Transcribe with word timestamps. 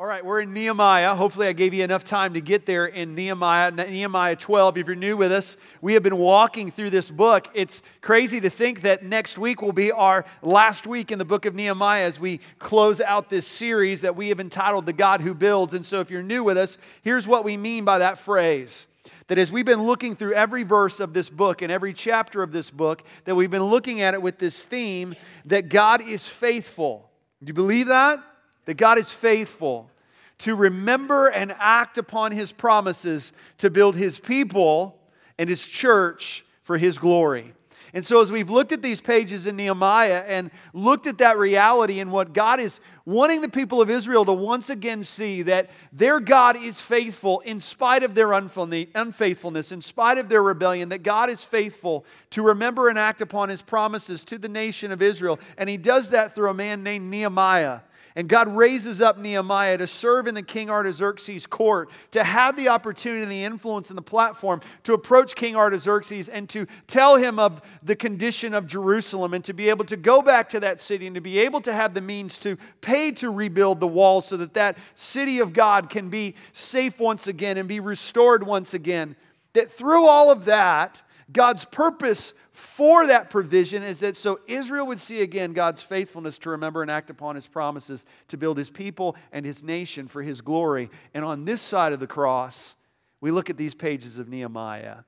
All 0.00 0.06
right, 0.06 0.24
we're 0.24 0.40
in 0.40 0.54
Nehemiah. 0.54 1.14
Hopefully, 1.14 1.46
I 1.46 1.52
gave 1.52 1.74
you 1.74 1.84
enough 1.84 2.04
time 2.04 2.32
to 2.32 2.40
get 2.40 2.64
there 2.64 2.86
in 2.86 3.14
Nehemiah, 3.14 3.70
Nehemiah 3.70 4.34
12. 4.34 4.78
If 4.78 4.86
you're 4.86 4.96
new 4.96 5.14
with 5.14 5.30
us, 5.30 5.58
we 5.82 5.92
have 5.92 6.02
been 6.02 6.16
walking 6.16 6.70
through 6.70 6.88
this 6.88 7.10
book. 7.10 7.48
It's 7.52 7.82
crazy 8.00 8.40
to 8.40 8.48
think 8.48 8.80
that 8.80 9.04
next 9.04 9.36
week 9.36 9.60
will 9.60 9.74
be 9.74 9.92
our 9.92 10.24
last 10.40 10.86
week 10.86 11.12
in 11.12 11.18
the 11.18 11.26
book 11.26 11.44
of 11.44 11.54
Nehemiah 11.54 12.06
as 12.06 12.18
we 12.18 12.40
close 12.58 13.02
out 13.02 13.28
this 13.28 13.46
series 13.46 14.00
that 14.00 14.16
we 14.16 14.30
have 14.30 14.40
entitled 14.40 14.86
The 14.86 14.94
God 14.94 15.20
Who 15.20 15.34
Builds. 15.34 15.74
And 15.74 15.84
so, 15.84 16.00
if 16.00 16.10
you're 16.10 16.22
new 16.22 16.42
with 16.42 16.56
us, 16.56 16.78
here's 17.02 17.28
what 17.28 17.44
we 17.44 17.58
mean 17.58 17.84
by 17.84 17.98
that 17.98 18.18
phrase 18.18 18.86
that 19.26 19.36
as 19.36 19.52
we've 19.52 19.66
been 19.66 19.82
looking 19.82 20.16
through 20.16 20.32
every 20.32 20.62
verse 20.62 20.98
of 20.98 21.12
this 21.12 21.28
book 21.28 21.60
and 21.60 21.70
every 21.70 21.92
chapter 21.92 22.42
of 22.42 22.52
this 22.52 22.70
book, 22.70 23.02
that 23.26 23.34
we've 23.34 23.50
been 23.50 23.64
looking 23.64 24.00
at 24.00 24.14
it 24.14 24.22
with 24.22 24.38
this 24.38 24.64
theme 24.64 25.14
that 25.44 25.68
God 25.68 26.00
is 26.00 26.26
faithful. 26.26 27.10
Do 27.44 27.50
you 27.50 27.54
believe 27.54 27.88
that? 27.88 28.24
That 28.70 28.76
God 28.76 28.98
is 28.98 29.10
faithful 29.10 29.90
to 30.38 30.54
remember 30.54 31.26
and 31.26 31.52
act 31.58 31.98
upon 31.98 32.30
his 32.30 32.52
promises 32.52 33.32
to 33.58 33.68
build 33.68 33.96
his 33.96 34.20
people 34.20 34.96
and 35.38 35.50
his 35.50 35.66
church 35.66 36.44
for 36.62 36.78
his 36.78 36.96
glory. 36.96 37.52
And 37.92 38.04
so, 38.06 38.20
as 38.20 38.30
we've 38.30 38.48
looked 38.48 38.70
at 38.70 38.80
these 38.80 39.00
pages 39.00 39.48
in 39.48 39.56
Nehemiah 39.56 40.22
and 40.24 40.52
looked 40.72 41.08
at 41.08 41.18
that 41.18 41.36
reality 41.36 41.98
and 41.98 42.12
what 42.12 42.32
God 42.32 42.60
is 42.60 42.78
wanting 43.04 43.40
the 43.40 43.48
people 43.48 43.82
of 43.82 43.90
Israel 43.90 44.24
to 44.24 44.32
once 44.32 44.70
again 44.70 45.02
see 45.02 45.42
that 45.42 45.68
their 45.92 46.20
God 46.20 46.56
is 46.56 46.80
faithful 46.80 47.40
in 47.40 47.58
spite 47.58 48.04
of 48.04 48.14
their 48.14 48.32
unfaithfulness, 48.32 49.72
in 49.72 49.80
spite 49.80 50.18
of 50.18 50.28
their 50.28 50.44
rebellion, 50.44 50.90
that 50.90 51.02
God 51.02 51.28
is 51.28 51.42
faithful 51.42 52.04
to 52.30 52.42
remember 52.42 52.88
and 52.88 53.00
act 53.00 53.20
upon 53.20 53.48
his 53.48 53.62
promises 53.62 54.22
to 54.22 54.38
the 54.38 54.48
nation 54.48 54.92
of 54.92 55.02
Israel. 55.02 55.40
And 55.58 55.68
he 55.68 55.76
does 55.76 56.10
that 56.10 56.36
through 56.36 56.50
a 56.50 56.54
man 56.54 56.84
named 56.84 57.10
Nehemiah. 57.10 57.80
And 58.16 58.28
God 58.28 58.48
raises 58.48 59.00
up 59.00 59.18
Nehemiah 59.18 59.78
to 59.78 59.86
serve 59.86 60.26
in 60.26 60.34
the 60.34 60.42
King 60.42 60.68
Artaxerxes' 60.68 61.46
court, 61.46 61.90
to 62.10 62.24
have 62.24 62.56
the 62.56 62.68
opportunity 62.68 63.22
and 63.22 63.30
the 63.30 63.44
influence 63.44 63.88
and 63.88 63.96
the 63.96 64.02
platform 64.02 64.60
to 64.82 64.94
approach 64.94 65.34
King 65.34 65.54
Artaxerxes 65.54 66.28
and 66.28 66.48
to 66.50 66.66
tell 66.86 67.16
him 67.16 67.38
of 67.38 67.62
the 67.82 67.94
condition 67.94 68.52
of 68.54 68.66
Jerusalem 68.66 69.34
and 69.34 69.44
to 69.44 69.52
be 69.52 69.68
able 69.68 69.84
to 69.84 69.96
go 69.96 70.22
back 70.22 70.48
to 70.50 70.60
that 70.60 70.80
city 70.80 71.06
and 71.06 71.14
to 71.14 71.20
be 71.20 71.38
able 71.38 71.60
to 71.62 71.72
have 71.72 71.94
the 71.94 72.00
means 72.00 72.36
to 72.38 72.56
pay 72.80 73.12
to 73.12 73.30
rebuild 73.30 73.80
the 73.80 73.86
wall 73.86 74.20
so 74.20 74.36
that 74.36 74.54
that 74.54 74.76
city 74.96 75.38
of 75.38 75.52
God 75.52 75.88
can 75.88 76.08
be 76.08 76.34
safe 76.52 76.98
once 76.98 77.26
again 77.26 77.58
and 77.58 77.68
be 77.68 77.80
restored 77.80 78.42
once 78.42 78.74
again. 78.74 79.16
That 79.52 79.70
through 79.70 80.06
all 80.06 80.30
of 80.30 80.44
that, 80.46 81.02
God's 81.32 81.64
purpose 81.64 82.32
for 82.50 83.06
that 83.06 83.30
provision 83.30 83.82
is 83.82 84.00
that 84.00 84.16
so 84.16 84.40
Israel 84.46 84.86
would 84.86 85.00
see 85.00 85.20
again 85.20 85.52
God's 85.52 85.82
faithfulness 85.82 86.38
to 86.38 86.50
remember 86.50 86.82
and 86.82 86.90
act 86.90 87.10
upon 87.10 87.34
his 87.34 87.46
promises 87.46 88.04
to 88.28 88.36
build 88.36 88.58
his 88.58 88.70
people 88.70 89.16
and 89.32 89.44
his 89.44 89.62
nation 89.62 90.08
for 90.08 90.22
his 90.22 90.40
glory. 90.40 90.90
And 91.14 91.24
on 91.24 91.44
this 91.44 91.60
side 91.60 91.92
of 91.92 92.00
the 92.00 92.06
cross, 92.06 92.74
we 93.20 93.30
look 93.30 93.50
at 93.50 93.56
these 93.56 93.74
pages 93.74 94.18
of 94.18 94.28
Nehemiah 94.28 94.98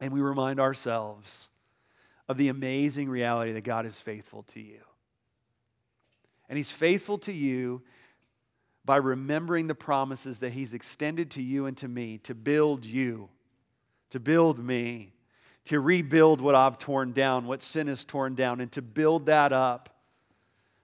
and 0.00 0.12
we 0.12 0.20
remind 0.20 0.58
ourselves 0.58 1.48
of 2.28 2.36
the 2.36 2.48
amazing 2.48 3.08
reality 3.08 3.52
that 3.52 3.64
God 3.64 3.86
is 3.86 4.00
faithful 4.00 4.44
to 4.44 4.60
you. 4.60 4.80
And 6.48 6.56
he's 6.56 6.70
faithful 6.70 7.18
to 7.18 7.32
you 7.32 7.82
by 8.84 8.96
remembering 8.96 9.66
the 9.66 9.74
promises 9.74 10.38
that 10.38 10.52
he's 10.52 10.74
extended 10.74 11.30
to 11.32 11.42
you 11.42 11.66
and 11.66 11.76
to 11.76 11.86
me 11.86 12.18
to 12.18 12.34
build 12.34 12.84
you, 12.84 13.28
to 14.10 14.18
build 14.18 14.58
me 14.58 15.12
to 15.66 15.80
rebuild 15.80 16.40
what 16.40 16.54
I've 16.54 16.78
torn 16.78 17.12
down, 17.12 17.46
what 17.46 17.62
sin 17.62 17.88
has 17.88 18.04
torn 18.04 18.34
down, 18.34 18.60
and 18.60 18.70
to 18.72 18.82
build 18.82 19.26
that 19.26 19.52
up 19.52 19.90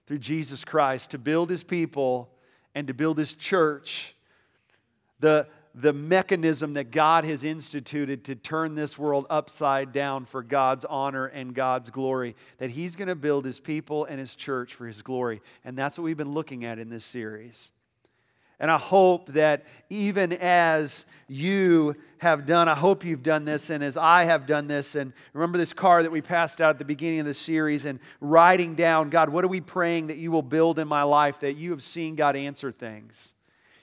through 0.05 0.19
Jesus 0.19 0.63
Christ, 0.63 1.11
to 1.11 1.17
build 1.17 1.49
his 1.49 1.63
people 1.63 2.29
and 2.73 2.87
to 2.87 2.93
build 2.93 3.17
his 3.17 3.33
church. 3.33 4.15
The, 5.19 5.47
the 5.77 5.93
mechanism 5.93 6.73
that 6.73 6.91
God 6.91 7.23
has 7.25 7.43
instituted 7.43 8.23
to 8.25 8.35
turn 8.35 8.73
this 8.73 8.97
world 8.97 9.27
upside 9.29 9.93
down 9.93 10.25
for 10.25 10.41
God's 10.41 10.85
honor 10.85 11.27
and 11.27 11.53
God's 11.53 11.91
glory, 11.91 12.35
that 12.57 12.71
He's 12.71 12.95
going 12.95 13.09
to 13.09 13.15
build 13.15 13.45
His 13.45 13.59
people 13.59 14.05
and 14.05 14.19
His 14.19 14.33
church 14.33 14.73
for 14.73 14.87
His 14.87 15.03
glory. 15.03 15.41
And 15.63 15.77
that's 15.77 15.97
what 15.97 16.03
we've 16.03 16.17
been 16.17 16.33
looking 16.33 16.65
at 16.65 16.79
in 16.79 16.89
this 16.89 17.05
series. 17.05 17.69
And 18.59 18.71
I 18.71 18.77
hope 18.77 19.33
that 19.33 19.65
even 19.89 20.33
as 20.33 21.05
you 21.27 21.95
have 22.19 22.45
done, 22.45 22.67
I 22.67 22.73
hope 22.73 23.05
you've 23.05 23.21
done 23.21 23.45
this, 23.45 23.69
and 23.69 23.83
as 23.83 23.97
I 23.97 24.23
have 24.23 24.47
done 24.47 24.67
this, 24.67 24.95
and 24.95 25.13
remember 25.33 25.57
this 25.57 25.73
car 25.73 26.01
that 26.01 26.11
we 26.11 26.21
passed 26.21 26.59
out 26.59 26.71
at 26.71 26.79
the 26.79 26.85
beginning 26.85 27.19
of 27.19 27.25
the 27.27 27.33
series, 27.33 27.85
and 27.85 27.99
writing 28.19 28.73
down, 28.73 29.09
God, 29.09 29.29
what 29.29 29.43
are 29.45 29.49
we 29.49 29.61
praying 29.61 30.07
that 30.07 30.17
you 30.17 30.31
will 30.31 30.41
build 30.41 30.79
in 30.79 30.87
my 30.87 31.03
life, 31.03 31.41
that 31.41 31.53
you 31.53 31.71
have 31.71 31.83
seen 31.83 32.15
God 32.15 32.35
answer 32.35 32.71
things? 32.71 33.35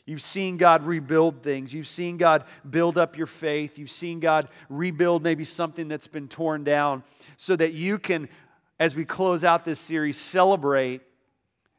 You've 0.07 0.23
seen 0.23 0.59
God 0.59 0.85
rebuild 0.85 1.43
things. 1.43 1.73
You've 1.73 1.87
seen 1.87 2.19
God 2.19 2.45
build 2.69 2.99
up 2.99 3.17
your 3.17 3.27
faith. 3.27 3.79
You've 3.79 3.91
seen 3.91 4.21
God 4.21 4.49
rebuild 4.69 5.23
maybe 5.23 5.45
something 5.45 5.89
that's 5.89 6.09
been 6.09 6.29
torn 6.29 6.63
down 6.63 7.05
so 7.39 7.57
that 7.57 7.73
you 7.73 7.99
can, 7.99 8.29
as 8.79 8.95
we 8.95 9.07
close 9.07 9.45
out 9.45 9.65
this 9.65 9.81
series, 9.81 10.19
celebrate 10.19 11.01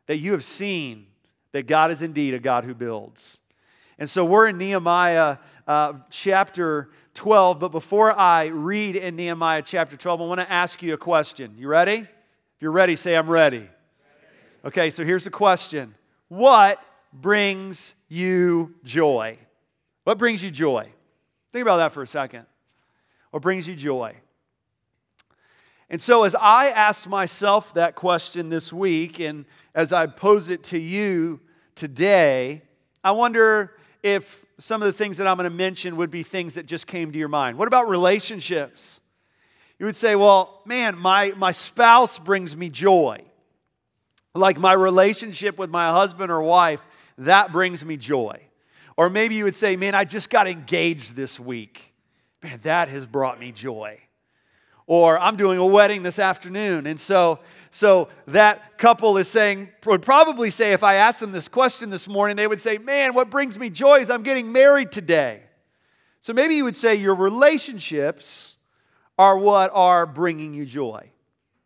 that 0.07 0.17
you 0.17 0.31
have 0.31 0.43
seen 0.43 1.05
that 1.55 1.67
God 1.67 1.89
is 1.89 2.01
indeed 2.01 2.33
a 2.33 2.39
God 2.39 2.65
who 2.65 2.73
builds. 2.73 3.37
And 3.97 4.09
so 4.09 4.25
we're 4.25 4.47
in 4.47 4.57
Nehemiah 4.57 5.37
uh, 5.65 5.93
chapter 6.09 6.89
12, 7.13 7.59
but 7.59 7.69
before 7.69 8.11
I 8.11 8.47
read 8.47 8.97
in 8.97 9.15
Nehemiah 9.15 9.61
chapter 9.61 9.95
12, 9.95 10.19
I 10.19 10.25
want 10.25 10.41
to 10.41 10.51
ask 10.51 10.83
you 10.83 10.93
a 10.93 10.97
question. 10.97 11.55
You 11.57 11.69
ready? 11.69 11.99
If 11.99 12.07
you're 12.59 12.73
ready, 12.73 12.97
say, 12.97 13.15
I'm 13.15 13.29
ready. 13.29 13.69
Okay, 14.65 14.89
so 14.89 15.05
here's 15.05 15.23
the 15.23 15.29
question 15.29 15.95
What 16.27 16.81
brings 17.13 17.93
you 18.09 18.75
joy? 18.83 19.37
What 20.03 20.17
brings 20.17 20.43
you 20.43 20.51
joy? 20.51 20.89
Think 21.53 21.61
about 21.61 21.77
that 21.77 21.93
for 21.93 22.03
a 22.03 22.07
second. 22.07 22.47
What 23.31 23.41
brings 23.41 23.65
you 23.65 23.77
joy? 23.77 24.13
And 25.89 26.01
so, 26.01 26.25
as 26.25 26.35
I 26.35 26.67
asked 26.67 27.07
myself 27.07 27.73
that 27.75 27.95
question 27.95 28.49
this 28.49 28.73
week, 28.73 29.21
and 29.21 29.45
as 29.73 29.93
I 29.93 30.07
pose 30.07 30.49
it 30.49 30.61
to 30.65 30.77
you 30.77 31.39
today, 31.75 32.61
I 33.03 33.11
wonder 33.11 33.75
if 34.01 34.45
some 34.57 34.81
of 34.81 34.85
the 34.85 34.93
things 34.93 35.17
that 35.17 35.27
I'm 35.27 35.37
going 35.37 35.49
to 35.49 35.55
mention 35.55 35.97
would 35.97 36.11
be 36.11 36.23
things 36.23 36.55
that 36.55 36.65
just 36.65 36.87
came 36.87 37.11
to 37.11 37.19
your 37.19 37.27
mind. 37.27 37.57
What 37.57 37.67
about 37.67 37.89
relationships? 37.89 38.99
You 39.77 39.85
would 39.85 39.95
say, 39.95 40.15
well, 40.15 40.61
man, 40.65 40.97
my, 40.97 41.33
my 41.35 41.51
spouse 41.51 42.17
brings 42.17 42.55
me 42.55 42.69
joy. 42.69 43.21
Like 44.33 44.57
my 44.57 44.73
relationship 44.73 45.57
with 45.57 45.69
my 45.69 45.91
husband 45.91 46.31
or 46.31 46.41
wife, 46.41 46.81
that 47.17 47.51
brings 47.51 47.83
me 47.85 47.97
joy. 47.97 48.41
Or 48.97 49.09
maybe 49.09 49.35
you 49.35 49.43
would 49.43 49.55
say, 49.55 49.75
man, 49.75 49.95
I 49.95 50.05
just 50.05 50.29
got 50.29 50.47
engaged 50.47 51.15
this 51.15 51.39
week. 51.39 51.93
Man, 52.41 52.59
that 52.63 52.89
has 52.89 53.05
brought 53.05 53.39
me 53.39 53.51
joy 53.51 53.99
or 54.87 55.19
I'm 55.19 55.35
doing 55.35 55.57
a 55.57 55.65
wedding 55.65 56.03
this 56.03 56.19
afternoon. 56.19 56.85
And 56.85 56.99
so, 56.99 57.39
so 57.71 58.09
that 58.27 58.77
couple 58.77 59.17
is 59.17 59.27
saying, 59.27 59.69
would 59.85 60.03
probably 60.03 60.49
say, 60.49 60.73
if 60.73 60.83
I 60.83 60.95
asked 60.95 61.19
them 61.19 61.31
this 61.31 61.47
question 61.47 61.89
this 61.89 62.07
morning, 62.07 62.35
they 62.35 62.47
would 62.47 62.61
say, 62.61 62.77
Man, 62.77 63.13
what 63.13 63.29
brings 63.29 63.57
me 63.57 63.69
joy 63.69 63.99
is 63.99 64.09
I'm 64.09 64.23
getting 64.23 64.51
married 64.51 64.91
today. 64.91 65.41
So 66.21 66.33
maybe 66.33 66.55
you 66.55 66.63
would 66.63 66.77
say 66.77 66.95
your 66.95 67.15
relationships 67.15 68.55
are 69.17 69.37
what 69.37 69.71
are 69.73 70.05
bringing 70.05 70.53
you 70.53 70.65
joy. 70.65 71.11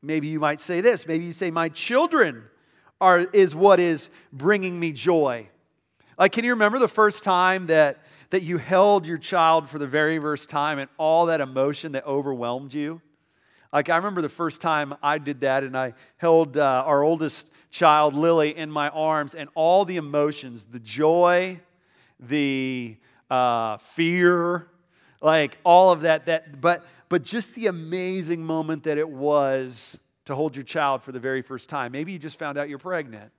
Maybe 0.01 0.27
you 0.27 0.39
might 0.39 0.61
say 0.61 0.81
this. 0.81 1.07
Maybe 1.07 1.25
you 1.25 1.33
say, 1.33 1.51
My 1.51 1.69
children 1.69 2.43
are, 3.01 3.21
is 3.33 3.53
what 3.55 3.79
is 3.79 4.09
bringing 4.31 4.79
me 4.79 4.91
joy. 4.91 5.49
Like, 6.17 6.31
can 6.33 6.43
you 6.43 6.51
remember 6.51 6.79
the 6.79 6.87
first 6.87 7.23
time 7.23 7.67
that, 7.67 7.99
that 8.29 8.43
you 8.43 8.57
held 8.57 9.05
your 9.05 9.17
child 9.17 9.69
for 9.69 9.79
the 9.79 9.87
very 9.87 10.19
first 10.19 10.49
time 10.49 10.79
and 10.79 10.89
all 10.97 11.27
that 11.27 11.39
emotion 11.41 11.93
that 11.93 12.05
overwhelmed 12.05 12.73
you? 12.73 13.01
Like, 13.71 13.89
I 13.89 13.97
remember 13.97 14.21
the 14.21 14.29
first 14.29 14.61
time 14.61 14.95
I 15.03 15.19
did 15.19 15.41
that, 15.41 15.63
and 15.63 15.77
I 15.77 15.93
held 16.17 16.57
uh, 16.57 16.83
our 16.85 17.03
oldest 17.03 17.49
child, 17.69 18.15
Lily, 18.15 18.57
in 18.57 18.71
my 18.71 18.89
arms, 18.89 19.35
and 19.35 19.49
all 19.53 19.85
the 19.85 19.97
emotions 19.97 20.65
the 20.65 20.79
joy, 20.79 21.59
the 22.19 22.97
uh, 23.29 23.77
fear, 23.77 24.67
like 25.21 25.57
all 25.63 25.91
of 25.91 26.01
that, 26.01 26.25
that 26.25 26.59
but, 26.61 26.85
but 27.09 27.23
just 27.23 27.53
the 27.53 27.67
amazing 27.67 28.43
moment 28.43 28.83
that 28.83 28.97
it 28.97 29.09
was 29.09 29.99
to 30.25 30.35
hold 30.35 30.55
your 30.55 30.65
child 30.65 31.03
for 31.03 31.11
the 31.11 31.19
very 31.19 31.41
first 31.41 31.69
time. 31.69 31.91
Maybe 31.91 32.11
you 32.11 32.19
just 32.19 32.39
found 32.39 32.57
out 32.57 32.69
you're 32.69 32.77
pregnant. 32.77 33.31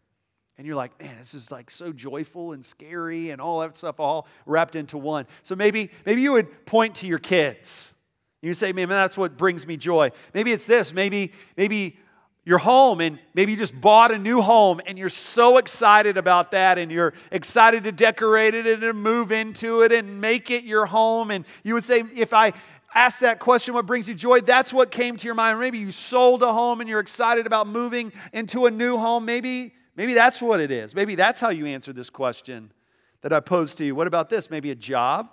And 0.59 0.67
you're 0.67 0.77
like, 0.77 1.01
man, 1.01 1.17
this 1.19 1.33
is 1.33 1.51
like 1.51 1.71
so 1.71 1.91
joyful 1.91 2.53
and 2.53 2.63
scary 2.63 3.31
and 3.31 3.41
all 3.41 3.61
that 3.61 3.79
stuff 3.79 3.99
all 3.99 4.27
wrapped 4.45 4.77
into 4.77 4.99
one. 4.99 5.27
So 5.43 5.57
maybe, 5.57 5.91
maybe 6.05 6.21
you 6.21 6.33
would 6.33 6.67
point 6.67 6.97
to 6.97 7.07
your 7.07 7.19
kids 7.19 7.95
you 8.43 8.55
say, 8.55 8.73
man, 8.73 8.89
that's 8.89 9.17
what 9.17 9.37
brings 9.37 9.67
me 9.67 9.77
joy. 9.77 10.11
Maybe 10.35 10.53
it's 10.53 10.67
this. 10.67 10.93
Maybe, 10.93 11.33
maybe 11.57 11.99
you're 12.45 12.59
home 12.59 13.01
and 13.01 13.19
maybe 13.35 13.53
you 13.53 13.59
just 13.59 13.79
bought 13.79 14.13
a 14.13 14.19
new 14.19 14.41
home 14.41 14.81
and 14.87 14.99
you're 14.99 15.09
so 15.09 15.59
excited 15.59 16.17
about 16.17 16.53
that 16.53 16.79
and 16.79 16.91
you're 16.91 17.13
excited 17.31 17.85
to 17.85 17.93
decorate 17.93 18.55
it 18.55 18.67
and 18.67 18.81
to 18.81 18.93
move 18.93 19.31
into 19.31 19.83
it 19.83 19.93
and 19.93 20.21
make 20.21 20.51
it 20.51 20.65
your 20.65 20.87
home. 20.87 21.31
And 21.31 21.45
you 21.63 21.75
would 21.75 21.85
say, 21.85 22.03
if 22.15 22.33
I 22.33 22.55
ask 22.95 23.21
that 23.21 23.39
question, 23.39 23.75
what 23.75 23.87
brings 23.87 24.09
you 24.09 24.15
joy? 24.15 24.41
That's 24.41 24.73
what 24.73 24.91
came 24.91 25.17
to 25.17 25.25
your 25.27 25.35
mind. 25.35 25.61
Maybe 25.61 25.79
you 25.79 25.93
sold 25.93 26.43
a 26.43 26.53
home 26.53 26.81
and 26.81 26.89
you're 26.89 27.01
excited 27.01 27.47
about 27.47 27.67
moving 27.67 28.13
into 28.33 28.67
a 28.67 28.71
new 28.71 28.97
home. 28.97 29.25
Maybe 29.25 29.75
Maybe 30.01 30.15
that's 30.15 30.41
what 30.41 30.61
it 30.61 30.71
is. 30.71 30.95
Maybe 30.95 31.15
that's 31.15 31.41
how 31.41 31.51
you 31.51 31.67
answer 31.67 31.93
this 31.93 32.09
question 32.09 32.73
that 33.21 33.35
I 33.35 33.41
posed 33.41 33.77
to 33.79 33.85
you. 33.85 33.95
What 33.95 34.07
about 34.07 34.31
this? 34.31 34.49
Maybe 34.49 34.71
a 34.71 34.75
job? 34.75 35.29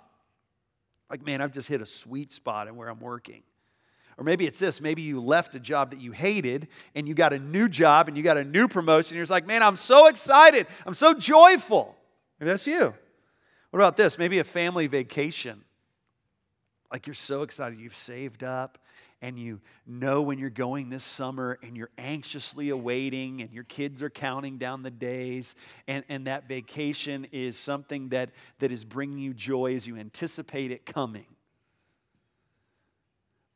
Like, 1.10 1.24
man, 1.24 1.40
I've 1.40 1.52
just 1.52 1.68
hit 1.68 1.80
a 1.80 1.86
sweet 1.86 2.30
spot 2.30 2.68
in 2.68 2.76
where 2.76 2.88
I'm 2.88 3.00
working. 3.00 3.42
Or 4.18 4.24
maybe 4.24 4.46
it's 4.46 4.58
this 4.58 4.80
maybe 4.80 5.02
you 5.02 5.20
left 5.20 5.54
a 5.54 5.60
job 5.60 5.90
that 5.90 6.00
you 6.00 6.10
hated 6.10 6.68
and 6.94 7.06
you 7.06 7.14
got 7.14 7.32
a 7.32 7.38
new 7.38 7.68
job 7.68 8.08
and 8.08 8.16
you 8.16 8.22
got 8.22 8.36
a 8.36 8.44
new 8.44 8.66
promotion. 8.66 9.16
You're 9.16 9.22
just 9.22 9.30
like, 9.30 9.46
man, 9.46 9.62
I'm 9.62 9.76
so 9.76 10.08
excited. 10.08 10.66
I'm 10.84 10.94
so 10.94 11.14
joyful. 11.14 11.96
Maybe 12.40 12.50
that's 12.50 12.66
you. 12.66 12.92
What 13.70 13.80
about 13.80 13.96
this? 13.96 14.18
Maybe 14.18 14.40
a 14.40 14.44
family 14.44 14.88
vacation. 14.88 15.62
Like 16.90 17.06
you're 17.06 17.14
so 17.14 17.42
excited, 17.42 17.78
you've 17.78 17.96
saved 17.96 18.42
up 18.42 18.78
and 19.20 19.38
you 19.38 19.60
know 19.86 20.22
when 20.22 20.38
you're 20.38 20.50
going 20.50 20.90
this 20.90 21.02
summer 21.02 21.58
and 21.62 21.76
you're 21.76 21.90
anxiously 21.98 22.68
awaiting 22.68 23.42
and 23.42 23.52
your 23.52 23.64
kids 23.64 24.02
are 24.02 24.10
counting 24.10 24.58
down 24.58 24.82
the 24.82 24.90
days 24.90 25.54
and, 25.88 26.04
and 26.08 26.26
that 26.26 26.46
vacation 26.46 27.26
is 27.32 27.56
something 27.56 28.10
that, 28.10 28.30
that 28.60 28.70
is 28.70 28.84
bringing 28.84 29.18
you 29.18 29.34
joy 29.34 29.74
as 29.74 29.86
you 29.86 29.96
anticipate 29.96 30.70
it 30.70 30.86
coming. 30.86 31.26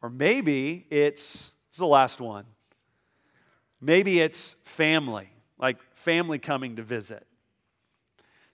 Or 0.00 0.10
maybe 0.10 0.84
it's, 0.90 1.52
is 1.72 1.78
the 1.78 1.86
last 1.86 2.20
one. 2.20 2.44
Maybe 3.80 4.20
it's 4.20 4.56
family, 4.64 5.28
like 5.58 5.78
family 5.94 6.38
coming 6.38 6.76
to 6.76 6.82
visit. 6.82 7.24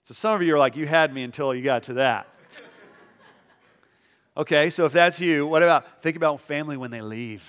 So 0.03 0.13
some 0.13 0.33
of 0.33 0.41
you 0.43 0.55
are 0.55 0.59
like, 0.59 0.75
you 0.75 0.87
had 0.87 1.13
me 1.13 1.23
until 1.23 1.53
you 1.53 1.63
got 1.63 1.83
to 1.83 1.93
that. 1.95 2.27
Okay, 4.39 4.69
so 4.69 4.85
if 4.85 4.93
that's 4.93 5.19
you, 5.19 5.45
what 5.45 5.61
about 5.61 6.01
think 6.01 6.15
about 6.15 6.39
family 6.39 6.77
when 6.77 6.91
they 6.91 7.01
leave, 7.01 7.43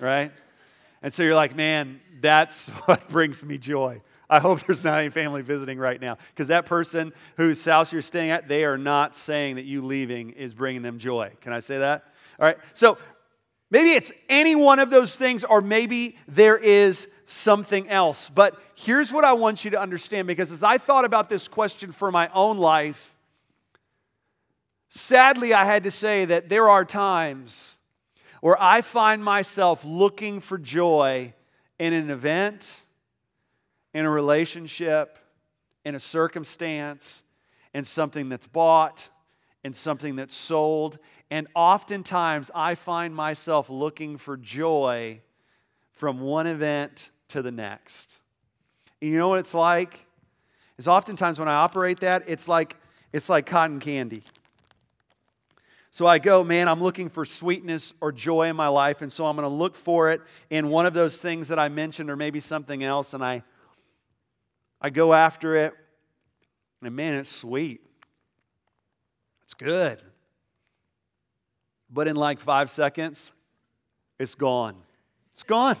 right? 0.00 0.32
And 1.00 1.14
so 1.14 1.22
you're 1.22 1.36
like, 1.36 1.54
man, 1.54 2.00
that's 2.20 2.68
what 2.86 3.08
brings 3.08 3.40
me 3.44 3.56
joy. 3.56 4.02
I 4.28 4.40
hope 4.40 4.66
there's 4.66 4.84
not 4.84 4.98
any 4.98 5.10
family 5.10 5.42
visiting 5.42 5.78
right 5.78 6.00
now 6.00 6.18
because 6.34 6.48
that 6.48 6.66
person 6.66 7.12
whose 7.36 7.64
house 7.64 7.92
you're 7.92 8.02
staying 8.02 8.32
at, 8.32 8.48
they 8.48 8.64
are 8.64 8.76
not 8.76 9.14
saying 9.14 9.54
that 9.56 9.64
you 9.64 9.86
leaving 9.86 10.30
is 10.30 10.54
bringing 10.54 10.82
them 10.82 10.98
joy. 10.98 11.30
Can 11.40 11.52
I 11.52 11.60
say 11.60 11.78
that? 11.78 12.02
All 12.40 12.46
right, 12.46 12.58
so 12.74 12.98
maybe 13.70 13.90
it's 13.90 14.10
any 14.28 14.56
one 14.56 14.80
of 14.80 14.90
those 14.90 15.14
things, 15.14 15.44
or 15.44 15.60
maybe 15.60 16.16
there 16.26 16.58
is 16.58 17.06
something 17.26 17.88
else. 17.88 18.28
But 18.28 18.60
here's 18.74 19.12
what 19.12 19.24
I 19.24 19.34
want 19.34 19.64
you 19.64 19.70
to 19.70 19.80
understand 19.80 20.26
because 20.26 20.50
as 20.50 20.64
I 20.64 20.78
thought 20.78 21.04
about 21.04 21.28
this 21.28 21.46
question 21.46 21.92
for 21.92 22.10
my 22.10 22.28
own 22.34 22.58
life, 22.58 23.14
Sadly, 24.94 25.54
I 25.54 25.64
had 25.64 25.84
to 25.84 25.90
say 25.90 26.26
that 26.26 26.50
there 26.50 26.68
are 26.68 26.84
times 26.84 27.76
where 28.42 28.60
I 28.60 28.82
find 28.82 29.24
myself 29.24 29.86
looking 29.86 30.38
for 30.38 30.58
joy 30.58 31.32
in 31.78 31.94
an 31.94 32.10
event, 32.10 32.68
in 33.94 34.04
a 34.04 34.10
relationship, 34.10 35.18
in 35.86 35.94
a 35.94 35.98
circumstance, 35.98 37.22
in 37.72 37.84
something 37.84 38.28
that's 38.28 38.46
bought, 38.46 39.08
in 39.64 39.72
something 39.72 40.14
that's 40.14 40.36
sold. 40.36 40.98
And 41.30 41.46
oftentimes 41.54 42.50
I 42.54 42.74
find 42.74 43.14
myself 43.14 43.70
looking 43.70 44.18
for 44.18 44.36
joy 44.36 45.22
from 45.92 46.20
one 46.20 46.46
event 46.46 47.08
to 47.28 47.40
the 47.40 47.50
next. 47.50 48.18
And 49.00 49.10
you 49.10 49.16
know 49.16 49.30
what 49.30 49.38
it's 49.38 49.54
like? 49.54 50.04
Is 50.76 50.86
oftentimes 50.86 51.38
when 51.38 51.48
I 51.48 51.54
operate 51.54 52.00
that, 52.00 52.24
it's 52.26 52.46
like 52.46 52.76
it's 53.10 53.30
like 53.30 53.46
cotton 53.46 53.80
candy. 53.80 54.22
So 55.92 56.06
I 56.06 56.18
go, 56.18 56.42
man, 56.42 56.68
I'm 56.68 56.82
looking 56.82 57.10
for 57.10 57.26
sweetness 57.26 57.92
or 58.00 58.12
joy 58.12 58.48
in 58.48 58.56
my 58.56 58.68
life, 58.68 59.02
and 59.02 59.12
so 59.12 59.26
I'm 59.26 59.36
going 59.36 59.46
to 59.46 59.54
look 59.54 59.76
for 59.76 60.10
it 60.10 60.22
in 60.48 60.70
one 60.70 60.86
of 60.86 60.94
those 60.94 61.18
things 61.18 61.48
that 61.48 61.58
I 61.58 61.68
mentioned, 61.68 62.08
or 62.08 62.16
maybe 62.16 62.40
something 62.40 62.82
else, 62.82 63.12
and 63.12 63.22
I, 63.22 63.42
I 64.80 64.88
go 64.88 65.12
after 65.12 65.54
it, 65.54 65.74
and 66.80 66.96
man, 66.96 67.12
it's 67.12 67.30
sweet. 67.30 67.82
It's 69.42 69.52
good. 69.52 70.00
But 71.90 72.08
in 72.08 72.16
like 72.16 72.40
five 72.40 72.70
seconds, 72.70 73.30
it's 74.18 74.34
gone. 74.34 74.76
It's 75.34 75.42
gone. 75.42 75.76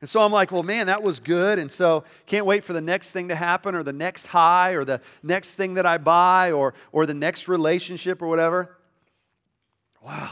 And 0.00 0.08
so 0.08 0.22
I'm 0.22 0.32
like, 0.32 0.50
well, 0.50 0.62
man, 0.62 0.86
that 0.86 1.02
was 1.02 1.20
good. 1.20 1.58
And 1.58 1.70
so 1.70 2.04
can't 2.24 2.46
wait 2.46 2.64
for 2.64 2.72
the 2.72 2.80
next 2.80 3.10
thing 3.10 3.28
to 3.28 3.34
happen 3.34 3.74
or 3.74 3.82
the 3.82 3.92
next 3.92 4.28
high 4.28 4.70
or 4.70 4.82
the 4.86 5.02
next 5.22 5.56
thing 5.56 5.74
that 5.74 5.84
I 5.84 5.98
buy 5.98 6.52
or, 6.52 6.72
or 6.90 7.04
the 7.04 7.12
next 7.12 7.48
relationship 7.48 8.22
or 8.22 8.28
whatever. 8.28 8.78
Wow. 10.04 10.30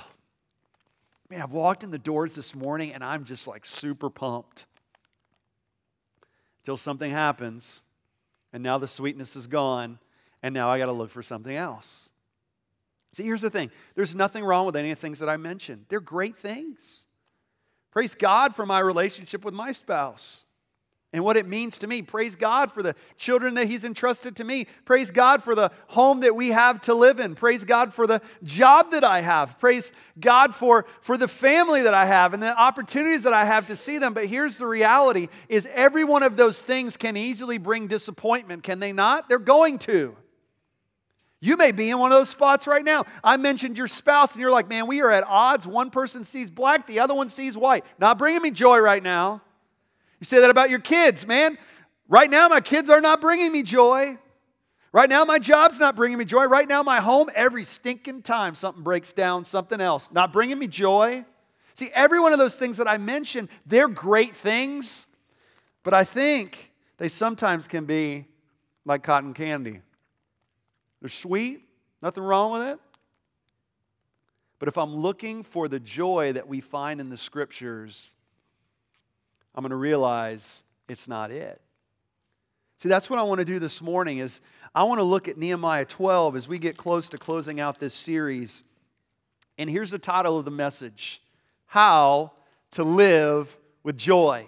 Man, 1.31 1.41
I've 1.41 1.53
walked 1.53 1.83
in 1.83 1.91
the 1.91 1.99
doors 1.99 2.35
this 2.35 2.55
morning 2.55 2.93
and 2.93 3.03
I'm 3.03 3.25
just 3.25 3.47
like 3.47 3.65
super 3.65 4.11
pumped. 4.11 4.67
Until 6.63 6.77
something 6.77 7.11
happens, 7.11 7.83
and 8.53 8.63
now 8.63 8.79
the 8.79 8.87
sweetness 8.87 9.35
is 9.35 9.49
gone, 9.49 9.99
and 10.45 10.55
now 10.55 10.69
I 10.69 10.79
got 10.79 10.87
to 10.87 10.93
look 10.93 11.11
for 11.11 11.23
something 11.23 11.57
else. 11.57 12.09
See, 13.15 13.25
here's 13.25 13.41
the 13.41 13.51
thing 13.51 13.73
there's 13.97 14.15
nothing 14.15 14.45
wrong 14.45 14.67
with 14.67 14.77
any 14.77 14.93
of 14.93 14.99
the 14.99 15.01
things 15.01 15.19
that 15.19 15.29
I 15.29 15.37
mentioned, 15.37 15.87
they're 15.89 15.99
great 16.01 16.37
things. 16.37 17.07
Praise 17.91 18.15
God 18.15 18.55
for 18.55 18.65
my 18.65 18.79
relationship 18.79 19.45
with 19.45 19.55
my 19.55 19.73
spouse 19.73 20.45
and 21.13 21.23
what 21.23 21.37
it 21.37 21.47
means 21.47 21.77
to 21.79 21.87
me. 21.87 22.01
Praise 22.01 22.37
God 22.37 22.73
for 22.73 22.83
the 22.83 22.95
children 23.17 23.55
that 23.55 23.67
He's 23.67 23.85
entrusted 23.85 24.37
to 24.37 24.45
me. 24.45 24.67
Praise 24.85 25.11
God 25.11 25.43
for 25.43 25.55
the 25.55 25.71
home 25.89 26.21
that 26.21 26.35
we 26.35 26.49
have 26.49 26.81
to 26.83 26.95
live 26.95 27.21
in. 27.21 27.35
Praise 27.35 27.65
God 27.65 27.93
for 27.93 28.07
the 28.07 28.23
job 28.43 28.93
that 28.93 29.05
I 29.05 29.21
have. 29.21 29.59
Praise 29.59 29.93
God 30.19 30.55
for, 30.55 30.87
for 31.03 31.19
the 31.19 31.29
family 31.29 31.83
that 31.83 31.95
I 31.95 32.07
have 32.07 32.33
and 32.33 32.43
the 32.43 32.59
opportunities 32.59 33.25
that 33.25 33.35
I 33.35 33.45
have 33.45 33.67
to 33.67 33.77
see 33.77 33.99
them. 33.99 34.15
But 34.15 34.27
here's 34.27 34.59
the 34.59 34.67
reality 34.67 35.29
is 35.49 35.69
every 35.73 36.05
one 36.05 36.23
of 36.23 36.37
those 36.37 36.63
things 36.63 36.97
can 36.97 37.17
easily 37.17 37.59
bring 37.59 37.89
disappointment, 37.89 38.63
can 38.63 38.81
they 38.81 38.93
not? 38.93 39.29
They're 39.29 39.39
going 39.39 39.79
to. 39.81 40.17
You 41.45 41.57
may 41.57 41.73
be 41.73 41.91
in 41.91 41.99
one 41.99 42.13
of 42.13 42.19
those 42.19 42.29
spots 42.29 42.69
right 42.69 42.85
now. 42.85 43.05
I 43.25 43.37
mentioned 43.37 43.77
your 43.77 43.89
spouse, 43.89 44.31
and 44.33 44.41
you're 44.41 44.53
like, 44.53 44.69
man, 44.69 44.87
we 44.87 45.03
are 45.03 45.11
at 45.11 45.25
odds. 45.27 45.67
One 45.67 45.91
person 45.91 46.23
sees 46.23 46.53
black, 46.53 46.87
the 46.87 47.01
other 47.01 47.15
one 47.15 47.29
sees 47.29 47.57
white. 47.57 47.85
Not 47.99 48.17
bringing 48.17 48.43
me 48.43 48.53
joy 48.53 48.79
right 48.79 49.03
now. 49.03 49.43
You 50.23 50.27
say 50.27 50.39
that 50.39 50.51
about 50.51 50.71
your 50.71 50.79
kids, 50.79 51.27
man. 51.27 51.59
Right 52.07 52.31
now, 52.31 52.47
my 52.47 52.61
kids 52.61 52.89
are 52.89 53.01
not 53.01 53.21
bringing 53.21 53.51
me 53.51 53.65
joy. 53.65 54.17
Right 54.93 55.09
now, 55.09 55.25
my 55.25 55.41
job's 55.41 55.81
not 55.81 55.97
bringing 55.97 56.17
me 56.17 56.25
joy. 56.25 56.45
Right 56.45 56.69
now, 56.69 56.81
my 56.85 57.01
home, 57.01 57.29
every 57.35 57.65
stinking 57.65 58.23
time 58.23 58.55
something 58.55 58.85
breaks 58.85 59.13
down, 59.13 59.45
something 59.45 59.81
else, 59.81 60.09
not 60.13 60.33
bringing 60.33 60.61
me 60.61 60.69
joy. 60.69 61.25
See, 61.75 61.91
every 61.93 62.21
one 62.21 62.33
of 62.33 62.39
those 62.39 62.55
things 62.55 62.77
that 62.77 62.87
I 62.87 62.99
mentioned, 62.99 63.49
they're 63.67 63.89
great 63.89 64.37
things, 64.37 65.09
but 65.83 65.93
I 65.93 66.05
think 66.05 66.71
they 66.99 67.09
sometimes 67.09 67.67
can 67.67 67.85
be 67.85 68.29
like 68.85 69.03
cotton 69.03 69.35
candy. 69.35 69.81
They're 71.01 71.11
sweet, 71.11 71.63
nothing 72.01 72.23
wrong 72.23 72.53
with 72.53 72.63
it. 72.63 72.79
But 74.61 74.69
if 74.69 74.79
I'm 74.79 74.95
looking 74.95 75.43
for 75.43 75.67
the 75.67 75.81
joy 75.81 76.35
that 76.35 76.47
we 76.47 76.61
find 76.61 77.01
in 77.01 77.09
the 77.09 77.17
scriptures, 77.17 78.07
I'm 79.55 79.63
going 79.63 79.71
to 79.71 79.77
realize 79.77 80.63
it's 80.89 81.09
not 81.09 81.31
it. 81.31 81.61
See, 82.83 82.89
that's 82.89 83.09
what 83.09 83.19
I 83.19 83.23
want 83.23 83.39
to 83.39 83.45
do 83.45 83.59
this 83.59 83.81
morning 83.81 84.19
is 84.19 84.41
I 84.75 84.85
want 84.85 84.99
to 84.99 85.05
look 85.05 85.29
at 85.29 85.37
Nehemiah 85.37 85.85
12 85.85 86.37
as 86.37 86.49
we 86.49 86.59
get 86.59 86.77
close 86.77 87.09
to 87.11 87.19
closing 87.19 87.61
out 87.61 87.79
this 87.79 87.95
series. 87.95 88.65
And 89.59 89.69
here's 89.69 89.91
the 89.91 89.99
title 89.99 90.39
of 90.39 90.45
the 90.45 90.51
message 90.51 91.21
How 91.67 92.33
to 92.73 92.85
Live 92.85 93.57
with 93.83 93.97
Joy. 93.97 94.47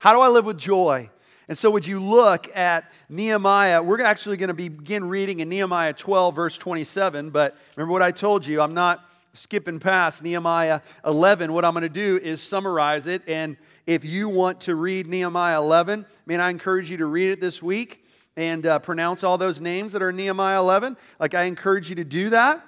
How 0.00 0.14
do 0.14 0.20
I 0.20 0.28
live 0.28 0.46
with 0.46 0.58
joy? 0.58 1.10
And 1.46 1.58
so, 1.58 1.70
would 1.70 1.86
you 1.86 2.00
look 2.00 2.48
at 2.56 2.90
Nehemiah? 3.08 3.82
We're 3.82 4.00
actually 4.02 4.38
going 4.38 4.48
to 4.48 4.54
begin 4.54 5.08
reading 5.08 5.40
in 5.40 5.48
Nehemiah 5.48 5.92
12, 5.92 6.34
verse 6.34 6.56
27. 6.56 7.30
But 7.30 7.56
remember 7.76 7.92
what 7.92 8.00
I 8.00 8.10
told 8.10 8.46
you, 8.46 8.60
I'm 8.60 8.72
not 8.72 9.04
skipping 9.32 9.78
past 9.78 10.22
Nehemiah 10.22 10.80
11. 11.04 11.52
What 11.52 11.64
I'm 11.64 11.72
going 11.72 11.82
to 11.82 11.88
do 11.88 12.18
is 12.22 12.40
summarize 12.40 13.06
it 13.06 13.22
and 13.26 13.56
if 13.90 14.04
you 14.04 14.28
want 14.28 14.60
to 14.62 14.76
read 14.76 15.08
Nehemiah 15.08 15.58
11, 15.58 16.06
man, 16.24 16.40
I 16.40 16.50
encourage 16.50 16.90
you 16.90 16.98
to 16.98 17.06
read 17.06 17.30
it 17.30 17.40
this 17.40 17.60
week 17.60 18.04
and 18.36 18.64
uh, 18.64 18.78
pronounce 18.78 19.24
all 19.24 19.36
those 19.36 19.60
names 19.60 19.92
that 19.92 20.02
are 20.02 20.12
Nehemiah 20.12 20.60
11. 20.60 20.96
Like, 21.18 21.34
I 21.34 21.44
encourage 21.44 21.88
you 21.88 21.96
to 21.96 22.04
do 22.04 22.30
that. 22.30 22.64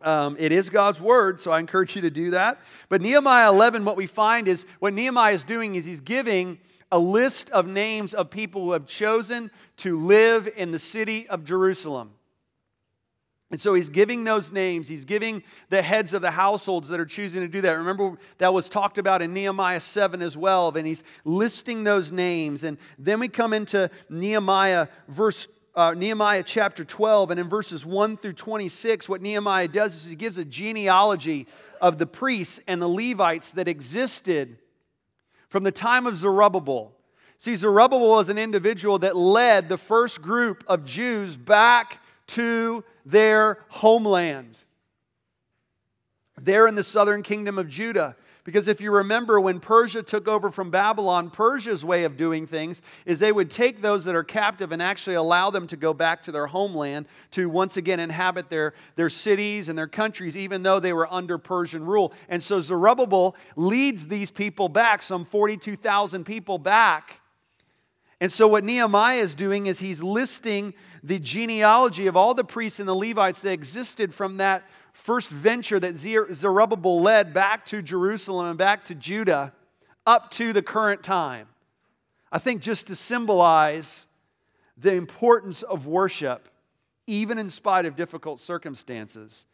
Um, 0.00 0.36
it 0.40 0.50
is 0.50 0.68
God's 0.68 1.00
word, 1.00 1.40
so 1.40 1.52
I 1.52 1.60
encourage 1.60 1.94
you 1.94 2.02
to 2.02 2.10
do 2.10 2.32
that. 2.32 2.58
But 2.88 3.00
Nehemiah 3.00 3.48
11, 3.48 3.84
what 3.84 3.96
we 3.96 4.06
find 4.06 4.48
is 4.48 4.66
what 4.80 4.92
Nehemiah 4.92 5.34
is 5.34 5.44
doing 5.44 5.76
is 5.76 5.84
he's 5.84 6.00
giving 6.00 6.58
a 6.90 6.98
list 6.98 7.50
of 7.50 7.68
names 7.68 8.12
of 8.14 8.30
people 8.30 8.64
who 8.64 8.72
have 8.72 8.86
chosen 8.86 9.50
to 9.76 10.00
live 10.00 10.48
in 10.56 10.72
the 10.72 10.78
city 10.80 11.28
of 11.28 11.44
Jerusalem. 11.44 12.10
And 13.50 13.60
so 13.60 13.74
he's 13.74 13.88
giving 13.88 14.22
those 14.24 14.52
names. 14.52 14.86
He's 14.86 15.04
giving 15.04 15.42
the 15.70 15.82
heads 15.82 16.12
of 16.12 16.22
the 16.22 16.30
households 16.30 16.88
that 16.88 17.00
are 17.00 17.06
choosing 17.06 17.40
to 17.40 17.48
do 17.48 17.60
that. 17.62 17.72
Remember, 17.72 18.16
that 18.38 18.54
was 18.54 18.68
talked 18.68 18.96
about 18.96 19.22
in 19.22 19.34
Nehemiah 19.34 19.80
7 19.80 20.22
as 20.22 20.36
well. 20.36 20.74
And 20.76 20.86
he's 20.86 21.02
listing 21.24 21.82
those 21.82 22.12
names. 22.12 22.62
And 22.62 22.78
then 22.98 23.18
we 23.18 23.28
come 23.28 23.52
into 23.52 23.90
Nehemiah, 24.08 24.86
verse, 25.08 25.48
uh, 25.74 25.94
Nehemiah 25.94 26.44
chapter 26.44 26.84
12. 26.84 27.32
And 27.32 27.40
in 27.40 27.48
verses 27.48 27.84
1 27.84 28.18
through 28.18 28.34
26, 28.34 29.08
what 29.08 29.20
Nehemiah 29.20 29.68
does 29.68 29.96
is 29.96 30.04
he 30.04 30.14
gives 30.14 30.38
a 30.38 30.44
genealogy 30.44 31.48
of 31.80 31.98
the 31.98 32.06
priests 32.06 32.60
and 32.68 32.80
the 32.80 32.88
Levites 32.88 33.50
that 33.52 33.66
existed 33.66 34.58
from 35.48 35.64
the 35.64 35.72
time 35.72 36.06
of 36.06 36.16
Zerubbabel 36.16 36.94
See, 37.40 37.56
Zerubbabel 37.56 38.06
was 38.06 38.28
an 38.28 38.36
individual 38.36 38.98
that 38.98 39.16
led 39.16 39.70
the 39.70 39.78
first 39.78 40.20
group 40.20 40.62
of 40.66 40.84
Jews 40.84 41.38
back 41.38 42.02
to 42.26 42.84
their 43.10 43.58
homeland. 43.68 44.58
There 46.40 46.66
in 46.66 46.74
the 46.74 46.82
southern 46.82 47.22
kingdom 47.22 47.58
of 47.58 47.68
Judah. 47.68 48.16
Because 48.42 48.68
if 48.68 48.80
you 48.80 48.90
remember, 48.90 49.38
when 49.38 49.60
Persia 49.60 50.02
took 50.02 50.26
over 50.26 50.50
from 50.50 50.70
Babylon, 50.70 51.30
Persia's 51.30 51.84
way 51.84 52.04
of 52.04 52.16
doing 52.16 52.46
things 52.46 52.80
is 53.04 53.18
they 53.18 53.32
would 53.32 53.50
take 53.50 53.82
those 53.82 54.06
that 54.06 54.14
are 54.14 54.24
captive 54.24 54.72
and 54.72 54.80
actually 54.80 55.16
allow 55.16 55.50
them 55.50 55.66
to 55.66 55.76
go 55.76 55.92
back 55.92 56.22
to 56.22 56.32
their 56.32 56.46
homeland 56.46 57.06
to 57.32 57.50
once 57.50 57.76
again 57.76 58.00
inhabit 58.00 58.48
their, 58.48 58.72
their 58.96 59.10
cities 59.10 59.68
and 59.68 59.78
their 59.78 59.86
countries, 59.86 60.36
even 60.36 60.62
though 60.62 60.80
they 60.80 60.94
were 60.94 61.12
under 61.12 61.36
Persian 61.36 61.84
rule. 61.84 62.14
And 62.30 62.42
so 62.42 62.60
Zerubbabel 62.60 63.36
leads 63.56 64.06
these 64.06 64.30
people 64.30 64.70
back, 64.70 65.02
some 65.02 65.26
42,000 65.26 66.24
people 66.24 66.58
back. 66.58 67.20
And 68.22 68.32
so 68.32 68.48
what 68.48 68.64
Nehemiah 68.64 69.18
is 69.18 69.34
doing 69.34 69.66
is 69.66 69.78
he's 69.78 70.02
listing 70.02 70.74
the 71.02 71.18
genealogy 71.18 72.06
of 72.06 72.16
all 72.16 72.34
the 72.34 72.44
priests 72.44 72.78
and 72.78 72.88
the 72.88 72.94
Levites 72.94 73.40
that 73.40 73.52
existed 73.52 74.14
from 74.14 74.36
that 74.38 74.64
first 74.92 75.30
venture 75.30 75.80
that 75.80 75.96
Zerubbabel 75.96 77.00
led 77.00 77.32
back 77.32 77.64
to 77.66 77.82
Jerusalem 77.82 78.46
and 78.46 78.58
back 78.58 78.84
to 78.86 78.94
Judah 78.94 79.52
up 80.06 80.30
to 80.32 80.52
the 80.52 80.62
current 80.62 81.02
time. 81.02 81.48
I 82.32 82.38
think 82.38 82.62
just 82.62 82.86
to 82.88 82.96
symbolize 82.96 84.06
the 84.76 84.94
importance 84.94 85.62
of 85.62 85.86
worship, 85.86 86.48
even 87.06 87.38
in 87.38 87.48
spite 87.48 87.86
of 87.86 87.96
difficult 87.96 88.40
circumstances. 88.40 89.44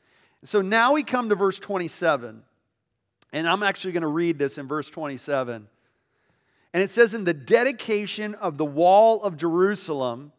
So 0.45 0.61
now 0.61 0.93
we 0.93 1.03
come 1.03 1.29
to 1.31 1.35
verse 1.35 1.59
27, 1.59 2.43
and 3.33 3.49
I'm 3.49 3.63
actually 3.63 3.93
going 3.93 4.03
to 4.03 4.09
read 4.09 4.39
this 4.39 4.59
in 4.59 4.69
verse 4.69 4.89
27. 4.91 5.67
And 6.73 6.83
it 6.83 6.91
says, 6.91 7.15
In 7.15 7.25
the 7.25 7.35
dedication 7.35 8.35
of 8.35 8.59
the 8.59 8.65
wall 8.65 9.23
of 9.23 9.37
Jerusalem, 9.37 10.33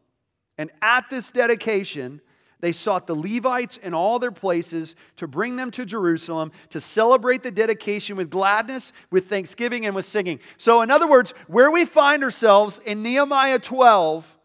and 0.57 0.71
at 0.81 1.09
this 1.09 1.31
dedication, 1.31 2.21
they 2.59 2.71
sought 2.71 3.05
the 3.05 3.15
Levites 3.15 3.77
in 3.77 3.93
all 3.93 4.17
their 4.17 4.31
places 4.31 4.95
to 5.17 5.27
bring 5.27 5.55
them 5.55 5.69
to 5.71 5.85
Jerusalem 5.85 6.51
to 6.71 6.81
celebrate 6.81 7.43
the 7.43 7.51
dedication 7.51 8.17
with 8.17 8.31
gladness, 8.31 8.93
with 9.11 9.27
thanksgiving, 9.27 9.85
and 9.85 9.95
with 9.95 10.05
singing. 10.05 10.39
So, 10.57 10.81
in 10.81 10.89
other 10.89 11.07
words, 11.07 11.33
where 11.47 11.69
we 11.69 11.85
find 11.85 12.23
ourselves 12.23 12.79
in 12.79 13.03
Nehemiah 13.03 13.59
12 13.59 14.35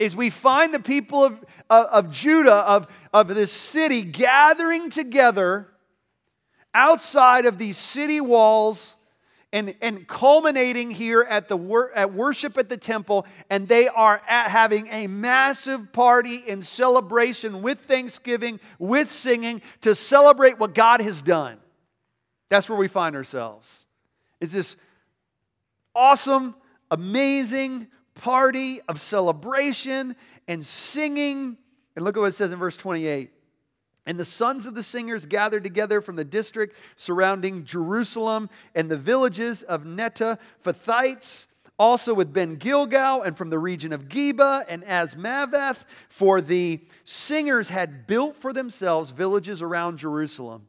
is 0.00 0.16
we 0.16 0.30
find 0.30 0.74
the 0.74 0.80
people 0.80 1.24
of, 1.24 1.44
of, 1.70 1.86
of 1.86 2.10
Judah, 2.10 2.56
of, 2.56 2.88
of 3.12 3.28
this 3.28 3.52
city, 3.52 4.02
gathering 4.02 4.90
together 4.90 5.68
outside 6.74 7.46
of 7.46 7.58
these 7.58 7.78
city 7.78 8.20
walls 8.20 8.96
and, 9.52 9.74
and 9.80 10.06
culminating 10.06 10.90
here 10.90 11.22
at 11.22 11.48
the 11.48 11.56
wor- 11.56 11.92
at 11.94 12.12
worship 12.12 12.58
at 12.58 12.68
the 12.68 12.76
temple, 12.76 13.26
and 13.48 13.66
they 13.66 13.88
are 13.88 14.20
having 14.26 14.88
a 14.88 15.06
massive 15.06 15.92
party 15.92 16.36
in 16.46 16.60
celebration 16.60 17.62
with 17.62 17.80
thanksgiving, 17.80 18.60
with 18.78 19.10
singing 19.10 19.62
to 19.80 19.94
celebrate 19.94 20.58
what 20.58 20.74
God 20.74 21.00
has 21.00 21.22
done. 21.22 21.58
That's 22.50 22.68
where 22.68 22.78
we 22.78 22.88
find 22.88 23.16
ourselves. 23.16 23.86
It's 24.40 24.52
this 24.52 24.76
awesome, 25.94 26.54
amazing 26.90 27.88
party 28.14 28.80
of 28.88 29.00
celebration 29.00 30.14
and 30.46 30.64
singing. 30.64 31.56
And 31.96 32.04
look 32.04 32.16
at 32.16 32.20
what 32.20 32.26
it 32.26 32.34
says 32.34 32.52
in 32.52 32.58
verse 32.58 32.76
28. 32.76 33.30
And 34.08 34.18
the 34.18 34.24
sons 34.24 34.64
of 34.64 34.74
the 34.74 34.82
singers 34.82 35.26
gathered 35.26 35.62
together 35.62 36.00
from 36.00 36.16
the 36.16 36.24
district 36.24 36.74
surrounding 36.96 37.66
Jerusalem 37.66 38.48
and 38.74 38.90
the 38.90 38.96
villages 38.96 39.62
of 39.62 39.84
Netta, 39.84 40.38
Fathites, 40.64 41.44
also 41.78 42.14
with 42.14 42.32
Ben 42.32 42.54
Gilgal, 42.54 43.20
and 43.20 43.36
from 43.36 43.50
the 43.50 43.58
region 43.58 43.92
of 43.92 44.08
Geba 44.08 44.64
and 44.66 44.82
Azmaveth, 44.84 45.84
for 46.08 46.40
the 46.40 46.80
singers 47.04 47.68
had 47.68 48.06
built 48.06 48.34
for 48.34 48.54
themselves 48.54 49.10
villages 49.10 49.60
around 49.60 49.98
Jerusalem. 49.98 50.68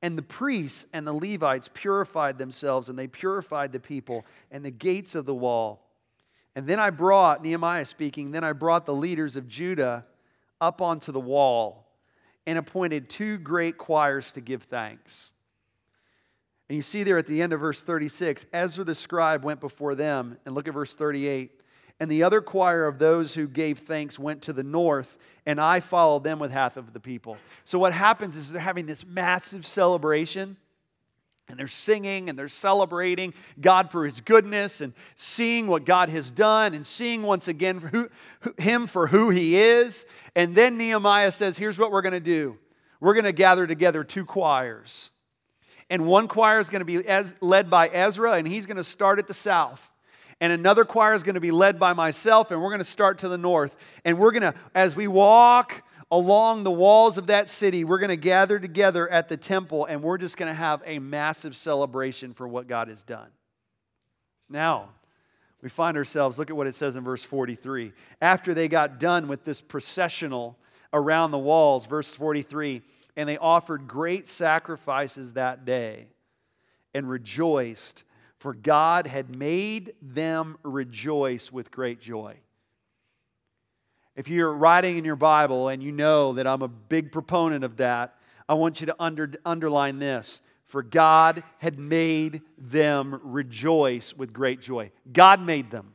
And 0.00 0.16
the 0.16 0.22
priests 0.22 0.86
and 0.92 1.04
the 1.04 1.12
Levites 1.12 1.68
purified 1.74 2.38
themselves, 2.38 2.88
and 2.88 2.96
they 2.96 3.08
purified 3.08 3.72
the 3.72 3.80
people 3.80 4.24
and 4.52 4.64
the 4.64 4.70
gates 4.70 5.16
of 5.16 5.26
the 5.26 5.34
wall. 5.34 5.90
And 6.54 6.68
then 6.68 6.78
I 6.78 6.90
brought, 6.90 7.42
Nehemiah 7.42 7.86
speaking, 7.86 8.30
then 8.30 8.44
I 8.44 8.52
brought 8.52 8.86
the 8.86 8.94
leaders 8.94 9.34
of 9.34 9.48
Judah 9.48 10.06
up 10.60 10.80
onto 10.80 11.10
the 11.10 11.18
wall 11.18 11.87
and 12.48 12.56
appointed 12.56 13.10
two 13.10 13.36
great 13.36 13.76
choirs 13.76 14.32
to 14.32 14.40
give 14.40 14.62
thanks. 14.62 15.32
And 16.70 16.76
you 16.76 16.80
see 16.80 17.02
there 17.02 17.18
at 17.18 17.26
the 17.26 17.42
end 17.42 17.52
of 17.52 17.60
verse 17.60 17.82
36, 17.82 18.46
Ezra 18.54 18.84
the 18.84 18.94
scribe 18.94 19.44
went 19.44 19.60
before 19.60 19.94
them. 19.94 20.38
And 20.46 20.54
look 20.54 20.66
at 20.66 20.72
verse 20.72 20.94
38. 20.94 21.50
And 22.00 22.10
the 22.10 22.22
other 22.22 22.40
choir 22.40 22.86
of 22.86 22.98
those 22.98 23.34
who 23.34 23.48
gave 23.48 23.80
thanks 23.80 24.18
went 24.18 24.40
to 24.42 24.54
the 24.54 24.62
north, 24.62 25.18
and 25.44 25.60
I 25.60 25.80
followed 25.80 26.24
them 26.24 26.38
with 26.38 26.50
half 26.50 26.78
of 26.78 26.94
the 26.94 27.00
people. 27.00 27.36
So 27.66 27.78
what 27.78 27.92
happens 27.92 28.34
is 28.34 28.50
they're 28.50 28.62
having 28.62 28.86
this 28.86 29.04
massive 29.04 29.66
celebration 29.66 30.56
and 31.48 31.58
they're 31.58 31.66
singing 31.66 32.28
and 32.28 32.38
they're 32.38 32.48
celebrating 32.48 33.32
God 33.60 33.90
for 33.90 34.04
his 34.04 34.20
goodness 34.20 34.80
and 34.80 34.92
seeing 35.16 35.66
what 35.66 35.84
God 35.84 36.08
has 36.10 36.30
done 36.30 36.74
and 36.74 36.86
seeing 36.86 37.22
once 37.22 37.48
again 37.48 37.78
who, 37.78 38.10
him 38.58 38.86
for 38.86 39.06
who 39.06 39.30
he 39.30 39.56
is. 39.56 40.04
And 40.38 40.54
then 40.54 40.78
Nehemiah 40.78 41.32
says, 41.32 41.58
Here's 41.58 41.80
what 41.80 41.90
we're 41.90 42.00
going 42.00 42.12
to 42.12 42.20
do 42.20 42.56
we're 43.00 43.14
going 43.14 43.24
to 43.24 43.32
gather 43.32 43.66
together 43.66 44.04
two 44.04 44.24
choirs. 44.24 45.10
And 45.90 46.06
one 46.06 46.28
choir 46.28 46.60
is 46.60 46.70
going 46.70 46.80
to 46.80 46.84
be 46.84 47.04
as, 47.08 47.34
led 47.40 47.68
by 47.68 47.88
Ezra, 47.88 48.34
and 48.34 48.46
he's 48.46 48.64
going 48.64 48.76
to 48.76 48.84
start 48.84 49.18
at 49.18 49.26
the 49.26 49.34
south. 49.34 49.90
And 50.40 50.52
another 50.52 50.84
choir 50.84 51.14
is 51.14 51.24
going 51.24 51.34
to 51.34 51.40
be 51.40 51.50
led 51.50 51.80
by 51.80 51.92
myself, 51.92 52.52
and 52.52 52.62
we're 52.62 52.68
going 52.68 52.78
to 52.78 52.84
start 52.84 53.18
to 53.18 53.28
the 53.28 53.38
north. 53.38 53.74
And 54.04 54.16
we're 54.16 54.30
going 54.30 54.42
to, 54.42 54.54
as 54.74 54.94
we 54.94 55.08
walk 55.08 55.82
along 56.12 56.62
the 56.62 56.70
walls 56.70 57.18
of 57.18 57.26
that 57.26 57.50
city, 57.50 57.82
we're 57.82 57.98
going 57.98 58.08
to 58.08 58.16
gather 58.16 58.60
together 58.60 59.08
at 59.08 59.28
the 59.28 59.36
temple 59.36 59.86
and 59.86 60.02
we're 60.02 60.18
just 60.18 60.36
going 60.36 60.50
to 60.50 60.54
have 60.54 60.82
a 60.86 60.98
massive 61.00 61.56
celebration 61.56 62.32
for 62.32 62.46
what 62.46 62.66
God 62.66 62.88
has 62.88 63.02
done. 63.02 63.28
Now, 64.48 64.90
we 65.62 65.68
find 65.68 65.96
ourselves, 65.96 66.38
look 66.38 66.50
at 66.50 66.56
what 66.56 66.66
it 66.66 66.74
says 66.74 66.96
in 66.96 67.04
verse 67.04 67.22
43. 67.24 67.92
After 68.20 68.54
they 68.54 68.68
got 68.68 69.00
done 69.00 69.26
with 69.28 69.44
this 69.44 69.60
processional 69.60 70.56
around 70.92 71.32
the 71.32 71.38
walls, 71.38 71.86
verse 71.86 72.14
43, 72.14 72.82
and 73.16 73.28
they 73.28 73.36
offered 73.36 73.88
great 73.88 74.26
sacrifices 74.26 75.32
that 75.32 75.64
day 75.64 76.06
and 76.94 77.10
rejoiced, 77.10 78.04
for 78.38 78.54
God 78.54 79.08
had 79.08 79.34
made 79.34 79.94
them 80.00 80.56
rejoice 80.62 81.50
with 81.50 81.72
great 81.72 82.00
joy. 82.00 82.36
If 84.14 84.28
you're 84.28 84.52
writing 84.52 84.96
in 84.96 85.04
your 85.04 85.16
Bible 85.16 85.68
and 85.68 85.82
you 85.82 85.92
know 85.92 86.32
that 86.34 86.46
I'm 86.46 86.62
a 86.62 86.68
big 86.68 87.10
proponent 87.12 87.64
of 87.64 87.76
that, 87.76 88.16
I 88.48 88.54
want 88.54 88.80
you 88.80 88.86
to 88.86 88.96
under, 88.98 89.32
underline 89.44 89.98
this. 89.98 90.40
For 90.68 90.82
God 90.82 91.42
had 91.58 91.78
made 91.78 92.42
them 92.58 93.20
rejoice 93.24 94.14
with 94.14 94.34
great 94.34 94.60
joy. 94.60 94.92
God 95.10 95.40
made 95.40 95.70
them. 95.70 95.94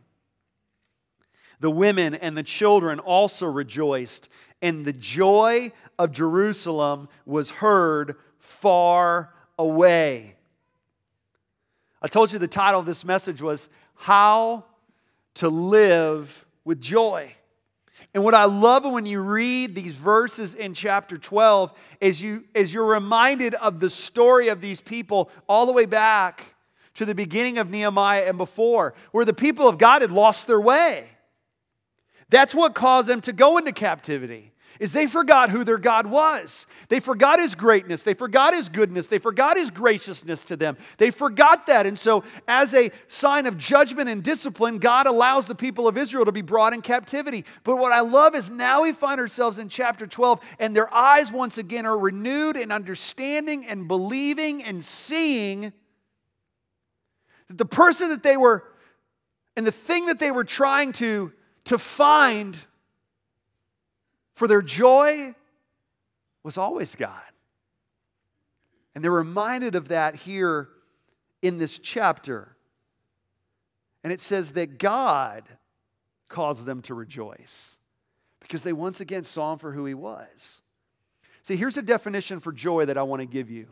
The 1.59 1.69
women 1.69 2.15
and 2.15 2.35
the 2.35 2.43
children 2.43 2.99
also 2.99 3.45
rejoiced, 3.45 4.27
and 4.61 4.83
the 4.83 4.91
joy 4.91 5.71
of 5.97 6.11
Jerusalem 6.11 7.07
was 7.25 7.51
heard 7.51 8.15
far 8.39 9.33
away. 9.57 10.35
I 12.01 12.07
told 12.07 12.33
you 12.33 12.39
the 12.39 12.47
title 12.47 12.79
of 12.79 12.87
this 12.87 13.05
message 13.05 13.41
was 13.41 13.69
How 13.95 14.65
to 15.35 15.49
Live 15.49 16.45
with 16.65 16.81
Joy. 16.81 17.35
And 18.13 18.23
what 18.23 18.35
I 18.35 18.45
love 18.45 18.85
when 18.85 19.05
you 19.05 19.19
read 19.19 19.73
these 19.73 19.95
verses 19.95 20.53
in 20.53 20.73
chapter 20.73 21.17
12 21.17 21.73
is 21.99 22.21
you 22.21 22.43
is 22.53 22.73
you're 22.73 22.85
reminded 22.85 23.55
of 23.55 23.79
the 23.79 23.89
story 23.89 24.49
of 24.49 24.61
these 24.61 24.81
people 24.81 25.31
all 25.49 25.65
the 25.65 25.71
way 25.71 25.85
back 25.85 26.55
to 26.95 27.05
the 27.05 27.15
beginning 27.15 27.57
of 27.57 27.71
Nehemiah 27.71 28.25
and 28.25 28.37
before, 28.37 28.93
where 29.11 29.25
the 29.25 29.33
people 29.33 29.67
of 29.67 29.79
God 29.79 30.01
had 30.03 30.11
lost 30.11 30.45
their 30.45 30.61
way. 30.61 31.09
That's 32.29 32.53
what 32.53 32.75
caused 32.75 33.07
them 33.07 33.21
to 33.21 33.33
go 33.33 33.57
into 33.57 33.71
captivity 33.71 34.52
is 34.79 34.91
they 34.91 35.07
forgot 35.07 35.49
who 35.49 35.63
their 35.63 35.77
God 35.77 36.07
was. 36.07 36.65
They 36.89 36.99
forgot 36.99 37.39
his 37.39 37.55
greatness. 37.55 38.03
They 38.03 38.13
forgot 38.13 38.53
his 38.53 38.69
goodness. 38.69 39.07
They 39.07 39.19
forgot 39.19 39.57
his 39.57 39.69
graciousness 39.69 40.43
to 40.45 40.55
them. 40.55 40.77
They 40.97 41.11
forgot 41.11 41.65
that. 41.67 41.85
And 41.85 41.97
so, 41.97 42.23
as 42.47 42.73
a 42.73 42.91
sign 43.07 43.45
of 43.45 43.57
judgment 43.57 44.09
and 44.09 44.23
discipline, 44.23 44.79
God 44.79 45.07
allows 45.07 45.47
the 45.47 45.55
people 45.55 45.87
of 45.87 45.97
Israel 45.97 46.25
to 46.25 46.31
be 46.31 46.41
brought 46.41 46.73
in 46.73 46.81
captivity. 46.81 47.45
But 47.63 47.77
what 47.77 47.91
I 47.91 48.01
love 48.01 48.35
is 48.35 48.49
now 48.49 48.83
we 48.83 48.93
find 48.93 49.19
ourselves 49.19 49.59
in 49.59 49.69
chapter 49.69 50.07
12, 50.07 50.39
and 50.59 50.75
their 50.75 50.93
eyes 50.93 51.31
once 51.31 51.57
again 51.57 51.85
are 51.85 51.97
renewed 51.97 52.57
in 52.57 52.71
understanding 52.71 53.65
and 53.65 53.87
believing 53.87 54.63
and 54.63 54.83
seeing 54.83 55.73
that 57.47 57.57
the 57.57 57.65
person 57.65 58.09
that 58.09 58.23
they 58.23 58.37
were 58.37 58.63
and 59.55 59.67
the 59.67 59.71
thing 59.71 60.07
that 60.07 60.19
they 60.19 60.31
were 60.31 60.43
trying 60.43 60.91
to, 60.93 61.31
to 61.65 61.77
find 61.77 62.57
for 64.35 64.47
their 64.47 64.61
joy 64.61 65.35
was 66.43 66.57
always 66.57 66.95
God. 66.95 67.21
And 68.95 69.03
they're 69.03 69.11
reminded 69.11 69.75
of 69.75 69.87
that 69.89 70.15
here 70.15 70.69
in 71.41 71.57
this 71.57 71.79
chapter. 71.79 72.55
And 74.03 74.11
it 74.11 74.21
says 74.21 74.51
that 74.51 74.77
God 74.77 75.43
caused 76.29 76.65
them 76.65 76.81
to 76.83 76.93
rejoice 76.93 77.77
because 78.39 78.63
they 78.63 78.73
once 78.73 78.99
again 78.99 79.23
saw 79.23 79.53
him 79.53 79.59
for 79.59 79.71
who 79.71 79.85
he 79.85 79.93
was. 79.93 80.61
See, 81.43 81.55
here's 81.55 81.77
a 81.77 81.81
definition 81.81 82.39
for 82.39 82.51
joy 82.51 82.85
that 82.85 82.97
I 82.97 83.03
want 83.03 83.21
to 83.21 83.25
give 83.25 83.49
you. 83.49 83.67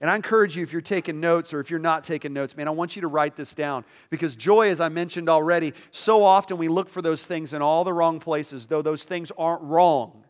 And 0.00 0.10
I 0.10 0.16
encourage 0.16 0.56
you, 0.56 0.62
if 0.62 0.72
you're 0.72 0.82
taking 0.82 1.20
notes 1.20 1.54
or 1.54 1.60
if 1.60 1.70
you're 1.70 1.78
not 1.78 2.04
taking 2.04 2.34
notes, 2.34 2.54
man, 2.54 2.68
I 2.68 2.70
want 2.70 2.96
you 2.96 3.02
to 3.02 3.08
write 3.08 3.34
this 3.34 3.54
down. 3.54 3.84
Because 4.10 4.36
joy, 4.36 4.68
as 4.68 4.78
I 4.78 4.90
mentioned 4.90 5.28
already, 5.30 5.72
so 5.90 6.22
often 6.22 6.58
we 6.58 6.68
look 6.68 6.88
for 6.88 7.00
those 7.00 7.24
things 7.24 7.54
in 7.54 7.62
all 7.62 7.82
the 7.82 7.94
wrong 7.94 8.20
places, 8.20 8.66
though 8.66 8.82
those 8.82 9.04
things 9.04 9.32
aren't 9.38 9.62
wrong. 9.62 10.24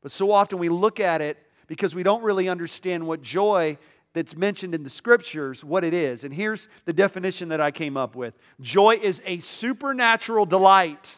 But 0.00 0.10
so 0.10 0.32
often 0.32 0.58
we 0.58 0.70
look 0.70 1.00
at 1.00 1.20
it 1.20 1.36
because 1.66 1.94
we 1.94 2.02
don't 2.02 2.22
really 2.22 2.48
understand 2.48 3.06
what 3.06 3.20
joy 3.20 3.76
that's 4.14 4.34
mentioned 4.34 4.74
in 4.74 4.84
the 4.84 4.90
scriptures, 4.90 5.62
what 5.62 5.84
it 5.84 5.92
is. 5.92 6.24
And 6.24 6.32
here's 6.32 6.68
the 6.86 6.94
definition 6.94 7.50
that 7.50 7.60
I 7.60 7.70
came 7.70 7.96
up 7.96 8.16
with 8.16 8.34
joy 8.60 8.98
is 9.02 9.20
a 9.26 9.38
supernatural 9.40 10.46
delight 10.46 11.16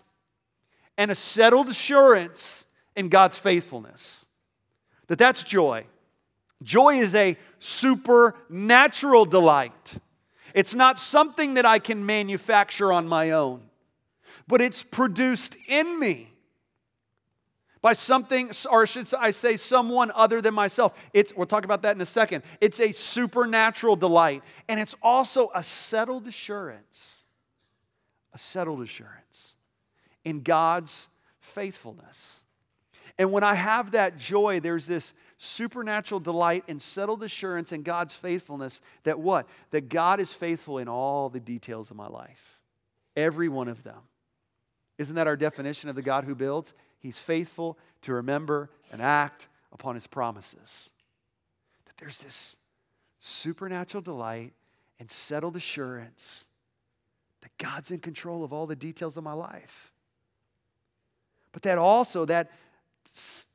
and 0.98 1.10
a 1.10 1.14
settled 1.14 1.68
assurance 1.68 2.66
in 2.96 3.08
God's 3.08 3.38
faithfulness. 3.38 4.26
That 5.06 5.18
that's 5.18 5.44
joy. 5.44 5.86
Joy 6.62 7.00
is 7.00 7.14
a 7.14 7.36
supernatural 7.58 9.24
delight. 9.24 9.94
It's 10.54 10.74
not 10.74 10.98
something 10.98 11.54
that 11.54 11.64
I 11.64 11.78
can 11.78 12.04
manufacture 12.04 12.92
on 12.92 13.08
my 13.08 13.30
own, 13.30 13.62
but 14.46 14.60
it's 14.60 14.82
produced 14.82 15.56
in 15.68 15.98
me 15.98 16.30
by 17.82 17.94
something, 17.94 18.50
or 18.70 18.86
should 18.86 19.08
I 19.14 19.30
say, 19.30 19.56
someone 19.56 20.10
other 20.14 20.42
than 20.42 20.52
myself. 20.52 20.92
It's, 21.14 21.34
we'll 21.34 21.46
talk 21.46 21.64
about 21.64 21.82
that 21.82 21.96
in 21.96 22.00
a 22.02 22.06
second. 22.06 22.44
It's 22.60 22.78
a 22.78 22.92
supernatural 22.92 23.96
delight, 23.96 24.42
and 24.68 24.78
it's 24.78 24.94
also 25.02 25.50
a 25.54 25.62
settled 25.62 26.26
assurance, 26.26 27.22
a 28.34 28.38
settled 28.38 28.82
assurance 28.82 29.54
in 30.24 30.42
God's 30.42 31.08
faithfulness. 31.40 32.40
And 33.18 33.32
when 33.32 33.42
I 33.42 33.54
have 33.54 33.92
that 33.92 34.18
joy, 34.18 34.60
there's 34.60 34.86
this 34.86 35.14
supernatural 35.42 36.20
delight 36.20 36.64
and 36.68 36.82
settled 36.82 37.22
assurance 37.22 37.72
in 37.72 37.82
God's 37.82 38.14
faithfulness 38.14 38.82
that 39.04 39.18
what? 39.18 39.48
That 39.70 39.88
God 39.88 40.20
is 40.20 40.34
faithful 40.34 40.76
in 40.76 40.86
all 40.86 41.30
the 41.30 41.40
details 41.40 41.90
of 41.90 41.96
my 41.96 42.08
life. 42.08 42.60
Every 43.16 43.48
one 43.48 43.66
of 43.66 43.82
them. 43.82 44.02
Isn't 44.98 45.16
that 45.16 45.26
our 45.26 45.38
definition 45.38 45.88
of 45.88 45.96
the 45.96 46.02
God 46.02 46.24
who 46.24 46.34
builds? 46.34 46.74
He's 46.98 47.16
faithful 47.16 47.78
to 48.02 48.12
remember 48.12 48.68
and 48.92 49.00
act 49.00 49.48
upon 49.72 49.94
his 49.94 50.06
promises. 50.06 50.90
That 51.86 51.96
there's 51.96 52.18
this 52.18 52.54
supernatural 53.18 54.02
delight 54.02 54.52
and 54.98 55.10
settled 55.10 55.56
assurance 55.56 56.44
that 57.40 57.56
God's 57.56 57.90
in 57.90 58.00
control 58.00 58.44
of 58.44 58.52
all 58.52 58.66
the 58.66 58.76
details 58.76 59.16
of 59.16 59.24
my 59.24 59.32
life. 59.32 59.90
But 61.52 61.62
that 61.62 61.78
also, 61.78 62.26
that 62.26 62.50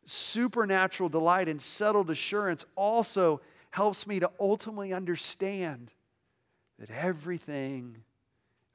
supernatural 0.06 1.10
delight 1.10 1.50
and 1.50 1.62
settled 1.62 2.10
assurance 2.10 2.66
also 2.76 3.42
helps 3.72 4.08
me 4.08 4.20
to 4.20 4.32
ultimately 4.40 4.94
understand 4.94 5.92
that 6.80 6.90
everything 6.92 7.98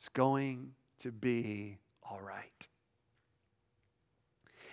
is 0.00 0.08
going 0.10 0.72
to 1.00 1.10
be 1.10 1.78
all 2.08 2.20
right. 2.20 2.68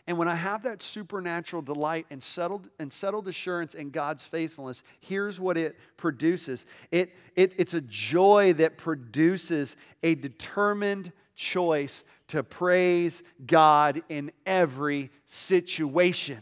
And 0.07 0.17
when 0.17 0.29
I 0.29 0.35
have 0.35 0.63
that 0.63 0.81
supernatural 0.81 1.61
delight 1.61 2.05
and 2.09 2.23
settled, 2.23 2.69
and 2.79 2.91
settled 2.91 3.27
assurance 3.27 3.73
in 3.73 3.89
God's 3.89 4.23
faithfulness, 4.23 4.81
here's 5.01 5.37
what 5.37 5.57
it 5.57 5.75
produces 5.97 6.65
it, 6.91 7.13
it, 7.35 7.53
it's 7.57 7.73
a 7.73 7.81
joy 7.81 8.53
that 8.53 8.77
produces 8.77 9.75
a 10.03 10.15
determined 10.15 11.11
choice 11.35 12.05
to 12.27 12.43
praise 12.43 13.23
God 13.45 14.01
in 14.09 14.31
every 14.45 15.11
situation. 15.27 16.39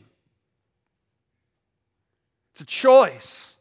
It's 2.53 2.61
a 2.61 2.65
choice 2.65 3.54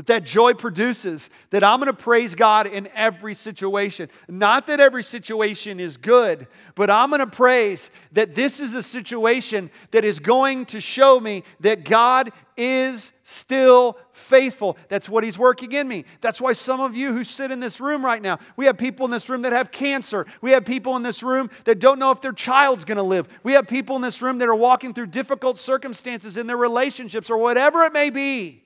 that 0.00 0.06
that 0.06 0.24
joy 0.24 0.54
produces 0.54 1.28
that 1.50 1.62
i'm 1.62 1.78
going 1.78 1.86
to 1.86 1.92
praise 1.92 2.34
god 2.34 2.66
in 2.66 2.88
every 2.94 3.34
situation. 3.34 4.08
Not 4.28 4.66
that 4.68 4.80
every 4.80 5.02
situation 5.02 5.78
is 5.78 5.98
good 5.98 6.46
but 6.74 6.88
i'm 6.88 7.10
going 7.10 7.20
to 7.20 7.26
praise 7.26 7.90
that 8.12 8.34
this 8.34 8.60
is 8.60 8.72
a 8.72 8.82
situation 8.82 9.70
that 9.90 10.02
is 10.02 10.18
going 10.18 10.64
to 10.66 10.80
show 10.80 11.20
me 11.20 11.44
that 11.60 11.84
god 11.84 12.30
is 12.56 13.12
still 13.22 13.96
faithful. 14.12 14.76
That's 14.88 15.08
what 15.08 15.24
he's 15.24 15.38
working 15.38 15.72
in 15.72 15.86
me. 15.86 16.04
That's 16.20 16.40
why 16.40 16.52
some 16.52 16.80
of 16.80 16.94
you 16.94 17.12
who 17.14 17.24
sit 17.24 17.50
in 17.50 17.60
this 17.60 17.80
room 17.80 18.04
right 18.04 18.22
now 18.22 18.38
we 18.56 18.64
have 18.66 18.78
people 18.78 19.04
in 19.04 19.10
this 19.10 19.28
room 19.28 19.42
that 19.42 19.52
have 19.52 19.70
cancer. 19.70 20.26
We 20.40 20.52
have 20.52 20.64
people 20.64 20.96
in 20.96 21.02
this 21.02 21.22
room 21.22 21.50
that 21.64 21.78
don't 21.78 21.98
know 21.98 22.10
if 22.10 22.22
their 22.22 22.32
child's 22.32 22.84
going 22.84 22.96
to 22.96 23.02
live. 23.02 23.28
We 23.42 23.52
have 23.52 23.68
people 23.68 23.96
in 23.96 24.02
this 24.02 24.22
room 24.22 24.38
that 24.38 24.48
are 24.48 24.54
walking 24.54 24.94
through 24.94 25.08
difficult 25.08 25.58
circumstances 25.58 26.38
in 26.38 26.46
their 26.46 26.56
relationships 26.56 27.28
or 27.28 27.36
whatever 27.36 27.84
it 27.84 27.92
may 27.92 28.08
be 28.08 28.64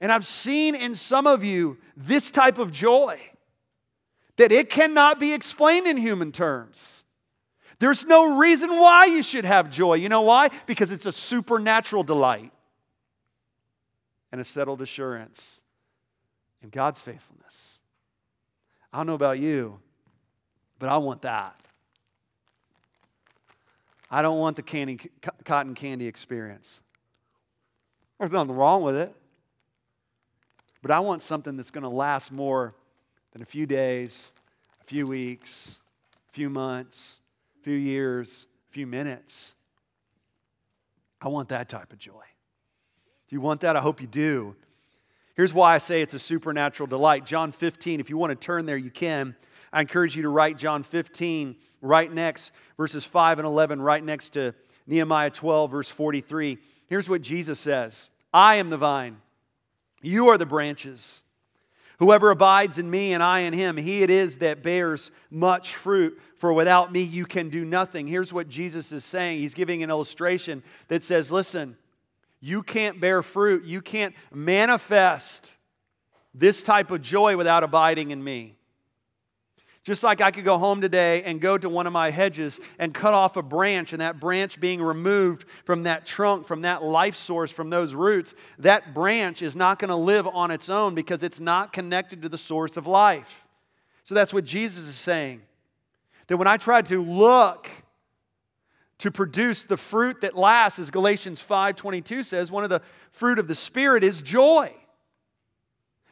and 0.00 0.12
I've 0.12 0.26
seen 0.26 0.74
in 0.74 0.94
some 0.94 1.26
of 1.26 1.42
you 1.42 1.78
this 1.96 2.30
type 2.30 2.58
of 2.58 2.72
joy 2.72 3.18
that 4.36 4.52
it 4.52 4.70
cannot 4.70 5.18
be 5.18 5.32
explained 5.32 5.86
in 5.86 5.96
human 5.96 6.32
terms. 6.32 7.02
There's 7.80 8.04
no 8.04 8.38
reason 8.38 8.70
why 8.70 9.06
you 9.06 9.22
should 9.22 9.44
have 9.44 9.70
joy. 9.70 9.94
You 9.94 10.08
know 10.08 10.22
why? 10.22 10.50
Because 10.66 10.90
it's 10.90 11.06
a 11.06 11.12
supernatural 11.12 12.02
delight 12.02 12.52
and 14.32 14.40
a 14.40 14.44
settled 14.44 14.82
assurance 14.82 15.60
in 16.62 16.70
God's 16.70 17.00
faithfulness. 17.00 17.78
I 18.92 18.98
don't 18.98 19.06
know 19.06 19.14
about 19.14 19.38
you, 19.38 19.78
but 20.78 20.88
I 20.88 20.96
want 20.96 21.22
that. 21.22 21.54
I 24.10 24.22
don't 24.22 24.38
want 24.38 24.56
the 24.56 24.62
candy, 24.62 24.98
cotton 25.44 25.74
candy 25.74 26.06
experience. 26.06 26.80
There's 28.18 28.32
nothing 28.32 28.54
wrong 28.54 28.82
with 28.82 28.96
it. 28.96 29.14
But 30.88 30.96
I 30.96 31.00
want 31.00 31.20
something 31.20 31.58
that's 31.58 31.70
going 31.70 31.84
to 31.84 31.90
last 31.90 32.32
more 32.32 32.74
than 33.34 33.42
a 33.42 33.44
few 33.44 33.66
days, 33.66 34.32
a 34.80 34.84
few 34.84 35.06
weeks, 35.06 35.76
a 36.30 36.32
few 36.32 36.48
months, 36.48 37.20
a 37.60 37.62
few 37.62 37.74
years, 37.74 38.46
a 38.70 38.72
few 38.72 38.86
minutes. 38.86 39.52
I 41.20 41.28
want 41.28 41.50
that 41.50 41.68
type 41.68 41.92
of 41.92 41.98
joy. 41.98 42.22
If 43.26 43.34
you 43.34 43.42
want 43.42 43.60
that, 43.60 43.76
I 43.76 43.80
hope 43.80 44.00
you 44.00 44.06
do. 44.06 44.56
Here's 45.34 45.52
why 45.52 45.74
I 45.74 45.78
say 45.78 46.00
it's 46.00 46.14
a 46.14 46.18
supernatural 46.18 46.86
delight. 46.86 47.26
John 47.26 47.52
15, 47.52 48.00
if 48.00 48.08
you 48.08 48.16
want 48.16 48.30
to 48.30 48.46
turn 48.46 48.64
there, 48.64 48.78
you 48.78 48.90
can. 48.90 49.36
I 49.70 49.82
encourage 49.82 50.16
you 50.16 50.22
to 50.22 50.30
write 50.30 50.56
John 50.56 50.82
15 50.82 51.56
right 51.82 52.10
next, 52.10 52.50
verses 52.78 53.04
5 53.04 53.40
and 53.40 53.46
11, 53.46 53.82
right 53.82 54.02
next 54.02 54.30
to 54.30 54.54
Nehemiah 54.86 55.28
12, 55.28 55.70
verse 55.70 55.90
43. 55.90 56.56
Here's 56.86 57.10
what 57.10 57.20
Jesus 57.20 57.60
says 57.60 58.08
I 58.32 58.54
am 58.54 58.70
the 58.70 58.78
vine. 58.78 59.18
You 60.00 60.28
are 60.28 60.38
the 60.38 60.46
branches. 60.46 61.22
Whoever 61.98 62.30
abides 62.30 62.78
in 62.78 62.88
me 62.90 63.12
and 63.12 63.22
I 63.22 63.40
in 63.40 63.52
him, 63.52 63.76
he 63.76 64.02
it 64.02 64.10
is 64.10 64.38
that 64.38 64.62
bears 64.62 65.10
much 65.30 65.74
fruit. 65.74 66.20
For 66.36 66.52
without 66.52 66.92
me, 66.92 67.02
you 67.02 67.26
can 67.26 67.50
do 67.50 67.64
nothing. 67.64 68.06
Here's 68.06 68.32
what 68.32 68.48
Jesus 68.48 68.92
is 68.92 69.04
saying. 69.04 69.40
He's 69.40 69.54
giving 69.54 69.82
an 69.82 69.90
illustration 69.90 70.62
that 70.86 71.02
says, 71.02 71.32
Listen, 71.32 71.76
you 72.40 72.62
can't 72.62 73.00
bear 73.00 73.22
fruit, 73.22 73.64
you 73.64 73.80
can't 73.80 74.14
manifest 74.32 75.54
this 76.32 76.62
type 76.62 76.92
of 76.92 77.02
joy 77.02 77.36
without 77.36 77.64
abiding 77.64 78.12
in 78.12 78.22
me. 78.22 78.57
Just 79.84 80.02
like 80.02 80.20
I 80.20 80.30
could 80.30 80.44
go 80.44 80.58
home 80.58 80.80
today 80.80 81.22
and 81.22 81.40
go 81.40 81.56
to 81.56 81.68
one 81.68 81.86
of 81.86 81.92
my 81.92 82.10
hedges 82.10 82.60
and 82.78 82.92
cut 82.92 83.14
off 83.14 83.36
a 83.36 83.42
branch, 83.42 83.92
and 83.92 84.02
that 84.02 84.20
branch 84.20 84.60
being 84.60 84.82
removed 84.82 85.46
from 85.64 85.84
that 85.84 86.04
trunk, 86.04 86.46
from 86.46 86.62
that 86.62 86.82
life 86.82 87.16
source, 87.16 87.50
from 87.50 87.70
those 87.70 87.94
roots, 87.94 88.34
that 88.58 88.92
branch 88.92 89.40
is 89.40 89.56
not 89.56 89.78
going 89.78 89.88
to 89.88 89.96
live 89.96 90.26
on 90.26 90.50
its 90.50 90.68
own 90.68 90.94
because 90.94 91.22
it's 91.22 91.40
not 91.40 91.72
connected 91.72 92.22
to 92.22 92.28
the 92.28 92.36
source 92.36 92.76
of 92.76 92.86
life. 92.86 93.46
So 94.04 94.14
that's 94.14 94.34
what 94.34 94.44
Jesus 94.44 94.84
is 94.84 94.96
saying. 94.96 95.42
That 96.26 96.36
when 96.36 96.48
I 96.48 96.58
try 96.58 96.82
to 96.82 97.02
look 97.02 97.70
to 98.98 99.10
produce 99.10 99.64
the 99.64 99.76
fruit 99.76 100.20
that 100.22 100.36
lasts, 100.36 100.78
as 100.78 100.90
Galatians 100.90 101.40
5:22 101.40 102.24
says, 102.24 102.50
one 102.50 102.64
of 102.64 102.70
the 102.70 102.82
fruit 103.12 103.38
of 103.38 103.48
the 103.48 103.54
Spirit 103.54 104.04
is 104.04 104.20
joy. 104.20 104.74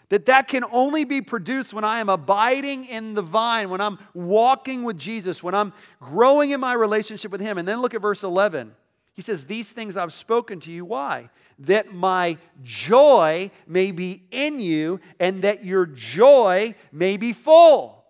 That 0.08 0.26
that 0.26 0.46
can 0.46 0.64
only 0.70 1.04
be 1.04 1.20
produced 1.20 1.74
when 1.74 1.84
I 1.84 1.98
am 1.98 2.08
abiding 2.08 2.84
in 2.84 3.14
the 3.14 3.22
vine, 3.22 3.70
when 3.70 3.80
I'm 3.80 3.98
walking 4.14 4.84
with 4.84 4.98
Jesus, 4.98 5.42
when 5.42 5.54
I'm 5.54 5.72
growing 6.00 6.50
in 6.50 6.60
my 6.60 6.74
relationship 6.74 7.32
with 7.32 7.40
Him. 7.40 7.58
And 7.58 7.66
then 7.66 7.80
look 7.80 7.94
at 7.94 8.00
verse 8.00 8.22
11. 8.22 8.72
He 9.14 9.22
says, 9.22 9.44
These 9.44 9.70
things 9.70 9.96
I've 9.96 10.12
spoken 10.12 10.60
to 10.60 10.70
you. 10.70 10.84
Why? 10.84 11.30
That 11.60 11.92
my 11.92 12.38
joy 12.62 13.50
may 13.66 13.90
be 13.90 14.22
in 14.30 14.60
you 14.60 15.00
and 15.18 15.42
that 15.42 15.64
your 15.64 15.86
joy 15.86 16.74
may 16.92 17.16
be 17.16 17.32
full. 17.32 18.04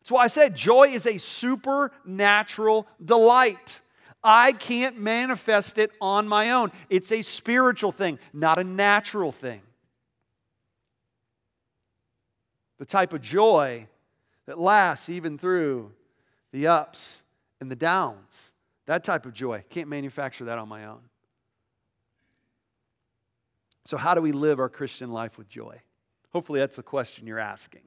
That's 0.00 0.10
why 0.10 0.24
I 0.24 0.28
said 0.28 0.56
joy 0.56 0.88
is 0.88 1.06
a 1.06 1.18
supernatural 1.18 2.86
delight. 3.02 3.80
I 4.22 4.52
can't 4.52 4.98
manifest 4.98 5.78
it 5.78 5.92
on 6.00 6.28
my 6.28 6.50
own. 6.50 6.72
It's 6.90 7.12
a 7.12 7.22
spiritual 7.22 7.92
thing, 7.92 8.18
not 8.32 8.58
a 8.58 8.64
natural 8.64 9.32
thing. 9.32 9.62
The 12.80 12.86
type 12.86 13.12
of 13.12 13.20
joy 13.20 13.86
that 14.46 14.58
lasts 14.58 15.10
even 15.10 15.36
through 15.36 15.92
the 16.50 16.66
ups 16.66 17.20
and 17.60 17.70
the 17.70 17.76
downs. 17.76 18.52
That 18.86 19.04
type 19.04 19.26
of 19.26 19.34
joy. 19.34 19.62
Can't 19.68 19.86
manufacture 19.86 20.46
that 20.46 20.56
on 20.56 20.66
my 20.66 20.86
own. 20.86 21.02
So, 23.84 23.98
how 23.98 24.14
do 24.14 24.22
we 24.22 24.32
live 24.32 24.58
our 24.58 24.70
Christian 24.70 25.12
life 25.12 25.36
with 25.36 25.46
joy? 25.46 25.82
Hopefully, 26.32 26.58
that's 26.58 26.76
the 26.76 26.82
question 26.82 27.26
you're 27.26 27.38
asking. 27.38 27.82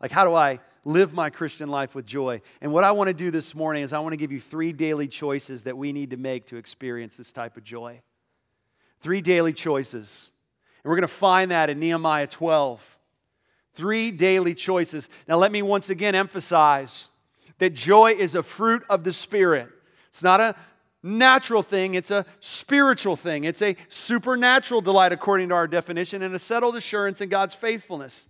Like, 0.00 0.12
how 0.12 0.24
do 0.24 0.34
I 0.34 0.60
live 0.84 1.12
my 1.12 1.28
Christian 1.28 1.68
life 1.68 1.96
with 1.96 2.06
joy? 2.06 2.42
And 2.60 2.72
what 2.72 2.84
I 2.84 2.92
want 2.92 3.08
to 3.08 3.14
do 3.14 3.32
this 3.32 3.56
morning 3.56 3.82
is 3.82 3.92
I 3.92 3.98
want 3.98 4.12
to 4.12 4.18
give 4.18 4.30
you 4.30 4.40
three 4.40 4.72
daily 4.72 5.08
choices 5.08 5.64
that 5.64 5.76
we 5.76 5.92
need 5.92 6.10
to 6.10 6.16
make 6.16 6.46
to 6.46 6.56
experience 6.56 7.16
this 7.16 7.32
type 7.32 7.56
of 7.56 7.64
joy. 7.64 8.02
Three 9.00 9.20
daily 9.20 9.52
choices. 9.52 10.30
And 10.84 10.90
we're 10.90 10.96
going 10.96 11.02
to 11.02 11.08
find 11.08 11.50
that 11.50 11.70
in 11.70 11.80
Nehemiah 11.80 12.28
12. 12.28 12.95
Three 13.76 14.10
daily 14.10 14.54
choices. 14.54 15.08
Now, 15.28 15.36
let 15.36 15.52
me 15.52 15.62
once 15.62 15.90
again 15.90 16.14
emphasize 16.14 17.10
that 17.58 17.74
joy 17.74 18.12
is 18.12 18.34
a 18.34 18.42
fruit 18.42 18.82
of 18.90 19.04
the 19.04 19.12
Spirit. 19.12 19.68
It's 20.08 20.22
not 20.22 20.40
a 20.40 20.56
natural 21.02 21.62
thing, 21.62 21.94
it's 21.94 22.10
a 22.10 22.26
spiritual 22.40 23.16
thing. 23.16 23.44
It's 23.44 23.62
a 23.62 23.76
supernatural 23.88 24.80
delight, 24.80 25.12
according 25.12 25.50
to 25.50 25.54
our 25.54 25.68
definition, 25.68 26.22
and 26.22 26.34
a 26.34 26.38
settled 26.38 26.74
assurance 26.74 27.20
in 27.20 27.28
God's 27.28 27.54
faithfulness. 27.54 28.26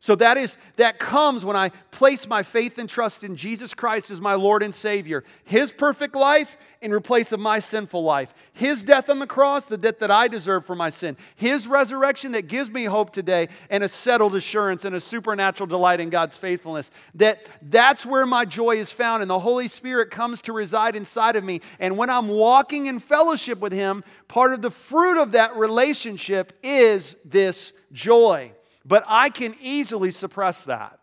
So 0.00 0.14
that 0.16 0.36
is 0.36 0.56
that 0.76 0.98
comes 0.98 1.44
when 1.44 1.56
I 1.56 1.70
place 1.90 2.26
my 2.26 2.42
faith 2.42 2.78
and 2.78 2.88
trust 2.88 3.24
in 3.24 3.36
Jesus 3.36 3.74
Christ 3.74 4.10
as 4.10 4.20
my 4.20 4.34
Lord 4.34 4.62
and 4.62 4.74
Savior. 4.74 5.24
His 5.44 5.72
perfect 5.72 6.14
life 6.14 6.56
in 6.82 6.92
replace 6.92 7.32
of 7.32 7.40
my 7.40 7.58
sinful 7.58 8.02
life. 8.02 8.34
His 8.52 8.82
death 8.82 9.08
on 9.08 9.18
the 9.18 9.26
cross, 9.26 9.66
the 9.66 9.78
death 9.78 9.98
that 10.00 10.10
I 10.10 10.28
deserve 10.28 10.66
for 10.66 10.74
my 10.74 10.90
sin. 10.90 11.16
His 11.34 11.66
resurrection 11.66 12.32
that 12.32 12.48
gives 12.48 12.70
me 12.70 12.84
hope 12.84 13.12
today 13.12 13.48
and 13.70 13.82
a 13.82 13.88
settled 13.88 14.34
assurance 14.34 14.84
and 14.84 14.94
a 14.94 15.00
supernatural 15.00 15.66
delight 15.66 16.00
in 16.00 16.10
God's 16.10 16.36
faithfulness. 16.36 16.90
That 17.14 17.46
that's 17.62 18.04
where 18.04 18.26
my 18.26 18.44
joy 18.44 18.76
is 18.76 18.90
found 18.90 19.22
and 19.22 19.30
the 19.30 19.38
Holy 19.38 19.68
Spirit 19.68 20.10
comes 20.10 20.42
to 20.42 20.52
reside 20.52 20.94
inside 20.96 21.36
of 21.36 21.44
me. 21.44 21.60
And 21.80 21.96
when 21.96 22.10
I'm 22.10 22.28
walking 22.28 22.86
in 22.86 22.98
fellowship 22.98 23.58
with 23.58 23.72
him, 23.72 24.04
part 24.28 24.52
of 24.52 24.62
the 24.62 24.70
fruit 24.70 25.20
of 25.20 25.32
that 25.32 25.56
relationship 25.56 26.52
is 26.62 27.16
this 27.24 27.72
joy. 27.92 28.52
But 28.86 29.04
I 29.08 29.30
can 29.30 29.56
easily 29.60 30.12
suppress 30.12 30.62
that 30.64 31.00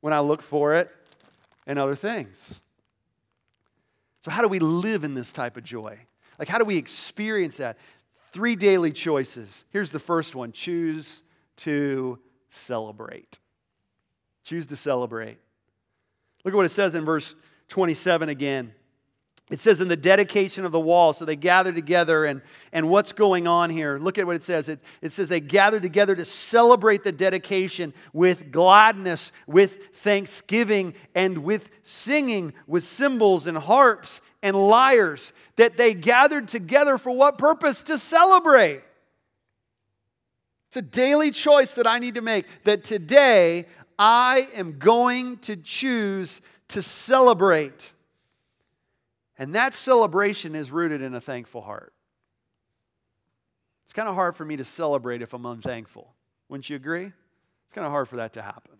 when 0.00 0.12
I 0.12 0.20
look 0.20 0.42
for 0.42 0.74
it 0.74 0.90
in 1.66 1.78
other 1.78 1.94
things. 1.94 2.60
So, 4.22 4.32
how 4.32 4.42
do 4.42 4.48
we 4.48 4.58
live 4.58 5.04
in 5.04 5.14
this 5.14 5.30
type 5.30 5.56
of 5.56 5.62
joy? 5.62 5.98
Like, 6.38 6.48
how 6.48 6.58
do 6.58 6.64
we 6.64 6.76
experience 6.76 7.58
that? 7.58 7.78
Three 8.32 8.56
daily 8.56 8.90
choices. 8.90 9.64
Here's 9.70 9.92
the 9.92 10.00
first 10.00 10.34
one 10.34 10.50
choose 10.50 11.22
to 11.58 12.18
celebrate. 12.50 13.38
Choose 14.42 14.66
to 14.66 14.76
celebrate. 14.76 15.38
Look 16.44 16.52
at 16.52 16.56
what 16.56 16.66
it 16.66 16.72
says 16.72 16.94
in 16.94 17.04
verse 17.04 17.36
27 17.68 18.28
again. 18.28 18.74
It 19.50 19.60
says 19.60 19.80
in 19.80 19.88
the 19.88 19.96
dedication 19.96 20.66
of 20.66 20.72
the 20.72 20.80
wall, 20.80 21.14
so 21.14 21.24
they 21.24 21.36
gather 21.36 21.72
together, 21.72 22.26
and, 22.26 22.42
and 22.70 22.90
what's 22.90 23.12
going 23.12 23.46
on 23.48 23.70
here? 23.70 23.96
Look 23.96 24.18
at 24.18 24.26
what 24.26 24.36
it 24.36 24.42
says. 24.42 24.68
It, 24.68 24.80
it 25.00 25.10
says 25.12 25.28
they 25.28 25.40
gather 25.40 25.80
together 25.80 26.14
to 26.14 26.24
celebrate 26.26 27.02
the 27.02 27.12
dedication 27.12 27.94
with 28.12 28.52
gladness, 28.52 29.32
with 29.46 29.94
thanksgiving, 29.94 30.92
and 31.14 31.38
with 31.38 31.70
singing, 31.82 32.52
with 32.66 32.84
cymbals 32.84 33.46
and 33.46 33.56
harps 33.56 34.20
and 34.42 34.54
lyres. 34.54 35.32
That 35.56 35.78
they 35.78 35.94
gathered 35.94 36.48
together 36.48 36.98
for 36.98 37.10
what 37.10 37.38
purpose? 37.38 37.80
To 37.82 37.98
celebrate. 37.98 38.82
It's 40.68 40.76
a 40.76 40.82
daily 40.82 41.30
choice 41.30 41.74
that 41.76 41.86
I 41.86 41.98
need 41.98 42.16
to 42.16 42.20
make 42.20 42.46
that 42.64 42.84
today 42.84 43.64
I 43.98 44.48
am 44.54 44.78
going 44.78 45.38
to 45.38 45.56
choose 45.56 46.42
to 46.68 46.82
celebrate. 46.82 47.94
And 49.38 49.54
that 49.54 49.72
celebration 49.72 50.54
is 50.54 50.72
rooted 50.72 51.00
in 51.00 51.14
a 51.14 51.20
thankful 51.20 51.62
heart. 51.62 51.92
It's 53.84 53.92
kind 53.92 54.08
of 54.08 54.16
hard 54.16 54.36
for 54.36 54.44
me 54.44 54.56
to 54.56 54.64
celebrate 54.64 55.22
if 55.22 55.32
I'm 55.32 55.46
unthankful. 55.46 56.12
Wouldn't 56.48 56.68
you 56.68 56.76
agree? 56.76 57.06
It's 57.06 57.74
kind 57.74 57.86
of 57.86 57.92
hard 57.92 58.08
for 58.08 58.16
that 58.16 58.32
to 58.34 58.42
happen. 58.42 58.72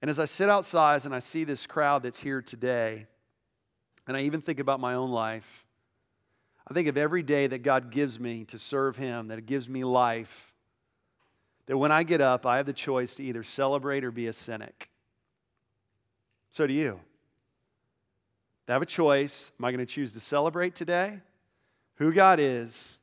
And 0.00 0.10
as 0.10 0.18
I 0.18 0.26
sit 0.26 0.48
outside 0.48 1.04
and 1.04 1.14
I 1.14 1.20
see 1.20 1.44
this 1.44 1.66
crowd 1.66 2.02
that's 2.02 2.18
here 2.18 2.42
today, 2.42 3.06
and 4.06 4.16
I 4.16 4.22
even 4.22 4.40
think 4.40 4.60
about 4.60 4.80
my 4.80 4.94
own 4.94 5.10
life, 5.10 5.64
I 6.68 6.74
think 6.74 6.88
of 6.88 6.96
every 6.96 7.22
day 7.22 7.46
that 7.46 7.62
God 7.62 7.90
gives 7.90 8.18
me 8.18 8.44
to 8.46 8.58
serve 8.58 8.96
Him, 8.96 9.28
that 9.28 9.38
it 9.38 9.46
gives 9.46 9.68
me 9.68 9.84
life, 9.84 10.52
that 11.66 11.76
when 11.76 11.92
I 11.92 12.02
get 12.02 12.20
up, 12.20 12.46
I 12.46 12.56
have 12.56 12.66
the 12.66 12.72
choice 12.72 13.14
to 13.16 13.22
either 13.22 13.42
celebrate 13.42 14.04
or 14.04 14.10
be 14.10 14.26
a 14.26 14.32
cynic. 14.32 14.90
So 16.50 16.66
do 16.66 16.72
you. 16.72 17.00
I 18.68 18.72
have 18.72 18.82
a 18.82 18.86
choice. 18.86 19.52
Am 19.58 19.64
I 19.64 19.70
going 19.70 19.84
to 19.84 19.92
choose 19.92 20.12
to 20.12 20.20
celebrate 20.20 20.74
today? 20.74 21.20
Who 21.96 22.12
God 22.12 22.40
is, 22.40 22.98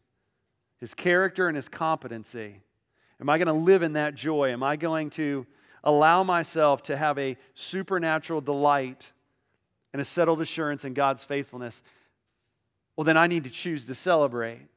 His 0.80 0.94
character, 0.94 1.48
and 1.48 1.56
His 1.56 1.70
competency. 1.70 2.62
Am 3.20 3.30
I 3.30 3.38
going 3.38 3.48
to 3.48 3.54
live 3.54 3.84
in 3.84 3.94
that 3.94 4.16
joy? 4.16 4.52
Am 4.52 4.62
I 4.64 4.76
going 4.76 5.10
to 5.12 5.46
allow 5.84 6.24
myself 6.24 6.84
to 6.84 6.98
have 6.98 7.18
a 7.18 7.38
supernatural 7.54 8.42
delight 8.42 9.06
and 9.94 10.02
a 10.02 10.06
settled 10.06 10.42
assurance 10.42 10.84
in 10.84 10.94
God's 10.94 11.24
faithfulness? 11.24 11.82
Well, 12.96 13.06
then 13.06 13.18
I 13.18 13.28
need 13.28 13.46
to 13.46 13.50
choose 13.50 13.86
to 13.86 13.96
celebrate. 13.96 14.68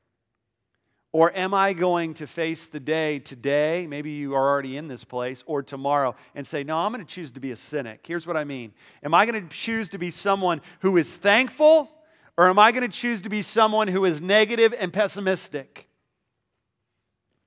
Or 1.16 1.34
am 1.34 1.54
I 1.54 1.72
going 1.72 2.12
to 2.12 2.26
face 2.26 2.66
the 2.66 2.78
day 2.78 3.20
today? 3.20 3.86
Maybe 3.86 4.10
you 4.10 4.34
are 4.34 4.50
already 4.50 4.76
in 4.76 4.86
this 4.86 5.02
place, 5.02 5.42
or 5.46 5.62
tomorrow, 5.62 6.14
and 6.34 6.46
say, 6.46 6.62
No, 6.62 6.76
I'm 6.76 6.92
going 6.92 7.02
to 7.02 7.10
choose 7.10 7.32
to 7.32 7.40
be 7.40 7.52
a 7.52 7.56
cynic. 7.56 8.04
Here's 8.06 8.26
what 8.26 8.36
I 8.36 8.44
mean 8.44 8.74
Am 9.02 9.14
I 9.14 9.24
going 9.24 9.42
to 9.42 9.48
choose 9.48 9.88
to 9.88 9.98
be 9.98 10.10
someone 10.10 10.60
who 10.80 10.98
is 10.98 11.16
thankful, 11.16 11.90
or 12.36 12.50
am 12.50 12.58
I 12.58 12.70
going 12.70 12.82
to 12.82 12.94
choose 12.94 13.22
to 13.22 13.30
be 13.30 13.40
someone 13.40 13.88
who 13.88 14.04
is 14.04 14.20
negative 14.20 14.74
and 14.78 14.92
pessimistic? 14.92 15.88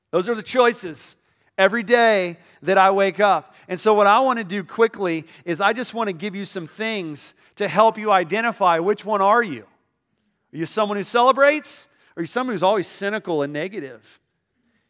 Those 0.10 0.28
are 0.28 0.34
the 0.34 0.42
choices 0.42 1.16
every 1.56 1.84
day 1.84 2.38
that 2.64 2.80
I 2.80 2.90
wake 2.90 3.20
up. 3.20 3.54
And 3.68 3.80
so, 3.80 3.94
what 3.94 4.08
I 4.08 4.20
want 4.22 4.40
to 4.40 4.44
do 4.44 4.64
quickly 4.64 5.28
is 5.46 5.62
I 5.62 5.74
just 5.74 5.94
want 5.94 6.08
to 6.08 6.14
give 6.14 6.34
you 6.34 6.44
some 6.44 6.66
things 6.66 7.36
to 7.58 7.68
help 7.68 8.00
you 8.00 8.12
identify 8.12 8.80
which 8.80 9.06
one 9.06 9.22
are 9.22 9.44
you? 9.44 9.62
Are 9.62 10.58
you 10.58 10.66
someone 10.66 10.98
who 10.98 11.04
celebrates? 11.04 11.86
Are 12.16 12.22
you 12.22 12.28
someone 12.28 12.54
who's 12.54 12.64
always 12.64 12.88
cynical 12.88 13.42
and 13.42 13.54
negative? 13.54 14.20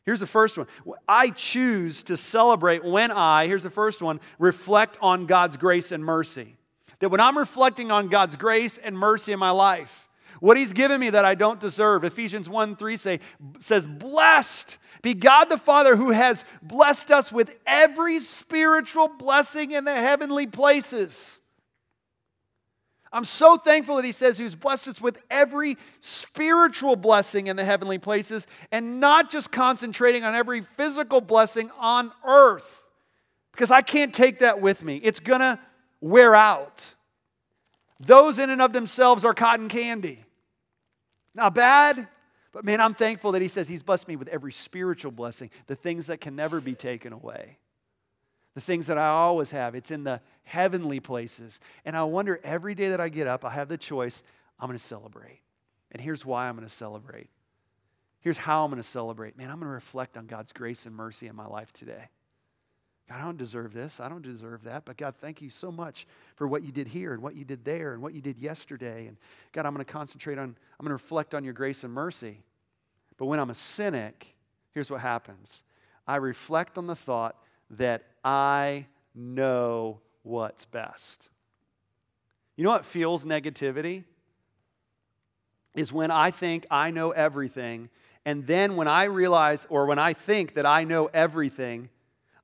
Here's 0.05 0.19
the 0.19 0.27
first 0.27 0.57
one. 0.57 0.67
I 1.07 1.29
choose 1.29 2.01
to 2.03 2.17
celebrate 2.17 2.83
when 2.83 3.11
I, 3.11 3.47
here's 3.47 3.63
the 3.63 3.69
first 3.69 4.01
one, 4.01 4.19
reflect 4.39 4.97
on 5.01 5.27
God's 5.27 5.57
grace 5.57 5.91
and 5.91 6.03
mercy. 6.03 6.55
That 6.99 7.09
when 7.09 7.19
I'm 7.19 7.37
reflecting 7.37 7.91
on 7.91 8.09
God's 8.09 8.35
grace 8.35 8.77
and 8.77 8.97
mercy 8.97 9.31
in 9.31 9.39
my 9.39 9.51
life, 9.51 10.09
what 10.39 10.57
He's 10.57 10.73
given 10.73 10.99
me 10.99 11.09
that 11.09 11.25
I 11.25 11.35
don't 11.35 11.59
deserve, 11.59 12.03
Ephesians 12.03 12.49
1 12.49 12.75
3 12.75 12.97
say, 12.97 13.19
says, 13.59 13.85
Blessed 13.85 14.77
be 15.01 15.13
God 15.13 15.45
the 15.45 15.57
Father 15.57 15.95
who 15.95 16.11
has 16.11 16.43
blessed 16.61 17.11
us 17.11 17.31
with 17.31 17.55
every 17.65 18.19
spiritual 18.19 19.07
blessing 19.07 19.71
in 19.71 19.85
the 19.85 19.93
heavenly 19.93 20.47
places. 20.47 21.38
I'm 23.11 23.25
so 23.25 23.57
thankful 23.57 23.95
that 23.95 24.05
he 24.05 24.11
says 24.11 24.37
he's 24.37 24.55
blessed 24.55 24.87
us 24.87 25.01
with 25.01 25.21
every 25.29 25.77
spiritual 25.99 26.95
blessing 26.95 27.47
in 27.47 27.55
the 27.55 27.65
heavenly 27.65 27.97
places 27.97 28.45
and 28.71 28.99
not 28.99 29.31
just 29.31 29.51
concentrating 29.51 30.23
on 30.23 30.35
every 30.35 30.61
physical 30.61 31.19
blessing 31.19 31.71
on 31.79 32.11
earth. 32.25 32.85
Because 33.51 33.71
I 33.71 33.81
can't 33.81 34.13
take 34.13 34.39
that 34.39 34.61
with 34.61 34.83
me, 34.83 34.97
it's 35.03 35.19
going 35.19 35.41
to 35.41 35.59
wear 36.01 36.35
out. 36.35 36.85
Those 37.99 38.39
in 38.39 38.49
and 38.49 38.61
of 38.61 38.73
themselves 38.73 39.25
are 39.25 39.33
cotton 39.33 39.69
candy. 39.69 40.23
Not 41.33 41.55
bad, 41.55 42.07
but 42.51 42.63
man, 42.63 42.79
I'm 42.79 42.93
thankful 42.93 43.31
that 43.33 43.41
he 43.41 43.47
says 43.47 43.67
he's 43.67 43.83
blessed 43.83 44.07
me 44.07 44.15
with 44.15 44.27
every 44.27 44.51
spiritual 44.51 45.11
blessing, 45.11 45.49
the 45.67 45.75
things 45.75 46.07
that 46.07 46.21
can 46.21 46.35
never 46.35 46.61
be 46.61 46.75
taken 46.75 47.11
away 47.11 47.57
the 48.55 48.61
things 48.61 48.87
that 48.87 48.97
I 48.97 49.07
always 49.07 49.51
have. 49.51 49.75
It's 49.75 49.91
in 49.91 50.03
the 50.03 50.21
heavenly 50.43 50.99
places. 50.99 51.59
And 51.85 51.95
I 51.95 52.03
wonder 52.03 52.39
every 52.43 52.75
day 52.75 52.89
that 52.89 52.99
I 52.99 53.09
get 53.09 53.27
up, 53.27 53.45
I 53.45 53.51
have 53.51 53.69
the 53.69 53.77
choice 53.77 54.23
I'm 54.59 54.67
going 54.67 54.77
to 54.77 54.83
celebrate. 54.83 55.41
And 55.91 56.01
here's 56.01 56.25
why 56.25 56.47
I'm 56.47 56.55
going 56.55 56.67
to 56.67 56.73
celebrate. 56.73 57.29
Here's 58.21 58.37
how 58.37 58.65
I'm 58.65 58.71
going 58.71 58.81
to 58.81 58.87
celebrate. 58.87 59.37
Man, 59.37 59.49
I'm 59.49 59.57
going 59.57 59.69
to 59.69 59.73
reflect 59.73 60.17
on 60.17 60.27
God's 60.27 60.51
grace 60.51 60.85
and 60.85 60.95
mercy 60.95 61.27
in 61.27 61.35
my 61.35 61.45
life 61.45 61.71
today. 61.71 62.09
God, 63.07 63.19
I 63.21 63.23
don't 63.23 63.37
deserve 63.37 63.73
this. 63.73 63.99
I 63.99 64.09
don't 64.09 64.21
deserve 64.21 64.63
that. 64.65 64.85
But 64.85 64.97
God, 64.97 65.15
thank 65.15 65.41
you 65.41 65.49
so 65.49 65.71
much 65.71 66.05
for 66.35 66.47
what 66.47 66.63
you 66.63 66.71
did 66.71 66.87
here 66.87 67.13
and 67.13 67.23
what 67.23 67.35
you 67.35 67.43
did 67.43 67.65
there 67.65 67.93
and 67.93 68.01
what 68.01 68.13
you 68.13 68.21
did 68.21 68.37
yesterday. 68.37 69.07
And 69.07 69.17
God, 69.51 69.65
I'm 69.65 69.73
going 69.73 69.85
to 69.85 69.91
concentrate 69.91 70.37
on, 70.37 70.43
I'm 70.43 70.85
going 70.85 70.89
to 70.89 70.93
reflect 70.93 71.33
on 71.33 71.43
your 71.43 71.53
grace 71.53 71.83
and 71.83 71.93
mercy. 71.93 72.43
But 73.17 73.25
when 73.25 73.39
I'm 73.39 73.49
a 73.49 73.55
cynic, 73.55 74.35
here's 74.71 74.91
what 74.91 75.01
happens 75.01 75.63
I 76.05 76.17
reflect 76.17 76.77
on 76.77 76.87
the 76.87 76.95
thought 76.95 77.35
that 77.71 78.03
I 78.23 78.87
know 79.15 79.99
what's 80.23 80.65
best. 80.65 81.29
You 82.55 82.63
know 82.63 82.71
what 82.71 82.85
feels 82.85 83.23
negativity? 83.23 84.03
Is 85.75 85.93
when 85.93 86.11
I 86.11 86.31
think 86.31 86.65
I 86.69 86.91
know 86.91 87.11
everything 87.11 87.89
And 88.25 88.45
then 88.45 88.75
when 88.75 88.87
I 88.87 89.05
realize 89.05 89.65
or 89.69 89.85
when 89.85 89.99
I 89.99 90.13
think 90.13 90.53
that 90.55 90.65
I 90.65 90.83
know 90.83 91.07
everything, 91.07 91.89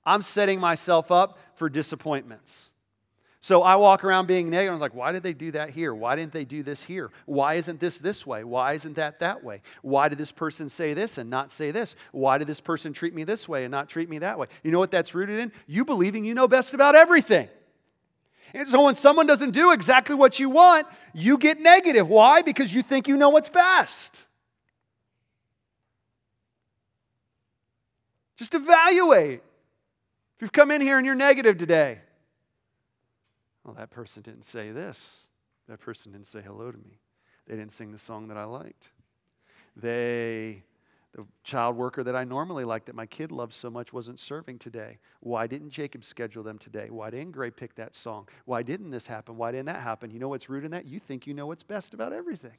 I'm 0.05 0.21
setting 0.21 0.59
myself 0.59 1.11
up 1.11 1.37
for 1.55 1.69
disappointments. 1.69 2.71
So 3.45 3.61
I 3.61 3.75
walk 3.75 4.03
around 4.03 4.25
being 4.25 4.49
negative. 4.49 4.71
I 4.71 4.73
was 4.73 4.81
like, 4.81 4.95
why 4.95 5.11
did 5.11 5.21
they 5.21 5.31
do 5.31 5.51
that 5.51 5.69
here? 5.69 5.93
Why 5.93 6.15
didn't 6.15 6.33
they 6.33 6.45
do 6.45 6.63
this 6.63 6.81
here? 6.81 7.11
Why 7.27 7.53
isn't 7.53 7.79
this 7.79 7.99
this 7.99 8.25
way? 8.25 8.43
Why 8.43 8.73
isn't 8.73 8.95
that 8.95 9.19
that 9.19 9.43
way? 9.43 9.61
Why 9.83 10.09
did 10.09 10.17
this 10.17 10.31
person 10.31 10.67
say 10.67 10.95
this 10.95 11.19
and 11.19 11.29
not 11.29 11.51
say 11.51 11.69
this? 11.69 11.95
Why 12.11 12.39
did 12.39 12.47
this 12.47 12.59
person 12.59 12.91
treat 12.91 13.13
me 13.13 13.23
this 13.23 13.47
way 13.47 13.63
and 13.63 13.71
not 13.71 13.87
treat 13.87 14.09
me 14.09 14.17
that 14.17 14.39
way? 14.39 14.47
You 14.63 14.71
know 14.71 14.79
what 14.79 14.89
that's 14.89 15.13
rooted 15.13 15.39
in? 15.39 15.51
You 15.67 15.85
believing 15.85 16.25
you 16.25 16.33
know 16.33 16.47
best 16.47 16.73
about 16.73 16.95
everything. 16.95 17.47
And 18.55 18.67
so 18.67 18.81
when 18.85 18.95
someone 18.95 19.27
doesn't 19.27 19.51
do 19.51 19.73
exactly 19.73 20.15
what 20.15 20.39
you 20.39 20.49
want, 20.49 20.87
you 21.13 21.37
get 21.37 21.59
negative. 21.59 22.09
Why? 22.09 22.41
Because 22.41 22.73
you 22.73 22.81
think 22.81 23.07
you 23.07 23.15
know 23.15 23.29
what's 23.29 23.49
best. 23.49 24.25
Just 28.37 28.55
evaluate. 28.55 29.43
If 30.35 30.41
you've 30.41 30.51
come 30.51 30.71
in 30.71 30.81
here 30.81 30.97
and 30.97 31.05
you're 31.05 31.13
negative 31.13 31.59
today, 31.59 31.99
well, 33.65 33.73
that 33.73 33.89
person 33.89 34.21
didn't 34.21 34.45
say 34.45 34.71
this. 34.71 35.17
That 35.67 35.79
person 35.79 36.11
didn't 36.11 36.27
say 36.27 36.41
hello 36.41 36.71
to 36.71 36.77
me. 36.77 36.99
They 37.47 37.55
didn't 37.55 37.71
sing 37.71 37.91
the 37.91 37.97
song 37.97 38.27
that 38.27 38.37
I 38.37 38.43
liked. 38.43 38.89
They, 39.75 40.63
the 41.13 41.25
child 41.43 41.75
worker 41.75 42.03
that 42.03 42.15
I 42.15 42.23
normally 42.23 42.63
like, 42.63 42.85
that 42.85 42.95
my 42.95 43.07
kid 43.07 43.31
loves 43.31 43.55
so 43.55 43.71
much, 43.71 43.91
wasn't 43.91 44.19
serving 44.19 44.59
today. 44.59 44.99
Why 45.19 45.47
didn't 45.47 45.71
Jacob 45.71 46.03
schedule 46.03 46.43
them 46.43 46.59
today? 46.59 46.89
Why 46.89 47.09
didn't 47.09 47.31
Gray 47.31 47.49
pick 47.49 47.75
that 47.75 47.95
song? 47.95 48.29
Why 48.45 48.61
didn't 48.61 48.91
this 48.91 49.07
happen? 49.07 49.35
Why 49.35 49.51
didn't 49.51 49.65
that 49.65 49.81
happen? 49.81 50.11
You 50.11 50.19
know 50.19 50.29
what's 50.29 50.47
rooted 50.47 50.65
in 50.65 50.71
that? 50.71 50.85
You 50.85 50.99
think 50.99 51.25
you 51.25 51.33
know 51.33 51.47
what's 51.47 51.63
best 51.63 51.93
about 51.95 52.13
everything. 52.13 52.57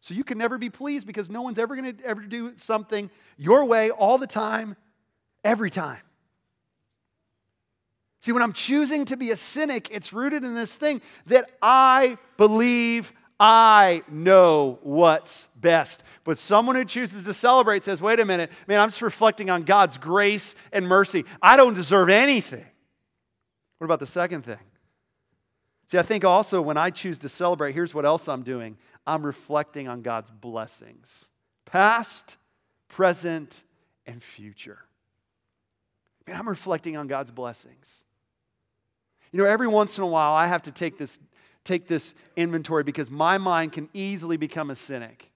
So 0.00 0.14
you 0.14 0.24
can 0.24 0.38
never 0.38 0.58
be 0.58 0.70
pleased 0.70 1.06
because 1.06 1.30
no 1.30 1.42
one's 1.42 1.58
ever 1.58 1.76
going 1.76 1.96
to 1.96 2.04
ever 2.04 2.22
do 2.22 2.56
something 2.56 3.10
your 3.36 3.64
way 3.64 3.90
all 3.90 4.18
the 4.18 4.28
time, 4.28 4.76
every 5.44 5.70
time. 5.70 5.98
See, 8.20 8.32
when 8.32 8.42
I'm 8.42 8.52
choosing 8.52 9.04
to 9.06 9.16
be 9.16 9.30
a 9.30 9.36
cynic, 9.36 9.88
it's 9.92 10.12
rooted 10.12 10.44
in 10.44 10.54
this 10.54 10.74
thing 10.74 11.00
that 11.26 11.52
I 11.62 12.18
believe 12.36 13.12
I 13.38 14.02
know 14.08 14.80
what's 14.82 15.48
best. 15.54 16.02
But 16.24 16.38
someone 16.38 16.74
who 16.74 16.84
chooses 16.84 17.24
to 17.24 17.32
celebrate 17.32 17.84
says, 17.84 18.02
wait 18.02 18.18
a 18.18 18.24
minute, 18.24 18.50
man, 18.66 18.80
I'm 18.80 18.88
just 18.88 19.02
reflecting 19.02 19.50
on 19.50 19.62
God's 19.62 19.96
grace 19.98 20.56
and 20.72 20.86
mercy. 20.88 21.24
I 21.40 21.56
don't 21.56 21.74
deserve 21.74 22.08
anything. 22.08 22.66
What 23.78 23.84
about 23.84 24.00
the 24.00 24.06
second 24.06 24.42
thing? 24.42 24.58
See, 25.86 25.98
I 25.98 26.02
think 26.02 26.24
also 26.24 26.60
when 26.60 26.76
I 26.76 26.90
choose 26.90 27.18
to 27.18 27.28
celebrate, 27.28 27.72
here's 27.72 27.94
what 27.94 28.04
else 28.04 28.28
I'm 28.28 28.42
doing 28.42 28.76
I'm 29.06 29.24
reflecting 29.24 29.88
on 29.88 30.02
God's 30.02 30.30
blessings 30.30 31.28
past, 31.64 32.36
present, 32.88 33.62
and 34.04 34.22
future. 34.22 34.78
Man, 36.26 36.36
I'm 36.36 36.48
reflecting 36.48 36.96
on 36.96 37.06
God's 37.06 37.30
blessings. 37.30 38.02
You 39.32 39.42
know, 39.42 39.48
every 39.48 39.68
once 39.68 39.98
in 39.98 40.04
a 40.04 40.06
while, 40.06 40.32
I 40.32 40.46
have 40.46 40.62
to 40.62 40.72
take 40.72 40.98
this, 40.98 41.18
take 41.64 41.86
this 41.86 42.14
inventory 42.36 42.84
because 42.84 43.10
my 43.10 43.38
mind 43.38 43.72
can 43.72 43.88
easily 43.92 44.36
become 44.36 44.70
a 44.70 44.76
cynic. 44.76 45.30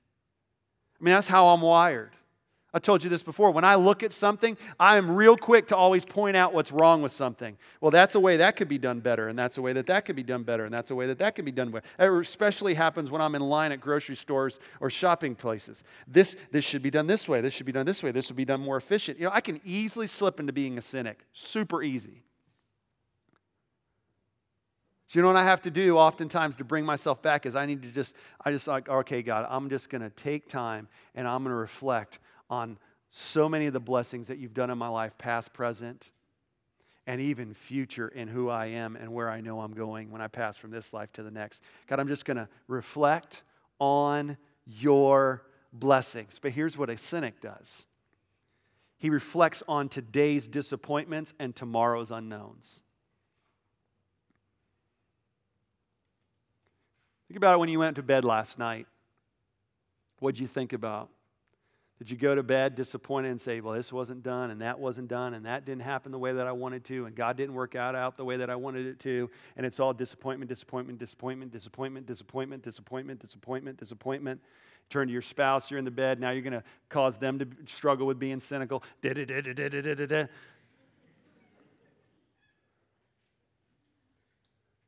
I 1.01 1.05
mean, 1.05 1.15
that's 1.15 1.29
how 1.29 1.49
I'm 1.49 1.61
wired. 1.61 2.13
I 2.75 2.79
told 2.79 3.05
you 3.05 3.11
this 3.11 3.23
before. 3.23 3.51
When 3.51 3.65
I 3.65 3.75
look 3.75 4.03
at 4.03 4.15
something, 4.15 4.57
I 4.81 4.97
am 4.97 5.11
real 5.11 5.37
quick 5.37 5.67
to 5.69 5.77
always 5.77 6.07
point 6.07 6.37
out 6.39 6.55
what's 6.55 6.73
wrong 6.73 7.03
with 7.03 7.13
something. 7.13 7.59
Well, 7.83 7.91
that's 7.91 8.15
a 8.15 8.21
way 8.21 8.39
that 8.39 8.57
could 8.57 8.69
be 8.69 8.79
done 8.79 9.01
better, 9.01 9.29
and 9.29 9.39
that's 9.39 9.59
a 9.59 9.63
way 9.63 9.75
that 9.75 9.87
that 9.87 10.07
could 10.07 10.17
be 10.17 10.23
done 10.23 10.43
better, 10.43 10.65
and 10.65 10.73
that's 10.73 10.91
a 10.91 10.95
way 10.95 11.07
that 11.07 11.19
that 11.19 11.35
could 11.35 11.45
be 11.45 11.53
done 11.53 11.71
better. 11.71 11.85
It 11.99 12.21
especially 12.21 12.73
happens 12.73 13.11
when 13.11 13.21
I'm 13.21 13.35
in 13.35 13.43
line 13.43 13.73
at 13.73 13.81
grocery 13.81 14.17
stores 14.17 14.59
or 14.81 14.89
shopping 14.89 15.35
places. 15.35 15.85
This, 16.09 16.35
this 16.51 16.65
should 16.65 16.83
be 16.83 16.91
done 16.91 17.07
this 17.07 17.29
way. 17.29 17.43
This 17.43 17.53
should 17.53 17.67
be 17.67 17.73
done 17.73 17.85
this 17.85 18.03
way. 18.03 18.11
This 18.11 18.31
would 18.31 18.37
be 18.37 18.47
done 18.47 18.61
more 18.61 18.79
efficient. 18.79 19.19
You 19.19 19.27
know, 19.27 19.33
I 19.35 19.43
can 19.43 19.61
easily 19.65 20.07
slip 20.07 20.41
into 20.41 20.55
being 20.55 20.79
a 20.79 20.83
cynic. 20.83 21.27
Super 21.35 21.83
easy. 21.83 22.23
So 25.13 25.19
you 25.19 25.25
know 25.25 25.29
what 25.29 25.37
I 25.37 25.45
have 25.45 25.61
to 25.63 25.71
do 25.71 25.99
oftentimes 25.99 26.57
to 26.57 26.65
bring 26.65 26.87
myself 26.87 27.21
back 27.21 27.45
is 27.45 27.55
I 27.55 27.67
need 27.67 27.83
to 27.83 27.91
just, 27.91 28.15
I 28.43 28.51
just 28.51 28.67
like, 28.67 28.89
okay, 28.89 29.21
God, 29.21 29.47
I'm 29.47 29.69
just 29.69 29.91
to 30.01 30.09
take 30.09 30.49
time 30.49 30.89
and 31.15 31.29
I'm 31.29 31.45
to 31.45 31.51
reflect 31.51 32.19
on 32.49 32.79
so 33.11 33.47
many 33.47 33.67
of 33.67 33.75
the 33.75 33.79
blessings 33.79 34.29
that 34.29 34.39
you've 34.39 34.55
done 34.55 34.71
in 34.71 34.79
my 34.79 34.89
life, 34.89 35.19
past, 35.19 35.53
present, 35.53 36.13
and 37.07 37.21
even 37.21 37.53
future 37.53 38.09
in 38.09 38.27
who 38.27 38.49
I 38.49 38.69
am 38.69 38.97
and 38.97 39.13
where 39.13 39.29
I 39.29 39.43
know 39.43 39.61
I'm 39.61 39.75
going 39.75 40.11
when 40.11 40.23
I 40.23 40.29
pass 40.29 40.57
from 40.57 40.71
this 40.71 40.95
life 40.95 41.13
to 41.13 41.23
the 41.23 41.31
next. 41.31 41.61
God, 41.89 42.01
I'm 42.01 42.09
just 42.09 42.25
to 42.39 42.49
reflect 42.67 43.43
on 43.79 44.39
your 44.65 45.43
blessings. 45.75 46.39
But 46.41 46.53
here's 46.53 46.79
what 46.79 46.89
a 46.89 46.97
cynic 46.97 47.43
does 47.43 47.85
he 48.97 49.11
reflects 49.11 49.63
on 49.69 49.91
today's 49.91 50.49
disappointments 50.49 51.35
and 51.39 51.55
tomorrow's 51.55 52.11
unknowns. 52.11 52.83
Think 57.33 57.39
about 57.39 57.55
it 57.55 57.61
when 57.61 57.71
you 57.71 57.79
went 57.79 57.97
to 57.97 58.03
bed 58.03 58.27
last 58.27 58.59
night. 58.59 58.87
What'd 60.19 60.39
you 60.39 60.47
think 60.47 60.75
about? 60.75 61.09
Did 61.97 62.11
you 62.11 62.17
go 62.19 62.35
to 62.35 62.43
bed 62.43 62.75
disappointed 62.75 63.31
and 63.31 63.41
say, 63.41 63.63
well, 63.63 63.73
this 63.73 63.91
wasn't 63.91 64.23
done 64.23 64.51
and 64.51 64.61
that 64.61 64.79
wasn't 64.79 65.09
done 65.09 65.33
and 65.33 65.47
that 65.47 65.65
didn't 65.65 65.81
happen 65.81 66.13
the 66.13 66.19
way 66.19 66.35
that 66.35 66.47
I 66.47 66.53
wanted 66.53 66.85
to 66.85 67.07
and 67.07 67.17
God 67.17 67.39
didn't 67.39 67.55
work 67.55 67.75
out, 67.75 67.95
out 67.95 68.19
the 68.19 68.25
way 68.27 68.37
that 68.37 68.51
I 68.51 68.57
wanted 68.57 68.85
it 68.85 69.01
to 69.01 69.31
and 69.57 69.65
it's 69.65 69.81
all 69.81 69.95
disappointment, 69.95 70.51
disappointment, 70.51 70.99
disappointment, 70.99 71.53
disappointment, 71.53 72.05
disappointment, 72.07 72.63
disappointment, 72.65 73.19
disappointment, 73.19 73.79
disappointment. 73.79 74.41
Turn 74.91 75.07
to 75.07 75.13
your 75.15 75.23
spouse, 75.23 75.71
you're 75.71 75.79
in 75.79 75.87
the 75.87 75.91
bed, 75.91 76.21
now 76.21 76.33
you're 76.33 76.43
going 76.43 76.53
to 76.53 76.65
cause 76.91 77.17
them 77.17 77.39
to 77.39 77.49
struggle 77.65 78.07
with 78.07 78.19
being 78.19 78.41
cynical. 78.41 78.83
Da, 79.01 79.15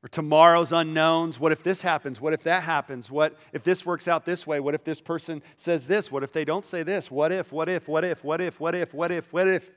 Or 0.05 0.09
tomorrow's 0.09 0.71
unknowns. 0.71 1.41
What 1.41 1.51
if 1.51 1.63
this 1.63 1.81
happens? 1.81 2.21
What 2.21 2.35
if 2.35 2.43
that 2.43 2.65
happens? 2.65 3.11
What 3.11 3.39
if 3.55 3.63
this 3.65 3.87
works 3.87 4.07
out 4.07 4.27
this 4.27 4.47
way? 4.47 4.61
What 4.61 4.75
if 4.75 4.85
this 4.85 5.01
person 5.01 5.43
says 5.57 5.87
this? 5.87 6.13
What 6.13 6.23
if 6.23 6.31
they 6.31 6.45
don't 6.45 6.67
say 6.67 6.83
this? 6.83 7.11
What 7.11 7.33
if, 7.33 7.51
what 7.53 7.71
if, 7.71 7.89
what 7.89 8.05
if, 8.05 8.23
what 8.23 8.43
if, 8.43 8.61
what 8.61 8.75
if, 8.75 8.93
what 8.93 9.11
if, 9.11 9.33
what 9.33 9.49
if? 9.49 9.71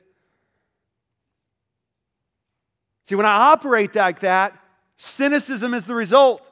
See, 3.05 3.15
when 3.15 3.25
I 3.25 3.51
operate 3.53 3.95
like 3.95 4.19
that, 4.19 4.53
cynicism 4.97 5.73
is 5.73 5.85
the 5.85 5.95
result. 5.95 6.51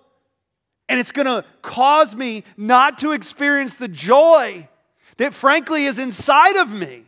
And 0.88 0.98
it's 0.98 1.12
going 1.12 1.28
to 1.28 1.44
cause 1.62 2.16
me 2.16 2.46
not 2.56 3.00
to 3.00 3.12
experience 3.12 3.76
the 3.76 3.90
joy 3.90 4.70
that, 5.18 5.34
frankly, 5.34 5.84
is 5.84 6.00
inside 6.00 6.56
of 6.56 6.72
me, 6.72 7.04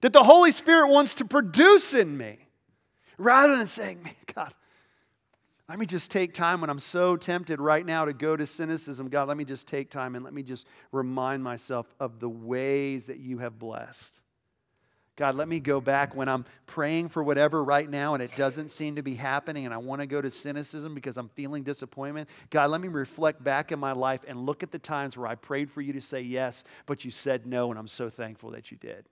that 0.00 0.14
the 0.14 0.22
Holy 0.22 0.52
Spirit 0.52 0.88
wants 0.88 1.12
to 1.14 1.26
produce 1.26 1.92
in 1.92 2.16
me, 2.16 2.38
rather 3.18 3.54
than 3.56 3.66
saying, 3.66 4.02
man, 4.02 4.14
God, 4.34 4.54
let 5.68 5.78
me 5.78 5.84
just 5.84 6.10
take 6.10 6.32
time 6.32 6.62
when 6.62 6.70
I'm 6.70 6.80
so 6.80 7.16
tempted 7.16 7.60
right 7.60 7.84
now 7.84 8.06
to 8.06 8.14
go 8.14 8.34
to 8.34 8.46
cynicism. 8.46 9.08
God, 9.08 9.28
let 9.28 9.36
me 9.36 9.44
just 9.44 9.66
take 9.66 9.90
time 9.90 10.14
and 10.14 10.24
let 10.24 10.32
me 10.32 10.42
just 10.42 10.66
remind 10.92 11.44
myself 11.44 11.86
of 12.00 12.20
the 12.20 12.28
ways 12.28 13.06
that 13.06 13.18
you 13.18 13.38
have 13.38 13.58
blessed. 13.58 14.18
God, 15.14 15.34
let 15.34 15.48
me 15.48 15.60
go 15.60 15.80
back 15.80 16.14
when 16.14 16.28
I'm 16.28 16.46
praying 16.66 17.08
for 17.10 17.22
whatever 17.22 17.62
right 17.62 17.90
now 17.90 18.14
and 18.14 18.22
it 18.22 18.34
doesn't 18.36 18.68
seem 18.68 18.96
to 18.96 19.02
be 19.02 19.14
happening 19.14 19.66
and 19.66 19.74
I 19.74 19.78
want 19.78 20.00
to 20.00 20.06
go 20.06 20.22
to 20.22 20.30
cynicism 20.30 20.94
because 20.94 21.18
I'm 21.18 21.28
feeling 21.30 21.64
disappointment. 21.64 22.30
God, 22.48 22.70
let 22.70 22.80
me 22.80 22.88
reflect 22.88 23.42
back 23.42 23.70
in 23.70 23.80
my 23.80 23.92
life 23.92 24.24
and 24.26 24.46
look 24.46 24.62
at 24.62 24.70
the 24.70 24.78
times 24.78 25.16
where 25.16 25.26
I 25.26 25.34
prayed 25.34 25.70
for 25.70 25.82
you 25.82 25.92
to 25.92 26.00
say 26.00 26.20
yes, 26.22 26.64
but 26.86 27.04
you 27.04 27.10
said 27.10 27.46
no, 27.46 27.70
and 27.70 27.78
I'm 27.78 27.88
so 27.88 28.08
thankful 28.08 28.52
that 28.52 28.70
you 28.70 28.78
did. 28.78 29.06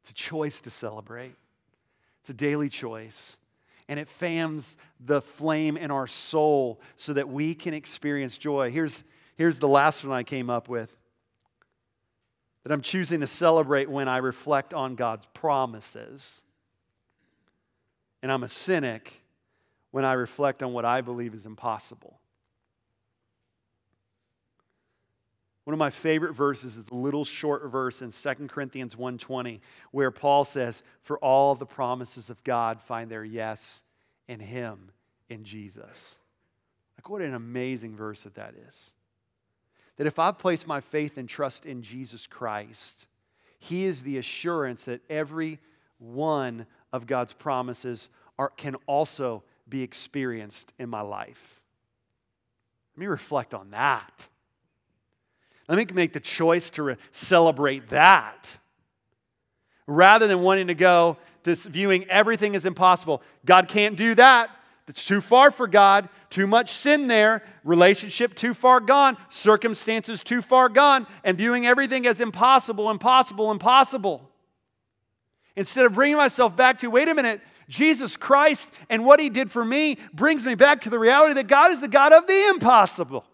It's 0.00 0.10
a 0.10 0.14
choice 0.14 0.60
to 0.62 0.70
celebrate, 0.70 1.36
it's 2.20 2.30
a 2.30 2.34
daily 2.34 2.70
choice 2.70 3.36
and 3.90 3.98
it 3.98 4.08
fans 4.08 4.76
the 5.00 5.20
flame 5.20 5.76
in 5.76 5.90
our 5.90 6.06
soul 6.06 6.80
so 6.94 7.12
that 7.12 7.28
we 7.28 7.56
can 7.56 7.74
experience 7.74 8.38
joy. 8.38 8.70
Here's, 8.70 9.02
here's 9.36 9.58
the 9.58 9.66
last 9.66 10.04
one 10.04 10.16
I 10.16 10.22
came 10.22 10.48
up 10.48 10.68
with 10.68 10.96
that 12.62 12.70
I'm 12.70 12.82
choosing 12.82 13.18
to 13.20 13.26
celebrate 13.26 13.90
when 13.90 14.06
I 14.06 14.18
reflect 14.18 14.72
on 14.74 14.94
God's 14.94 15.26
promises. 15.34 16.40
And 18.22 18.30
I'm 18.30 18.44
a 18.44 18.48
cynic 18.48 19.24
when 19.90 20.04
I 20.04 20.12
reflect 20.12 20.62
on 20.62 20.72
what 20.72 20.84
I 20.84 21.00
believe 21.00 21.34
is 21.34 21.44
impossible. 21.44 22.19
One 25.70 25.74
of 25.74 25.78
my 25.78 25.90
favorite 25.90 26.32
verses 26.32 26.76
is 26.76 26.88
a 26.88 26.96
little 26.96 27.24
short 27.24 27.64
verse 27.70 28.02
in 28.02 28.10
2 28.10 28.48
Corinthians 28.48 28.96
1:20 28.96 29.60
where 29.92 30.10
Paul 30.10 30.44
says, 30.44 30.82
"For 31.00 31.16
all 31.18 31.54
the 31.54 31.64
promises 31.64 32.28
of 32.28 32.42
God 32.42 32.82
find 32.82 33.08
their 33.08 33.22
yes 33.22 33.84
in 34.26 34.40
him 34.40 34.90
in 35.28 35.44
Jesus." 35.44 36.16
Like 36.98 37.08
what 37.08 37.22
an 37.22 37.34
amazing 37.34 37.94
verse 37.94 38.24
that 38.24 38.34
that 38.34 38.56
is. 38.56 38.90
That 39.94 40.08
if 40.08 40.18
I 40.18 40.32
place 40.32 40.66
my 40.66 40.80
faith 40.80 41.16
and 41.16 41.28
trust 41.28 41.64
in 41.64 41.82
Jesus 41.82 42.26
Christ, 42.26 43.06
he 43.60 43.84
is 43.84 44.02
the 44.02 44.18
assurance 44.18 44.86
that 44.86 45.08
every 45.08 45.60
one 45.98 46.66
of 46.92 47.06
God's 47.06 47.32
promises 47.32 48.08
are, 48.40 48.50
can 48.50 48.74
also 48.88 49.44
be 49.68 49.84
experienced 49.84 50.72
in 50.80 50.90
my 50.90 51.02
life. 51.02 51.60
Let 52.96 52.98
me 53.02 53.06
reflect 53.06 53.54
on 53.54 53.70
that. 53.70 54.26
Let 55.70 55.78
me 55.78 55.86
make 55.94 56.12
the 56.12 56.20
choice 56.20 56.68
to 56.70 56.82
re- 56.82 56.96
celebrate 57.12 57.90
that. 57.90 58.58
Rather 59.86 60.26
than 60.26 60.40
wanting 60.40 60.66
to 60.66 60.74
go 60.74 61.16
to 61.44 61.54
viewing 61.54 62.10
everything 62.10 62.56
as 62.56 62.66
impossible. 62.66 63.22
God 63.46 63.68
can't 63.68 63.96
do 63.96 64.16
that. 64.16 64.50
That's 64.86 65.04
too 65.04 65.20
far 65.20 65.52
for 65.52 65.68
God. 65.68 66.08
Too 66.28 66.48
much 66.48 66.72
sin 66.72 67.06
there. 67.06 67.44
Relationship 67.62 68.34
too 68.34 68.52
far 68.52 68.80
gone. 68.80 69.16
Circumstances 69.28 70.24
too 70.24 70.42
far 70.42 70.68
gone. 70.68 71.06
And 71.22 71.38
viewing 71.38 71.66
everything 71.66 72.04
as 72.04 72.20
impossible, 72.20 72.90
impossible, 72.90 73.52
impossible. 73.52 74.28
Instead 75.54 75.86
of 75.86 75.92
bringing 75.92 76.16
myself 76.16 76.56
back 76.56 76.80
to, 76.80 76.88
wait 76.88 77.08
a 77.08 77.14
minute, 77.14 77.40
Jesus 77.68 78.16
Christ 78.16 78.68
and 78.88 79.04
what 79.04 79.20
he 79.20 79.30
did 79.30 79.52
for 79.52 79.64
me 79.64 79.98
brings 80.12 80.44
me 80.44 80.56
back 80.56 80.80
to 80.80 80.90
the 80.90 80.98
reality 80.98 81.34
that 81.34 81.46
God 81.46 81.70
is 81.70 81.80
the 81.80 81.86
God 81.86 82.12
of 82.12 82.26
the 82.26 82.48
impossible. 82.48 83.24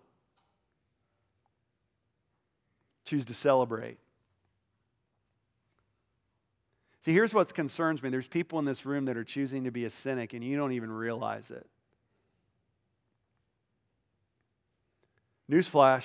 Choose 3.06 3.24
to 3.26 3.34
celebrate. 3.34 3.98
See, 7.04 7.12
here's 7.12 7.32
what 7.32 7.54
concerns 7.54 8.02
me. 8.02 8.10
There's 8.10 8.26
people 8.26 8.58
in 8.58 8.64
this 8.64 8.84
room 8.84 9.04
that 9.04 9.16
are 9.16 9.24
choosing 9.24 9.62
to 9.64 9.70
be 9.70 9.84
a 9.84 9.90
cynic, 9.90 10.34
and 10.34 10.42
you 10.42 10.56
don't 10.56 10.72
even 10.72 10.90
realize 10.90 11.50
it. 11.50 11.66
Newsflash 15.48 16.04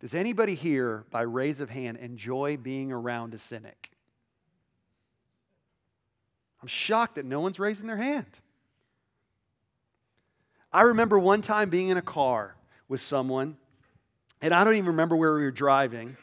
Does 0.00 0.14
anybody 0.14 0.54
here, 0.54 1.04
by 1.10 1.22
raise 1.22 1.58
of 1.58 1.70
hand, 1.70 1.98
enjoy 1.98 2.56
being 2.56 2.92
around 2.92 3.34
a 3.34 3.38
cynic? 3.38 3.90
I'm 6.62 6.68
shocked 6.68 7.16
that 7.16 7.24
no 7.24 7.40
one's 7.40 7.58
raising 7.58 7.88
their 7.88 7.96
hand. 7.96 8.26
I 10.72 10.82
remember 10.82 11.18
one 11.18 11.42
time 11.42 11.68
being 11.68 11.88
in 11.88 11.96
a 11.96 12.02
car 12.02 12.54
with 12.88 13.00
someone, 13.00 13.56
and 14.40 14.54
I 14.54 14.64
don't 14.64 14.74
even 14.74 14.86
remember 14.86 15.16
where 15.16 15.34
we 15.34 15.42
were 15.42 15.50
driving, 15.50 16.16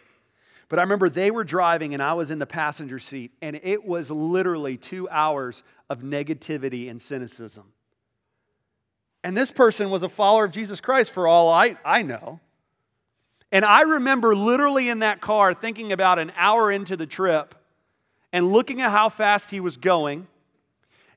but 0.69 0.79
I 0.79 0.81
remember 0.83 1.09
they 1.09 1.31
were 1.31 1.43
driving 1.43 1.93
and 1.93 2.01
I 2.01 2.13
was 2.13 2.31
in 2.31 2.39
the 2.39 2.45
passenger 2.45 2.99
seat, 2.99 3.31
and 3.41 3.59
it 3.63 3.85
was 3.85 4.09
literally 4.09 4.77
two 4.77 5.07
hours 5.09 5.63
of 5.89 5.99
negativity 5.99 6.89
and 6.89 7.01
cynicism. 7.01 7.65
And 9.23 9.35
this 9.35 9.51
person 9.51 9.89
was 9.89 10.03
a 10.03 10.09
follower 10.09 10.45
of 10.45 10.51
Jesus 10.51 10.79
Christ 10.79 11.11
for 11.11 11.27
all 11.27 11.49
I, 11.49 11.77
I 11.83 12.03
know. 12.03 12.39
And 13.51 13.63
I 13.63 13.81
remember 13.81 14.35
literally 14.35 14.89
in 14.89 14.99
that 14.99 15.21
car 15.21 15.53
thinking 15.53 15.91
about 15.91 16.19
an 16.19 16.31
hour 16.35 16.71
into 16.71 16.97
the 16.97 17.05
trip 17.05 17.55
and 18.33 18.51
looking 18.51 18.81
at 18.81 18.91
how 18.91 19.09
fast 19.09 19.49
he 19.49 19.59
was 19.59 19.77
going 19.77 20.27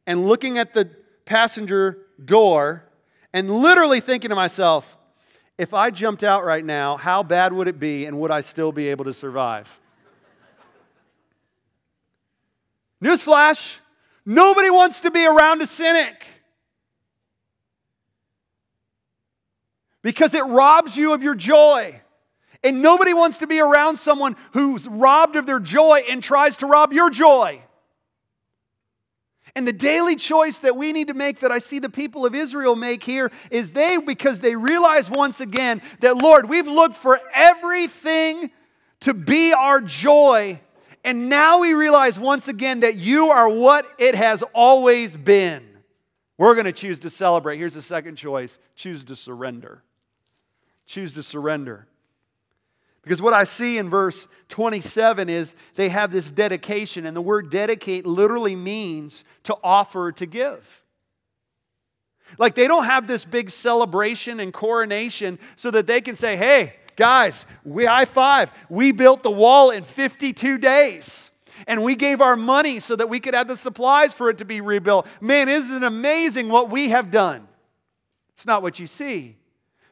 and 0.07 0.27
looking 0.27 0.57
at 0.57 0.73
the 0.73 0.91
passenger 1.25 1.99
door 2.25 2.85
and 3.33 3.51
literally 3.51 4.01
thinking 4.01 4.31
to 4.31 4.37
myself, 4.37 4.98
if 5.59 5.75
I 5.75 5.91
jumped 5.91 6.23
out 6.23 6.45
right 6.45 6.65
now, 6.65 6.97
how 6.97 7.25
bad 7.25 7.53
would 7.53 7.67
it 7.67 7.81
be 7.81 8.07
and 8.07 8.19
would 8.21 8.31
I 8.31 8.41
still 8.41 8.71
be 8.71 8.89
able 8.89 9.05
to 9.07 9.13
survive? 9.13 9.81
Newsflash 13.03 13.77
nobody 14.25 14.71
wants 14.71 15.01
to 15.01 15.11
be 15.11 15.27
around 15.27 15.63
a 15.63 15.67
cynic 15.67 16.27
because 20.03 20.35
it 20.35 20.45
robs 20.45 20.97
you 20.97 21.13
of 21.13 21.23
your 21.23 21.35
joy. 21.35 22.01
And 22.65 22.83
nobody 22.83 23.15
wants 23.15 23.39
to 23.39 23.47
be 23.47 23.61
around 23.61 23.99
someone 23.99 24.35
who's 24.53 24.89
robbed 24.89 25.37
of 25.37 25.47
their 25.47 25.61
joy 25.61 26.03
and 26.09 26.21
tries 26.21 26.57
to 26.57 26.67
rob 26.67 26.93
your 26.93 27.09
joy. 27.09 27.63
And 29.57 29.67
the 29.67 29.73
daily 29.73 30.17
choice 30.17 30.61
that 30.61 30.77
we 30.77 30.93
need 30.93 31.09
to 31.09 31.15
make, 31.15 31.41
that 31.41 31.51
I 31.51 31.59
see 31.59 31.79
the 31.79 31.89
people 31.89 32.25
of 32.25 32.35
Israel 32.35 32.77
make 32.77 33.03
here, 33.03 33.33
is 33.51 33.73
they, 33.73 33.97
because 33.99 34.41
they 34.41 34.55
realize 34.55 35.11
once 35.11 35.41
again 35.41 35.83
that, 36.01 36.19
Lord, 36.19 36.49
we've 36.49 36.69
looked 36.69 36.97
for 36.97 37.21
everything 37.35 38.51
to 39.01 39.15
be 39.15 39.53
our 39.53 39.81
joy. 39.81 40.61
And 41.05 41.29
now 41.29 41.61
we 41.61 41.75
realize 41.75 42.19
once 42.19 42.49
again 42.49 42.81
that 42.81 42.97
you 42.97 43.31
are 43.31 43.49
what 43.49 43.87
it 43.99 44.15
has 44.15 44.45
always 44.55 45.17
been. 45.17 45.65
We're 46.37 46.55
going 46.55 46.67
to 46.67 46.73
choose 46.73 47.01
to 47.01 47.11
celebrate. 47.11 47.59
Here's 47.59 47.75
the 47.75 47.83
second 47.83 48.17
choice 48.17 48.59
choose 48.77 49.03
to 49.05 49.17
surrender. 49.17 49.83
Choose 50.87 51.13
to 51.15 51.23
surrender. 51.23 51.88
Because 53.09 53.23
what 53.23 53.33
I 53.33 53.45
see 53.45 53.79
in 53.79 53.89
verse 53.89 54.29
27 54.51 55.31
is 55.31 55.55
they 55.77 55.89
have 55.89 56.13
this 56.13 56.31
dedication, 56.31 57.07
and 57.07 57.17
the 57.17 57.23
word 57.23 57.49
dedicate 57.49 58.05
literally 58.05 58.55
means 58.55 59.25
to 59.45 59.57
offer 59.65 60.13
to 60.13 60.27
give. 60.27 60.83
Like 62.37 62.55
they 62.55 62.69
don't 62.69 62.85
have 62.85 63.07
this 63.07 63.25
big 63.25 63.49
celebration 63.49 64.41
and 64.41 64.53
coronation 64.53 65.39
so 65.57 65.71
that 65.71 65.87
they 65.87 66.03
can 66.03 66.17
say, 66.17 66.37
hey, 66.37 66.75
guys, 66.97 67.47
we 67.65 67.87
high 67.87 68.05
five. 68.05 68.53
We 68.69 68.93
built 68.93 69.23
the 69.23 69.31
wall 69.31 69.71
in 69.71 69.85
52 69.85 70.59
days. 70.59 71.31
And 71.67 71.83
we 71.83 71.95
gave 71.95 72.21
our 72.21 72.37
money 72.37 72.79
so 72.79 72.95
that 72.95 73.09
we 73.09 73.21
could 73.21 73.33
have 73.33 73.49
the 73.49 73.57
supplies 73.57 74.13
for 74.13 74.29
it 74.29 74.37
to 74.37 74.45
be 74.45 74.61
rebuilt. 74.61 75.07
Man, 75.23 75.49
isn't 75.49 75.83
it 75.83 75.83
amazing 75.83 76.51
what 76.51 76.69
we 76.69 76.91
have 76.91 77.11
done? 77.11 77.49
It's 78.35 78.45
not 78.45 78.61
what 78.61 78.79
you 78.79 78.87
see. 78.87 79.39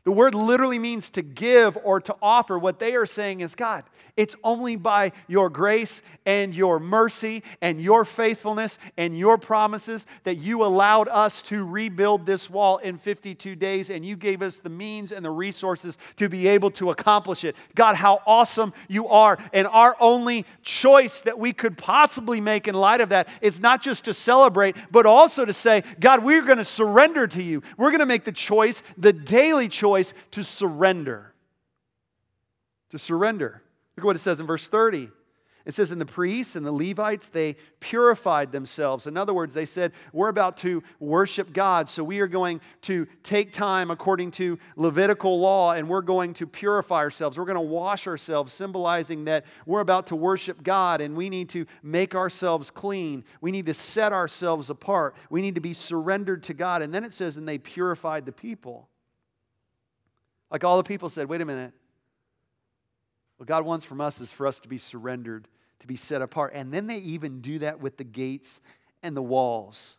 The 0.07 0.13
word 0.13 0.37
literally 0.37 0.79
means 0.79 1.11
to 1.11 1.23
give 1.23 1.77
or 1.83 2.01
to 2.03 2.15
offer. 2.23 2.57
What 2.57 2.79
they 2.79 2.95
are 2.95 3.07
saying 3.07 3.41
is, 3.41 3.57
God, 3.57 3.83
it's 4.17 4.37
only 4.45 4.77
by 4.77 5.11
your 5.27 5.51
grace 5.51 6.01
and 6.25 6.55
your 6.55 6.79
mercy 6.79 7.43
and 7.61 7.81
your 7.81 8.05
faithfulness 8.05 8.79
and 8.97 9.19
your 9.19 9.37
promises 9.37 10.07
that 10.23 10.37
you 10.37 10.65
allowed 10.65 11.09
us 11.09 11.43
to 11.43 11.67
rebuild 11.67 12.25
this 12.25 12.49
wall 12.49 12.79
in 12.79 12.99
52 12.99 13.57
days 13.57 13.91
and 13.91 14.07
you 14.07 14.17
gave 14.17 14.43
us 14.43 14.61
the 14.61 14.71
means 14.71 15.11
and 15.11 15.25
the 15.25 15.31
resources 15.31 15.99
to 16.17 16.29
be 16.29 16.47
able 16.47 16.71
to 16.71 16.91
accomplish 16.91 17.43
it. 17.43 17.57
God, 17.75 17.97
how 17.97 18.23
awesome 18.27 18.73
you 18.89 19.09
are. 19.09 19.39
And 19.53 19.67
our 19.67 19.97
only 19.99 20.47
choice 20.63 21.21
that 21.23 21.39
we 21.39 21.53
could 21.53 21.77
possibly 21.77 22.41
make 22.41 22.69
in 22.69 22.77
light 22.77 23.01
of 23.01 23.09
that 23.09 23.29
is 23.43 23.59
not 23.59 23.83
just 23.83 24.05
to 24.05 24.15
celebrate, 24.15 24.77
but 24.91 25.05
also 25.05 25.45
to 25.45 25.53
say, 25.53 25.83
God, 25.99 26.23
we're 26.23 26.43
going 26.43 26.59
to 26.59 26.65
surrender 26.65 27.27
to 27.27 27.43
you. 27.43 27.63
We're 27.77 27.91
going 27.91 27.99
to 27.99 28.07
make 28.07 28.25
the 28.25 28.33
choice, 28.33 28.85
the 28.97 29.13
daily 29.13 29.69
choice 29.69 29.96
choice 29.97 30.15
to 30.33 30.43
surrender. 30.43 31.33
To 32.91 32.99
surrender. 32.99 33.63
Look 33.97 34.05
at 34.05 34.07
what 34.07 34.17
it 34.17 34.21
says 34.21 34.41
in 34.41 34.47
verse 34.47 34.69
30. 34.69 35.11
It 35.65 35.75
says, 35.75 35.91
And 35.91 36.01
the 36.01 36.07
priests 36.07 36.55
and 36.55 36.65
the 36.65 36.71
Levites, 36.71 37.29
they 37.29 37.57
purified 37.81 38.53
themselves. 38.53 39.09
In 39.09 39.17
other 39.17 39.35
words, 39.35 39.53
they 39.53 39.67
said, 39.67 39.91
We're 40.13 40.29
about 40.29 40.59
to 40.59 40.85
worship 41.01 41.53
God, 41.53 41.89
so 41.89 42.05
we 42.05 42.21
are 42.21 42.29
going 42.29 42.61
to 42.83 43.09
take 43.25 43.53
time 43.53 43.91
according 43.91 44.31
to 44.33 44.61
Levitical 44.77 45.41
law, 45.41 45.73
and 45.73 45.89
we're 45.89 46.03
going 46.03 46.35
to 46.35 46.47
purify 46.47 46.99
ourselves. 46.99 47.37
We're 47.37 47.47
going 47.47 47.57
to 47.57 47.61
wash 47.63 48.07
ourselves, 48.07 48.53
symbolizing 48.53 49.25
that 49.25 49.45
we're 49.67 49.81
about 49.81 50.07
to 50.09 50.17
worship 50.17 50.63
God, 50.63 51.01
and 51.01 51.17
we 51.17 51.29
need 51.29 51.49
to 51.49 51.67
make 51.83 52.15
ourselves 52.15 52.71
clean. 52.71 53.25
We 53.41 53.51
need 53.51 53.67
to 53.67 53.75
set 53.75 54.13
ourselves 54.13 54.71
apart. 54.71 55.17
We 55.31 55.43
need 55.43 55.57
to 55.57 55.61
be 55.61 55.73
surrendered 55.73 56.45
to 56.45 56.55
God. 56.55 56.81
And 56.81 56.95
then 56.95 57.03
it 57.03 57.13
says, 57.13 57.37
And 57.37 57.49
they 57.49 57.59
purified 57.59 58.25
the 58.25 58.33
people. 58.33 58.89
Like 60.51 60.65
all 60.65 60.77
the 60.77 60.85
people 60.85 61.09
said, 61.09 61.29
wait 61.29 61.41
a 61.41 61.45
minute. 61.45 61.73
What 63.37 63.49
God 63.49 63.65
wants 63.65 63.85
from 63.85 64.01
us 64.01 64.21
is 64.21 64.33
for 64.33 64.47
us 64.47 64.61
to 64.61 64.69
be 64.69 64.79
surrendered, 64.79 65.49
to 65.81 65.87
be 65.87 65.97
set 65.97 66.23
apart. 66.23 66.53
And 66.55 66.73
then 66.73 66.87
they 66.87 66.99
even 66.99 67.41
do 67.41 67.59
that 67.59 67.81
with 67.81 67.97
the 67.97 68.05
gates 68.05 68.61
and 69.03 69.17
the 69.17 69.23
walls. 69.23 69.97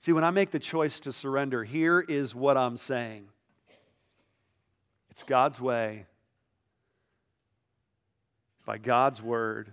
See, 0.00 0.12
when 0.12 0.24
I 0.24 0.30
make 0.30 0.50
the 0.50 0.58
choice 0.58 1.00
to 1.00 1.12
surrender, 1.12 1.64
here 1.64 2.00
is 2.00 2.34
what 2.34 2.56
I'm 2.56 2.76
saying 2.76 3.28
it's 5.10 5.22
God's 5.22 5.60
way, 5.60 6.06
by 8.66 8.78
God's 8.78 9.22
word, 9.22 9.72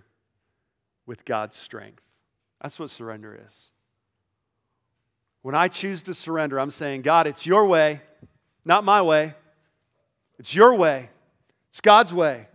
with 1.06 1.24
God's 1.24 1.56
strength. 1.56 2.02
That's 2.62 2.78
what 2.78 2.88
surrender 2.90 3.38
is. 3.46 3.70
When 5.42 5.54
I 5.54 5.68
choose 5.68 6.02
to 6.04 6.14
surrender, 6.14 6.58
I'm 6.58 6.70
saying, 6.70 7.02
God, 7.02 7.26
it's 7.26 7.44
your 7.44 7.66
way. 7.66 8.00
Not 8.64 8.84
my 8.84 9.02
way. 9.02 9.34
It's 10.38 10.54
your 10.54 10.74
way. 10.74 11.10
It's 11.70 11.80
God's 11.80 12.12
way. 12.12 12.48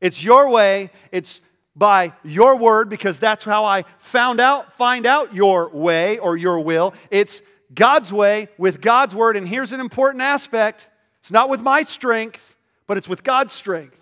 It's 0.00 0.22
your 0.22 0.48
way. 0.48 0.90
It's 1.12 1.40
by 1.76 2.12
your 2.24 2.56
word 2.56 2.88
because 2.88 3.18
that's 3.20 3.44
how 3.44 3.64
I 3.64 3.84
found 3.98 4.40
out, 4.40 4.72
find 4.72 5.06
out 5.06 5.34
your 5.34 5.68
way 5.68 6.18
or 6.18 6.36
your 6.36 6.60
will. 6.60 6.92
It's 7.10 7.40
God's 7.72 8.12
way 8.12 8.48
with 8.58 8.80
God's 8.80 9.14
word. 9.14 9.36
And 9.36 9.46
here's 9.46 9.72
an 9.72 9.80
important 9.80 10.22
aspect 10.22 10.88
it's 11.20 11.30
not 11.30 11.48
with 11.48 11.60
my 11.60 11.82
strength, 11.82 12.56
but 12.86 12.96
it's 12.96 13.08
with 13.08 13.22
God's 13.22 13.52
strength. 13.52 14.00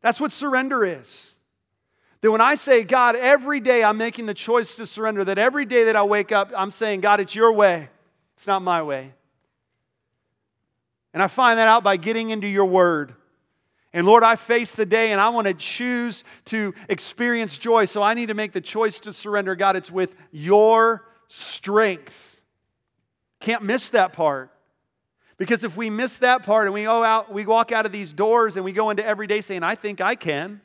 That's 0.00 0.20
what 0.20 0.32
surrender 0.32 0.84
is. 0.84 1.30
That 2.20 2.30
when 2.30 2.40
I 2.40 2.56
say, 2.56 2.82
God, 2.82 3.16
every 3.16 3.60
day 3.60 3.82
I'm 3.82 3.96
making 3.96 4.26
the 4.26 4.34
choice 4.34 4.76
to 4.76 4.86
surrender, 4.86 5.24
that 5.24 5.38
every 5.38 5.64
day 5.64 5.84
that 5.84 5.96
I 5.96 6.02
wake 6.02 6.32
up, 6.32 6.52
I'm 6.56 6.70
saying, 6.70 7.00
God, 7.00 7.20
it's 7.20 7.34
your 7.34 7.52
way. 7.52 7.88
It's 8.36 8.46
not 8.46 8.62
my 8.62 8.82
way. 8.82 9.12
And 11.12 11.22
I 11.22 11.26
find 11.26 11.58
that 11.58 11.68
out 11.68 11.84
by 11.84 11.96
getting 11.96 12.30
into 12.30 12.46
your 12.46 12.64
word. 12.64 13.14
And 13.92 14.06
Lord, 14.06 14.22
I 14.22 14.36
face 14.36 14.72
the 14.72 14.86
day 14.86 15.12
and 15.12 15.20
I 15.20 15.28
want 15.28 15.46
to 15.46 15.54
choose 15.54 16.24
to 16.46 16.74
experience 16.88 17.58
joy. 17.58 17.84
So 17.84 18.02
I 18.02 18.14
need 18.14 18.26
to 18.26 18.34
make 18.34 18.52
the 18.52 18.60
choice 18.60 18.98
to 19.00 19.12
surrender. 19.12 19.54
God, 19.54 19.76
it's 19.76 19.90
with 19.90 20.14
your 20.30 21.04
strength. 21.28 22.40
Can't 23.40 23.62
miss 23.62 23.90
that 23.90 24.12
part. 24.12 24.50
Because 25.36 25.64
if 25.64 25.76
we 25.76 25.90
miss 25.90 26.18
that 26.18 26.44
part 26.44 26.66
and 26.66 26.74
we 26.74 26.84
go 26.84 27.02
out, 27.02 27.32
we 27.32 27.44
walk 27.44 27.72
out 27.72 27.84
of 27.84 27.92
these 27.92 28.12
doors 28.12 28.56
and 28.56 28.64
we 28.64 28.72
go 28.72 28.90
into 28.90 29.04
every 29.04 29.26
day 29.26 29.40
saying, 29.40 29.62
I 29.62 29.74
think 29.74 30.00
I 30.00 30.14
can, 30.14 30.60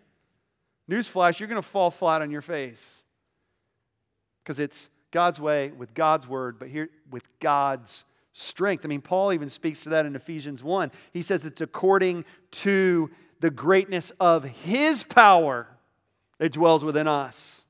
newsflash, 0.89 1.39
you're 1.39 1.50
going 1.50 1.62
to 1.62 1.68
fall 1.68 1.89
flat 1.89 2.22
on 2.22 2.32
your 2.32 2.41
face. 2.41 3.02
Because 4.43 4.60
it's 4.60 4.89
God's 5.12 5.41
way 5.41 5.70
with 5.70 5.93
God's 5.93 6.28
word, 6.28 6.60
but 6.60 6.70
here 6.70 6.89
with 7.10 7.24
God's 7.39 8.06
strength. 8.38 8.85
I 8.85 8.88
mean, 8.88 9.01
Paul 9.01 9.33
even 9.33 9.49
speaks 9.49 9.81
to 9.83 9.89
that 9.89 10.05
in 10.05 10.15
Ephesians 10.15 10.63
1. 10.63 10.91
He 11.11 11.23
says 11.23 11.43
it's 11.43 11.61
according 11.61 12.23
to 12.51 13.09
the 13.39 13.49
greatness 13.49 14.11
of 14.19 14.43
his 14.43 15.03
power 15.03 15.67
that 16.38 16.51
dwells 16.51 16.83
within 16.83 17.07
us. 17.07 17.65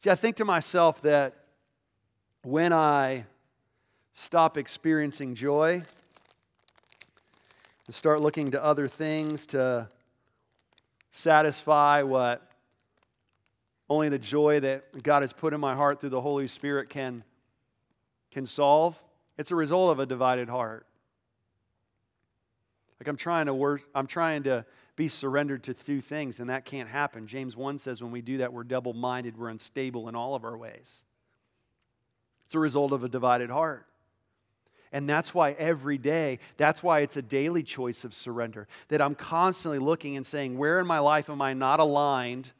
See, 0.00 0.10
I 0.10 0.14
think 0.16 0.36
to 0.36 0.44
myself 0.44 1.00
that 1.02 1.44
when 2.42 2.72
I 2.72 3.24
stop 4.12 4.58
experiencing 4.58 5.34
joy 5.34 5.82
and 7.86 7.94
start 7.94 8.20
looking 8.20 8.50
to 8.50 8.62
other 8.62 8.86
things 8.86 9.46
to 9.46 9.88
satisfy 11.10 12.02
what 12.02 12.46
only 13.88 14.10
the 14.10 14.18
joy 14.18 14.60
that 14.60 15.02
God 15.02 15.22
has 15.22 15.32
put 15.32 15.54
in 15.54 15.60
my 15.60 15.74
heart 15.74 16.00
through 16.00 16.10
the 16.10 16.20
Holy 16.20 16.48
Spirit 16.48 16.90
can, 16.90 17.24
can 18.32 18.46
solve, 18.46 19.00
it's 19.38 19.50
a 19.50 19.56
result 19.56 19.92
of 19.92 20.00
a 20.00 20.06
divided 20.06 20.48
heart. 20.48 20.86
Like 23.00 23.08
I'm 23.08 23.16
trying 23.16 23.46
to 23.46 23.54
work, 23.54 23.82
I'm 23.94 24.06
trying 24.06 24.44
to 24.44 24.64
be 24.94 25.08
surrendered 25.08 25.64
to 25.64 25.74
two 25.74 26.00
things, 26.00 26.40
and 26.40 26.50
that 26.50 26.64
can't 26.64 26.88
happen. 26.88 27.26
James 27.26 27.56
1 27.56 27.78
says 27.78 28.02
when 28.02 28.12
we 28.12 28.22
do 28.22 28.38
that, 28.38 28.52
we're 28.52 28.64
double 28.64 28.92
minded, 28.92 29.36
we're 29.36 29.48
unstable 29.48 30.08
in 30.08 30.14
all 30.14 30.34
of 30.34 30.44
our 30.44 30.56
ways. 30.56 31.04
It's 32.44 32.54
a 32.54 32.58
result 32.58 32.92
of 32.92 33.02
a 33.02 33.08
divided 33.08 33.50
heart. 33.50 33.86
And 34.92 35.08
that's 35.08 35.32
why 35.32 35.52
every 35.52 35.96
day, 35.96 36.38
that's 36.58 36.82
why 36.82 37.00
it's 37.00 37.16
a 37.16 37.22
daily 37.22 37.62
choice 37.62 38.04
of 38.04 38.12
surrender. 38.12 38.68
That 38.88 39.00
I'm 39.00 39.14
constantly 39.14 39.78
looking 39.78 40.16
and 40.16 40.26
saying, 40.26 40.58
where 40.58 40.78
in 40.78 40.86
my 40.86 40.98
life 40.98 41.30
am 41.30 41.40
I 41.40 41.54
not 41.54 41.80
aligned 41.80 42.52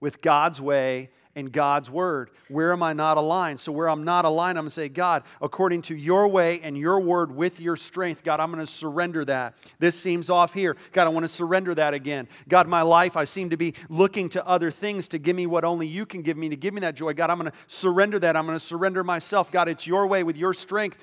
with 0.00 0.20
God's 0.20 0.60
way 0.60 1.10
and 1.36 1.52
God's 1.52 1.90
word? 1.90 2.30
Where 2.48 2.72
am 2.72 2.82
I 2.82 2.92
not 2.92 3.16
aligned? 3.16 3.60
So, 3.60 3.70
where 3.72 3.88
I'm 3.88 4.04
not 4.04 4.24
aligned, 4.24 4.58
I'm 4.58 4.64
going 4.64 4.70
to 4.70 4.74
say, 4.74 4.88
God, 4.88 5.22
according 5.40 5.82
to 5.82 5.96
your 5.96 6.26
way 6.28 6.60
and 6.62 6.76
your 6.76 7.00
word 7.00 7.34
with 7.34 7.60
your 7.60 7.76
strength, 7.76 8.24
God, 8.24 8.40
I'm 8.40 8.50
going 8.50 8.64
to 8.64 8.70
surrender 8.70 9.24
that. 9.26 9.54
This 9.78 9.98
seems 9.98 10.30
off 10.30 10.52
here. 10.54 10.76
God, 10.92 11.06
I 11.06 11.10
want 11.10 11.24
to 11.24 11.28
surrender 11.28 11.74
that 11.74 11.94
again. 11.94 12.28
God, 12.48 12.66
my 12.66 12.82
life, 12.82 13.16
I 13.16 13.24
seem 13.24 13.50
to 13.50 13.56
be 13.56 13.74
looking 13.88 14.28
to 14.30 14.46
other 14.46 14.70
things 14.70 15.08
to 15.08 15.18
give 15.18 15.36
me 15.36 15.46
what 15.46 15.64
only 15.64 15.86
you 15.86 16.06
can 16.06 16.22
give 16.22 16.36
me, 16.36 16.48
to 16.48 16.56
give 16.56 16.74
me 16.74 16.80
that 16.80 16.94
joy. 16.94 17.12
God, 17.14 17.30
I'm 17.30 17.38
going 17.38 17.50
to 17.50 17.56
surrender 17.66 18.18
that. 18.18 18.36
I'm 18.36 18.46
going 18.46 18.58
to 18.58 18.64
surrender 18.64 19.04
myself. 19.04 19.52
God, 19.52 19.68
it's 19.68 19.86
your 19.86 20.06
way 20.06 20.22
with 20.22 20.36
your 20.36 20.54
strength 20.54 20.98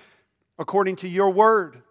according 0.60 0.98
to 0.98 1.08
your 1.08 1.30
word. 1.30 1.82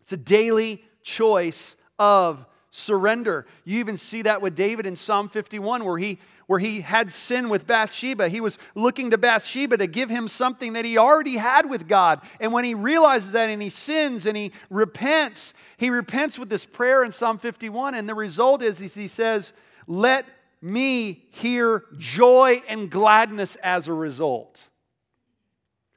It's 0.00 0.12
a 0.12 0.16
daily 0.16 0.82
choice 1.02 1.76
of 1.98 2.46
surrender. 2.70 3.46
You 3.64 3.78
even 3.78 3.96
see 3.96 4.22
that 4.22 4.42
with 4.42 4.54
David 4.54 4.86
in 4.86 4.96
Psalm 4.96 5.28
51 5.28 5.84
where 5.84 5.98
he 5.98 6.18
where 6.46 6.58
he 6.58 6.80
had 6.80 7.10
sin 7.10 7.50
with 7.50 7.66
Bathsheba. 7.66 8.28
He 8.30 8.40
was 8.40 8.56
looking 8.74 9.10
to 9.10 9.18
Bathsheba 9.18 9.76
to 9.76 9.86
give 9.86 10.08
him 10.08 10.28
something 10.28 10.72
that 10.72 10.86
he 10.86 10.96
already 10.96 11.36
had 11.36 11.68
with 11.68 11.86
God. 11.86 12.22
And 12.40 12.54
when 12.54 12.64
he 12.64 12.72
realizes 12.72 13.32
that 13.32 13.50
and 13.50 13.60
he 13.60 13.68
sins 13.68 14.24
and 14.24 14.34
he 14.34 14.52
repents, 14.70 15.52
he 15.76 15.90
repents 15.90 16.38
with 16.38 16.48
this 16.48 16.64
prayer 16.64 17.04
in 17.04 17.12
Psalm 17.12 17.38
51 17.38 17.94
and 17.94 18.08
the 18.08 18.14
result 18.14 18.62
is 18.62 18.78
he 18.78 19.08
says, 19.08 19.52
"Let 19.86 20.26
me 20.62 21.26
hear 21.30 21.84
joy 21.98 22.62
and 22.66 22.90
gladness 22.90 23.56
as 23.56 23.88
a 23.88 23.92
result." 23.92 24.68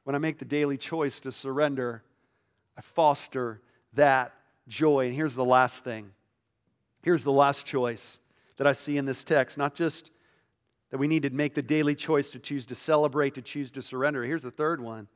When 0.04 0.16
I 0.16 0.20
make 0.20 0.40
the 0.40 0.46
daily 0.46 0.78
choice 0.78 1.20
to 1.22 1.32
surrender, 1.32 2.04
I 2.78 2.82
foster 2.82 3.62
that 3.94 4.34
joy. 4.68 5.06
And 5.08 5.16
here's 5.16 5.36
the 5.36 5.46
last 5.46 5.84
thing. 5.84 6.12
Here's 7.02 7.24
the 7.24 7.32
last 7.32 7.66
choice 7.66 8.20
that 8.58 8.68
I 8.68 8.74
see 8.74 8.98
in 8.98 9.06
this 9.06 9.24
text. 9.24 9.58
Not 9.58 9.74
just 9.74 10.12
that 10.92 10.98
we 10.98 11.08
need 11.08 11.24
to 11.24 11.30
make 11.30 11.56
the 11.56 11.62
daily 11.62 11.96
choice 11.96 12.30
to 12.32 12.40
choose 12.40 12.66
to 12.68 12.76
celebrate, 12.76 13.36
to 13.36 13.42
choose 13.42 13.72
to 13.72 13.82
surrender. 13.82 14.24
Here's 14.24 14.44
the 14.44 14.52
third 14.52 14.82
one. 14.82 15.08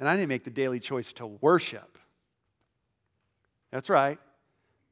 And 0.00 0.08
I 0.08 0.16
need 0.16 0.22
to 0.22 0.26
make 0.26 0.44
the 0.44 0.50
daily 0.50 0.80
choice 0.80 1.12
to 1.14 1.26
worship. 1.26 1.98
That's 3.70 3.90
right. 3.90 4.18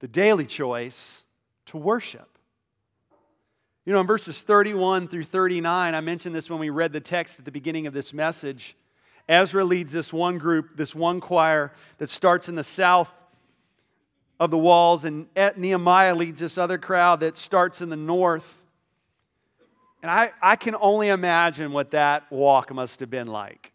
The 0.00 0.08
daily 0.08 0.46
choice 0.46 1.22
to 1.66 1.76
worship. 1.76 2.28
You 3.84 3.92
know, 3.92 4.00
in 4.00 4.06
verses 4.06 4.42
31 4.42 5.08
through 5.08 5.24
39, 5.24 5.94
I 5.94 6.00
mentioned 6.00 6.34
this 6.34 6.50
when 6.50 6.60
we 6.60 6.70
read 6.70 6.92
the 6.92 7.00
text 7.00 7.38
at 7.38 7.44
the 7.44 7.50
beginning 7.50 7.86
of 7.86 7.94
this 7.94 8.12
message. 8.12 8.76
Ezra 9.28 9.64
leads 9.64 9.92
this 9.92 10.12
one 10.12 10.38
group, 10.38 10.76
this 10.76 10.94
one 10.94 11.20
choir 11.20 11.72
that 11.98 12.08
starts 12.08 12.48
in 12.48 12.54
the 12.54 12.64
south 12.64 13.10
of 14.42 14.50
the 14.50 14.58
walls, 14.58 15.04
and 15.04 15.28
Nehemiah 15.56 16.16
leads 16.16 16.40
this 16.40 16.58
other 16.58 16.76
crowd 16.76 17.20
that 17.20 17.36
starts 17.36 17.80
in 17.80 17.90
the 17.90 17.96
north. 17.96 18.60
And 20.02 20.10
I, 20.10 20.32
I 20.42 20.56
can 20.56 20.74
only 20.80 21.10
imagine 21.10 21.70
what 21.70 21.92
that 21.92 22.24
walk 22.28 22.74
must 22.74 22.98
have 22.98 23.08
been 23.08 23.28
like. 23.28 23.70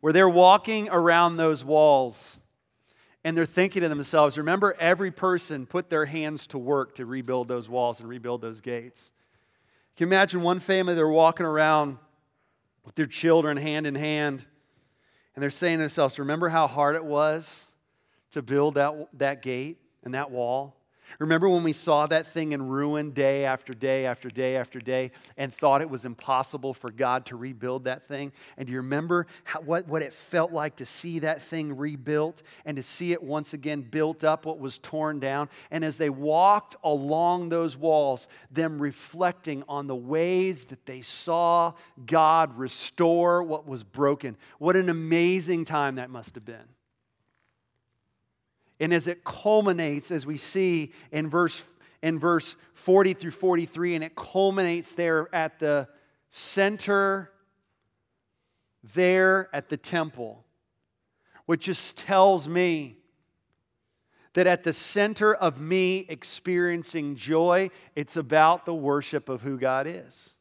Where 0.00 0.12
they're 0.12 0.28
walking 0.28 0.88
around 0.88 1.36
those 1.36 1.64
walls 1.64 2.36
and 3.24 3.36
they're 3.36 3.44
thinking 3.44 3.82
to 3.82 3.88
themselves, 3.88 4.38
remember, 4.38 4.76
every 4.78 5.10
person 5.10 5.66
put 5.66 5.90
their 5.90 6.06
hands 6.06 6.46
to 6.46 6.58
work 6.58 6.94
to 6.94 7.04
rebuild 7.04 7.48
those 7.48 7.68
walls 7.68 7.98
and 7.98 8.08
rebuild 8.08 8.40
those 8.40 8.60
gates. 8.60 9.10
Can 9.96 10.06
imagine 10.06 10.42
one 10.42 10.60
family, 10.60 10.94
they're 10.94 11.08
walking 11.08 11.44
around 11.44 11.98
with 12.84 12.94
their 12.94 13.06
children 13.06 13.56
hand 13.56 13.84
in 13.84 13.96
hand. 13.96 14.44
And 15.34 15.42
they're 15.42 15.50
saying 15.50 15.78
to 15.78 15.82
themselves, 15.82 16.20
Remember 16.20 16.50
how 16.50 16.68
hard 16.68 16.94
it 16.94 17.04
was 17.04 17.67
to 18.32 18.42
build 18.42 18.74
that, 18.74 19.08
that 19.14 19.42
gate 19.42 19.78
and 20.04 20.14
that 20.14 20.30
wall? 20.30 20.78
Remember 21.18 21.48
when 21.48 21.64
we 21.64 21.72
saw 21.72 22.06
that 22.06 22.26
thing 22.28 22.52
in 22.52 22.68
ruin 22.68 23.10
day 23.10 23.44
after 23.44 23.74
day 23.74 24.06
after 24.06 24.28
day 24.28 24.56
after 24.56 24.78
day 24.78 25.10
and 25.36 25.52
thought 25.52 25.80
it 25.80 25.90
was 25.90 26.04
impossible 26.04 26.74
for 26.74 26.90
God 26.90 27.26
to 27.26 27.36
rebuild 27.36 27.84
that 27.84 28.06
thing? 28.06 28.32
And 28.56 28.66
do 28.66 28.72
you 28.72 28.80
remember 28.80 29.26
how, 29.44 29.60
what, 29.60 29.88
what 29.88 30.02
it 30.02 30.12
felt 30.12 30.52
like 30.52 30.76
to 30.76 30.86
see 30.86 31.20
that 31.20 31.42
thing 31.42 31.76
rebuilt 31.76 32.42
and 32.64 32.76
to 32.76 32.82
see 32.82 33.12
it 33.12 33.22
once 33.22 33.52
again 33.52 33.82
built 33.82 34.22
up, 34.22 34.44
what 34.44 34.58
was 34.58 34.78
torn 34.78 35.18
down? 35.18 35.48
And 35.70 35.84
as 35.84 35.96
they 35.96 36.10
walked 36.10 36.76
along 36.84 37.48
those 37.48 37.76
walls, 37.76 38.28
them 38.50 38.80
reflecting 38.80 39.64
on 39.68 39.86
the 39.86 39.96
ways 39.96 40.64
that 40.66 40.86
they 40.86 41.00
saw 41.00 41.72
God 42.06 42.56
restore 42.56 43.42
what 43.42 43.66
was 43.66 43.82
broken. 43.82 44.36
What 44.58 44.76
an 44.76 44.88
amazing 44.88 45.64
time 45.64 45.96
that 45.96 46.10
must 46.10 46.34
have 46.34 46.44
been. 46.44 46.77
And 48.80 48.92
as 48.94 49.06
it 49.06 49.24
culminates, 49.24 50.10
as 50.10 50.26
we 50.26 50.36
see 50.36 50.92
in 51.10 51.28
verse, 51.28 51.64
in 52.02 52.18
verse 52.18 52.56
40 52.74 53.14
through 53.14 53.32
43, 53.32 53.96
and 53.96 54.04
it 54.04 54.14
culminates 54.14 54.92
there 54.92 55.28
at 55.34 55.58
the 55.58 55.88
center, 56.30 57.30
there 58.94 59.48
at 59.52 59.68
the 59.68 59.76
temple, 59.76 60.44
which 61.46 61.62
just 61.62 61.96
tells 61.96 62.48
me 62.48 62.96
that 64.34 64.46
at 64.46 64.62
the 64.62 64.72
center 64.72 65.34
of 65.34 65.60
me 65.60 66.06
experiencing 66.08 67.16
joy, 67.16 67.70
it's 67.96 68.16
about 68.16 68.66
the 68.66 68.74
worship 68.74 69.28
of 69.28 69.42
who 69.42 69.58
God 69.58 69.86
is. 69.88 70.34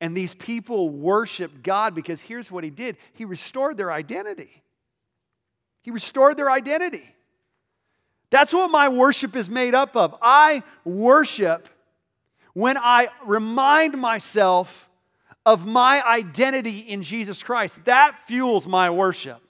And 0.00 0.16
these 0.16 0.34
people 0.34 0.88
worship 0.88 1.62
God 1.62 1.94
because 1.94 2.20
here's 2.20 2.50
what 2.50 2.64
He 2.64 2.70
did 2.70 2.96
He 3.12 3.24
restored 3.24 3.76
their 3.76 3.92
identity. 3.92 4.62
He 5.82 5.90
restored 5.90 6.36
their 6.36 6.50
identity. 6.50 7.08
That's 8.30 8.52
what 8.52 8.70
my 8.70 8.88
worship 8.88 9.36
is 9.36 9.50
made 9.50 9.74
up 9.74 9.94
of. 9.96 10.16
I 10.22 10.62
worship 10.84 11.68
when 12.54 12.78
I 12.78 13.08
remind 13.26 13.98
myself 13.98 14.88
of 15.44 15.66
my 15.66 16.02
identity 16.06 16.78
in 16.78 17.02
Jesus 17.02 17.42
Christ. 17.42 17.84
That 17.84 18.16
fuels 18.26 18.66
my 18.66 18.90
worship. 18.90 19.40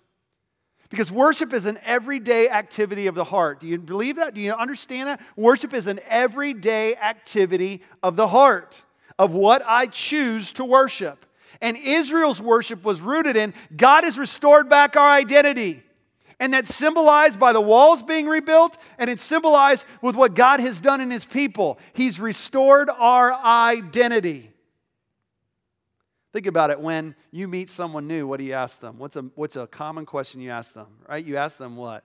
Because 0.88 1.10
worship 1.10 1.54
is 1.54 1.64
an 1.64 1.78
everyday 1.84 2.50
activity 2.50 3.06
of 3.06 3.14
the 3.14 3.24
heart. 3.24 3.60
Do 3.60 3.68
you 3.68 3.78
believe 3.78 4.16
that? 4.16 4.34
Do 4.34 4.40
you 4.40 4.52
understand 4.52 5.08
that? 5.08 5.20
Worship 5.36 5.72
is 5.72 5.86
an 5.86 6.00
everyday 6.06 6.96
activity 6.96 7.82
of 8.02 8.16
the 8.16 8.28
heart, 8.28 8.82
of 9.18 9.32
what 9.32 9.62
I 9.66 9.86
choose 9.86 10.52
to 10.52 10.64
worship. 10.64 11.24
And 11.62 11.76
Israel's 11.76 12.42
worship 12.42 12.84
was 12.84 13.00
rooted 13.00 13.36
in 13.36 13.54
God 13.74 14.04
has 14.04 14.18
restored 14.18 14.68
back 14.68 14.96
our 14.96 15.08
identity. 15.08 15.82
And 16.43 16.53
that's 16.53 16.74
symbolized 16.74 17.38
by 17.38 17.53
the 17.53 17.61
walls 17.61 18.03
being 18.03 18.26
rebuilt, 18.26 18.76
and 18.99 19.09
it's 19.09 19.22
symbolized 19.22 19.84
with 20.01 20.16
what 20.16 20.34
God 20.34 20.59
has 20.59 20.80
done 20.80 21.01
in 21.01 21.09
His 21.09 21.24
people. 21.24 21.78
He's 21.93 22.18
restored 22.18 22.90
our 22.90 23.32
identity. 23.32 24.51
Think 26.32 26.47
about 26.47 26.70
it 26.70 26.80
when 26.80 27.14
you 27.30 27.47
meet 27.47 27.70
someone 27.70 28.09
new, 28.09 28.26
what 28.26 28.40
do 28.40 28.45
you 28.45 28.55
ask 28.55 28.80
them? 28.80 28.99
What's 28.99 29.14
a, 29.14 29.22
what's 29.36 29.55
a 29.55 29.68
common 29.68 30.05
question 30.05 30.40
you 30.40 30.51
ask 30.51 30.72
them, 30.72 30.88
right? 31.09 31.24
You 31.24 31.36
ask 31.36 31.59
them 31.59 31.76
what? 31.76 32.03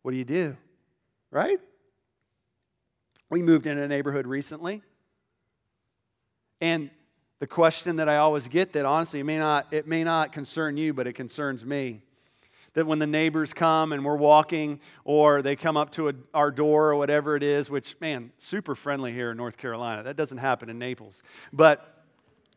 What 0.00 0.12
do 0.12 0.16
you 0.16 0.24
do? 0.24 0.56
Right? 1.30 1.60
We 3.28 3.42
moved 3.42 3.66
in 3.66 3.76
a 3.76 3.86
neighborhood 3.86 4.26
recently, 4.26 4.80
and 6.62 6.88
the 7.40 7.46
question 7.46 7.96
that 7.96 8.08
I 8.08 8.16
always 8.16 8.48
get 8.48 8.72
that 8.72 8.86
honestly 8.86 9.20
it 9.20 9.24
may 9.24 9.38
not, 9.38 9.66
it 9.70 9.86
may 9.86 10.02
not 10.02 10.32
concern 10.32 10.78
you, 10.78 10.94
but 10.94 11.06
it 11.06 11.12
concerns 11.12 11.62
me. 11.62 12.00
That 12.76 12.86
when 12.86 12.98
the 12.98 13.06
neighbors 13.06 13.54
come 13.54 13.94
and 13.94 14.04
we're 14.04 14.16
walking, 14.16 14.80
or 15.02 15.40
they 15.40 15.56
come 15.56 15.78
up 15.78 15.92
to 15.92 16.10
a, 16.10 16.12
our 16.34 16.50
door 16.50 16.90
or 16.90 16.96
whatever 16.96 17.34
it 17.34 17.42
is, 17.42 17.70
which, 17.70 17.96
man, 18.02 18.32
super 18.36 18.74
friendly 18.74 19.14
here 19.14 19.30
in 19.30 19.38
North 19.38 19.56
Carolina. 19.56 20.02
That 20.02 20.16
doesn't 20.16 20.36
happen 20.36 20.68
in 20.68 20.78
Naples. 20.78 21.22
But 21.54 22.04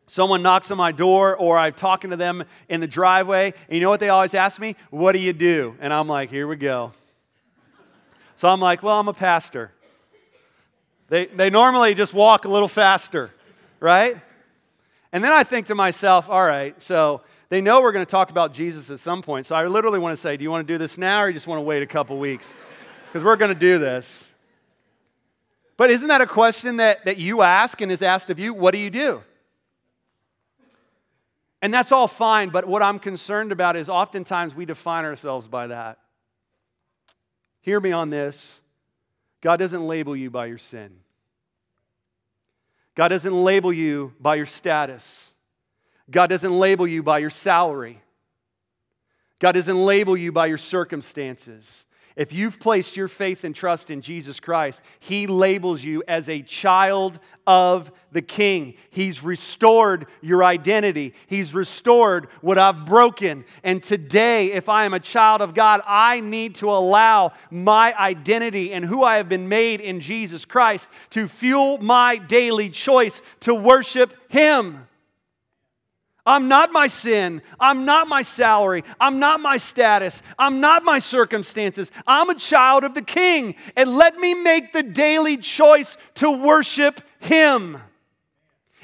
someone 0.04 0.42
knocks 0.42 0.70
on 0.70 0.76
my 0.76 0.92
door, 0.92 1.34
or 1.34 1.56
I'm 1.56 1.72
talking 1.72 2.10
to 2.10 2.16
them 2.16 2.44
in 2.68 2.82
the 2.82 2.86
driveway, 2.86 3.46
and 3.46 3.74
you 3.74 3.80
know 3.80 3.88
what 3.88 3.98
they 3.98 4.10
always 4.10 4.34
ask 4.34 4.60
me? 4.60 4.76
What 4.90 5.12
do 5.12 5.20
you 5.20 5.32
do? 5.32 5.74
And 5.80 5.90
I'm 5.90 6.06
like, 6.06 6.28
here 6.28 6.46
we 6.46 6.56
go. 6.56 6.92
So 8.36 8.46
I'm 8.48 8.60
like, 8.60 8.82
well, 8.82 9.00
I'm 9.00 9.08
a 9.08 9.14
pastor. 9.14 9.72
They, 11.08 11.26
they 11.26 11.48
normally 11.48 11.94
just 11.94 12.12
walk 12.12 12.44
a 12.44 12.48
little 12.48 12.68
faster, 12.68 13.30
right? 13.80 14.18
And 15.12 15.24
then 15.24 15.32
I 15.32 15.44
think 15.44 15.68
to 15.68 15.74
myself, 15.74 16.28
all 16.28 16.44
right, 16.44 16.80
so 16.82 17.22
they 17.50 17.60
know 17.60 17.82
we're 17.82 17.92
going 17.92 18.06
to 18.06 18.10
talk 18.10 18.30
about 18.30 18.54
Jesus 18.54 18.90
at 18.90 19.00
some 19.00 19.22
point. 19.22 19.44
So 19.44 19.54
I 19.54 19.66
literally 19.66 19.98
want 19.98 20.12
to 20.12 20.16
say, 20.16 20.36
do 20.36 20.42
you 20.44 20.50
want 20.50 20.66
to 20.66 20.72
do 20.72 20.78
this 20.78 20.96
now 20.96 21.22
or 21.22 21.28
you 21.28 21.34
just 21.34 21.48
want 21.48 21.58
to 21.58 21.62
wait 21.62 21.82
a 21.82 21.86
couple 21.86 22.16
weeks? 22.18 22.54
Because 23.08 23.24
we're 23.24 23.36
going 23.36 23.52
to 23.52 23.58
do 23.58 23.78
this. 23.78 24.30
But 25.76 25.90
isn't 25.90 26.08
that 26.08 26.20
a 26.20 26.26
question 26.26 26.76
that, 26.76 27.04
that 27.04 27.18
you 27.18 27.42
ask 27.42 27.80
and 27.80 27.90
is 27.90 28.02
asked 28.02 28.30
of 28.30 28.38
you? 28.38 28.54
What 28.54 28.72
do 28.72 28.78
you 28.78 28.88
do? 28.88 29.22
And 31.60 31.74
that's 31.74 31.92
all 31.92 32.08
fine, 32.08 32.50
but 32.50 32.66
what 32.66 32.82
I'm 32.82 32.98
concerned 32.98 33.52
about 33.52 33.76
is 33.76 33.88
oftentimes 33.88 34.54
we 34.54 34.64
define 34.64 35.04
ourselves 35.04 35.46
by 35.48 35.66
that. 35.66 35.98
Hear 37.60 37.80
me 37.80 37.92
on 37.92 38.10
this 38.10 38.60
God 39.40 39.56
doesn't 39.56 39.86
label 39.86 40.14
you 40.14 40.30
by 40.30 40.46
your 40.46 40.58
sin. 40.58 40.90
God 42.94 43.08
doesn't 43.08 43.34
label 43.34 43.72
you 43.72 44.14
by 44.20 44.36
your 44.36 44.46
status. 44.46 45.29
God 46.10 46.28
doesn't 46.28 46.52
label 46.52 46.86
you 46.86 47.02
by 47.02 47.18
your 47.18 47.30
salary. 47.30 48.00
God 49.38 49.52
doesn't 49.52 49.82
label 49.82 50.16
you 50.16 50.32
by 50.32 50.46
your 50.46 50.58
circumstances. 50.58 51.84
If 52.16 52.32
you've 52.32 52.58
placed 52.58 52.96
your 52.96 53.08
faith 53.08 53.44
and 53.44 53.54
trust 53.54 53.90
in 53.90 54.02
Jesus 54.02 54.40
Christ, 54.40 54.82
He 54.98 55.26
labels 55.26 55.82
you 55.82 56.02
as 56.08 56.28
a 56.28 56.42
child 56.42 57.18
of 57.46 57.92
the 58.12 58.20
King. 58.20 58.74
He's 58.90 59.22
restored 59.22 60.06
your 60.20 60.44
identity, 60.44 61.14
He's 61.28 61.54
restored 61.54 62.28
what 62.40 62.58
I've 62.58 62.84
broken. 62.84 63.44
And 63.62 63.82
today, 63.82 64.52
if 64.52 64.68
I 64.68 64.84
am 64.84 64.92
a 64.92 65.00
child 65.00 65.40
of 65.40 65.54
God, 65.54 65.80
I 65.86 66.20
need 66.20 66.56
to 66.56 66.70
allow 66.70 67.32
my 67.50 67.94
identity 67.96 68.72
and 68.72 68.84
who 68.84 69.04
I 69.04 69.16
have 69.16 69.28
been 69.28 69.48
made 69.48 69.80
in 69.80 70.00
Jesus 70.00 70.44
Christ 70.44 70.88
to 71.10 71.28
fuel 71.28 71.78
my 71.78 72.16
daily 72.16 72.68
choice 72.68 73.22
to 73.40 73.54
worship 73.54 74.14
Him. 74.28 74.86
I'm 76.30 76.46
not 76.46 76.70
my 76.70 76.86
sin. 76.86 77.42
I'm 77.58 77.84
not 77.84 78.06
my 78.06 78.22
salary. 78.22 78.84
I'm 79.00 79.18
not 79.18 79.40
my 79.40 79.58
status. 79.58 80.22
I'm 80.38 80.60
not 80.60 80.84
my 80.84 81.00
circumstances. 81.00 81.90
I'm 82.06 82.30
a 82.30 82.36
child 82.36 82.84
of 82.84 82.94
the 82.94 83.02
King. 83.02 83.56
And 83.76 83.96
let 83.96 84.16
me 84.16 84.34
make 84.34 84.72
the 84.72 84.84
daily 84.84 85.38
choice 85.38 85.96
to 86.14 86.30
worship 86.30 87.02
Him. 87.18 87.78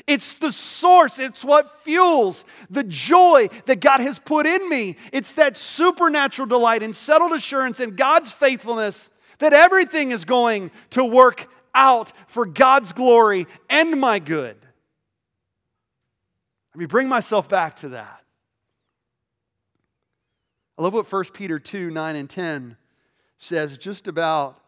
It's 0.09 0.35
the 0.35 0.51
source, 0.51 1.21
it's 1.21 1.45
what 1.45 1.83
fuels 1.83 2.45
the 2.69 2.83
joy 2.83 3.49
that 3.67 3.79
God 3.79 4.01
has 4.01 4.19
put 4.19 4.45
in 4.45 4.69
me. 4.69 4.97
It's 5.13 5.35
that 5.35 5.57
supernatural 5.57 6.47
delight 6.47 6.83
and 6.83 6.97
settled 6.97 7.33
assurance 7.33 7.79
in 7.79 7.95
God's 7.95 8.33
faithfulness 8.33 9.09
that 9.39 9.53
everything 9.53 10.11
is 10.11 10.25
going 10.25 10.73
to 10.91 11.05
work 11.05 11.49
out 11.77 12.13
for 12.27 12.45
God's 12.45 12.93
glory 12.93 13.47
and 13.71 14.01
my 14.01 14.19
good. 14.19 14.66
Let 16.77 16.81
me 16.81 16.87
bring 16.87 17.09
myself 17.09 17.49
back 17.49 17.77
to 17.77 17.89
that. 17.89 18.23
I 20.77 20.83
love 20.83 20.93
what 20.93 21.11
1 21.11 21.25
Peter 21.33 21.59
2 21.59 21.89
9 21.91 22.17
and 22.17 22.29
10 22.29 22.77
says 23.39 23.79
just 23.79 24.07
about 24.09 24.61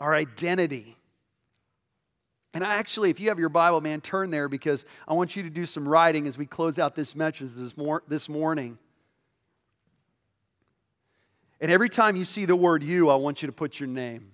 our 0.00 0.14
identity. 0.14 0.96
And 2.54 2.64
I 2.64 2.76
actually, 2.76 3.10
if 3.10 3.20
you 3.20 3.28
have 3.28 3.38
your 3.38 3.50
Bible, 3.50 3.82
man, 3.82 4.00
turn 4.00 4.30
there 4.30 4.48
because 4.48 4.86
I 5.06 5.12
want 5.12 5.36
you 5.36 5.42
to 5.42 5.50
do 5.50 5.66
some 5.66 5.86
writing 5.86 6.26
as 6.26 6.38
we 6.38 6.46
close 6.46 6.78
out 6.78 6.94
this 6.94 7.14
message 7.14 7.52
this, 7.52 7.74
this 8.08 8.26
morning. 8.30 8.78
And 11.60 11.70
every 11.70 11.90
time 11.90 12.16
you 12.16 12.24
see 12.24 12.46
the 12.46 12.56
word 12.56 12.82
you, 12.82 13.10
I 13.10 13.16
want 13.16 13.42
you 13.42 13.46
to 13.46 13.52
put 13.52 13.78
your 13.78 13.90
name. 13.90 14.30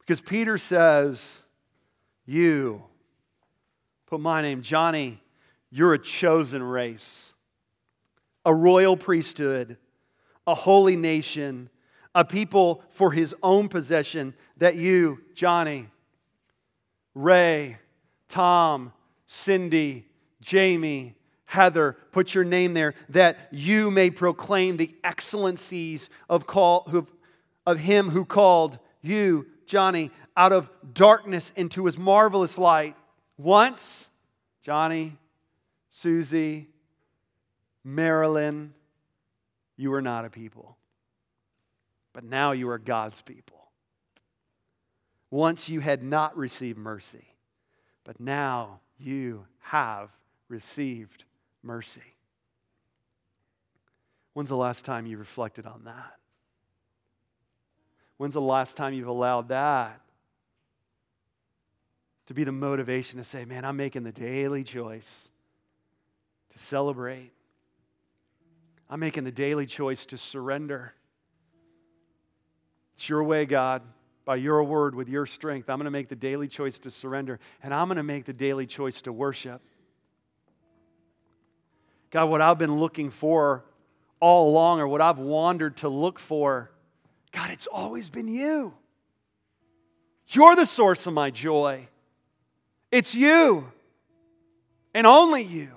Because 0.00 0.20
Peter 0.20 0.58
says, 0.58 1.42
You 2.26 2.86
Put 4.12 4.20
my 4.20 4.42
name, 4.42 4.60
Johnny, 4.60 5.22
you're 5.70 5.94
a 5.94 5.98
chosen 5.98 6.62
race, 6.62 7.32
a 8.44 8.54
royal 8.54 8.94
priesthood, 8.94 9.78
a 10.46 10.54
holy 10.54 10.96
nation, 10.96 11.70
a 12.14 12.22
people 12.22 12.82
for 12.90 13.12
his 13.12 13.34
own 13.42 13.70
possession, 13.70 14.34
that 14.58 14.76
you, 14.76 15.22
Johnny, 15.34 15.88
Ray, 17.14 17.78
Tom, 18.28 18.92
Cindy, 19.26 20.06
Jamie, 20.42 21.14
Heather, 21.46 21.96
put 22.10 22.34
your 22.34 22.44
name 22.44 22.74
there, 22.74 22.92
that 23.08 23.48
you 23.50 23.90
may 23.90 24.10
proclaim 24.10 24.76
the 24.76 24.94
excellencies 25.02 26.10
of, 26.28 26.46
call, 26.46 27.06
of 27.66 27.78
him 27.78 28.10
who 28.10 28.26
called 28.26 28.78
you, 29.00 29.46
Johnny, 29.64 30.10
out 30.36 30.52
of 30.52 30.68
darkness 30.92 31.50
into 31.56 31.86
his 31.86 31.96
marvelous 31.96 32.58
light. 32.58 32.94
Once, 33.42 34.08
Johnny, 34.62 35.16
Susie, 35.90 36.68
Marilyn, 37.82 38.72
you 39.76 39.90
were 39.90 40.00
not 40.00 40.24
a 40.24 40.30
people. 40.30 40.76
But 42.12 42.22
now 42.22 42.52
you 42.52 42.68
are 42.68 42.78
God's 42.78 43.20
people. 43.22 43.70
Once 45.30 45.68
you 45.68 45.80
had 45.80 46.04
not 46.04 46.36
received 46.36 46.78
mercy, 46.78 47.34
but 48.04 48.20
now 48.20 48.80
you 48.98 49.46
have 49.60 50.10
received 50.48 51.24
mercy. 51.64 52.14
When's 54.34 54.50
the 54.50 54.56
last 54.56 54.84
time 54.84 55.06
you 55.06 55.18
reflected 55.18 55.66
on 55.66 55.82
that? 55.84 56.14
When's 58.18 58.34
the 58.34 58.40
last 58.40 58.76
time 58.76 58.94
you've 58.94 59.08
allowed 59.08 59.48
that 59.48 60.00
to 62.32 62.34
be 62.34 62.44
the 62.44 62.52
motivation 62.52 63.18
to 63.18 63.24
say, 63.24 63.44
man, 63.44 63.62
I'm 63.62 63.76
making 63.76 64.04
the 64.04 64.12
daily 64.12 64.64
choice 64.64 65.28
to 66.50 66.58
celebrate. 66.58 67.30
I'm 68.88 69.00
making 69.00 69.24
the 69.24 69.32
daily 69.32 69.66
choice 69.66 70.06
to 70.06 70.16
surrender. 70.16 70.94
It's 72.94 73.06
your 73.06 73.22
way, 73.22 73.44
God, 73.44 73.82
by 74.24 74.36
your 74.36 74.64
word, 74.64 74.94
with 74.94 75.10
your 75.10 75.26
strength. 75.26 75.68
I'm 75.68 75.76
going 75.76 75.84
to 75.84 75.90
make 75.90 76.08
the 76.08 76.16
daily 76.16 76.48
choice 76.48 76.78
to 76.78 76.90
surrender, 76.90 77.38
and 77.62 77.74
I'm 77.74 77.88
going 77.88 77.98
to 77.98 78.02
make 78.02 78.24
the 78.24 78.32
daily 78.32 78.64
choice 78.64 79.02
to 79.02 79.12
worship. 79.12 79.60
God, 82.10 82.30
what 82.30 82.40
I've 82.40 82.58
been 82.58 82.78
looking 82.78 83.10
for 83.10 83.62
all 84.20 84.48
along, 84.48 84.80
or 84.80 84.88
what 84.88 85.02
I've 85.02 85.18
wandered 85.18 85.76
to 85.78 85.90
look 85.90 86.18
for, 86.18 86.70
God, 87.30 87.50
it's 87.50 87.66
always 87.66 88.08
been 88.08 88.28
you. 88.28 88.72
You're 90.28 90.56
the 90.56 90.64
source 90.64 91.06
of 91.06 91.12
my 91.12 91.30
joy. 91.30 91.88
It's 92.92 93.14
you 93.14 93.72
and 94.94 95.06
only 95.06 95.42
you. 95.42 95.70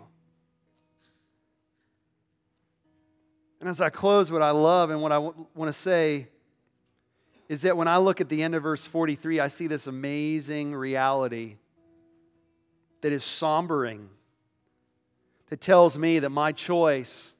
And 3.61 3.69
as 3.69 3.79
I 3.79 3.89
close, 3.89 4.31
what 4.31 4.41
I 4.41 4.51
love 4.51 4.89
and 4.89 5.01
what 5.01 5.13
I 5.13 5.15
w- 5.15 5.47
want 5.55 5.69
to 5.69 5.73
say 5.73 6.27
is 7.47 7.61
that 7.61 7.77
when 7.77 7.87
I 7.87 7.97
look 7.97 8.19
at 8.19 8.27
the 8.27 8.43
end 8.43 8.53
of 8.53 8.63
verse 8.63 8.85
43, 8.85 9.39
I 9.39 9.47
see 9.47 9.67
this 9.67 9.87
amazing 9.87 10.75
reality 10.75 11.55
that 13.01 13.13
is 13.13 13.23
sombering, 13.23 14.07
that 15.49 15.61
tells 15.61 15.97
me 15.97 16.19
that 16.19 16.31
my 16.31 16.51
choice 16.51 17.33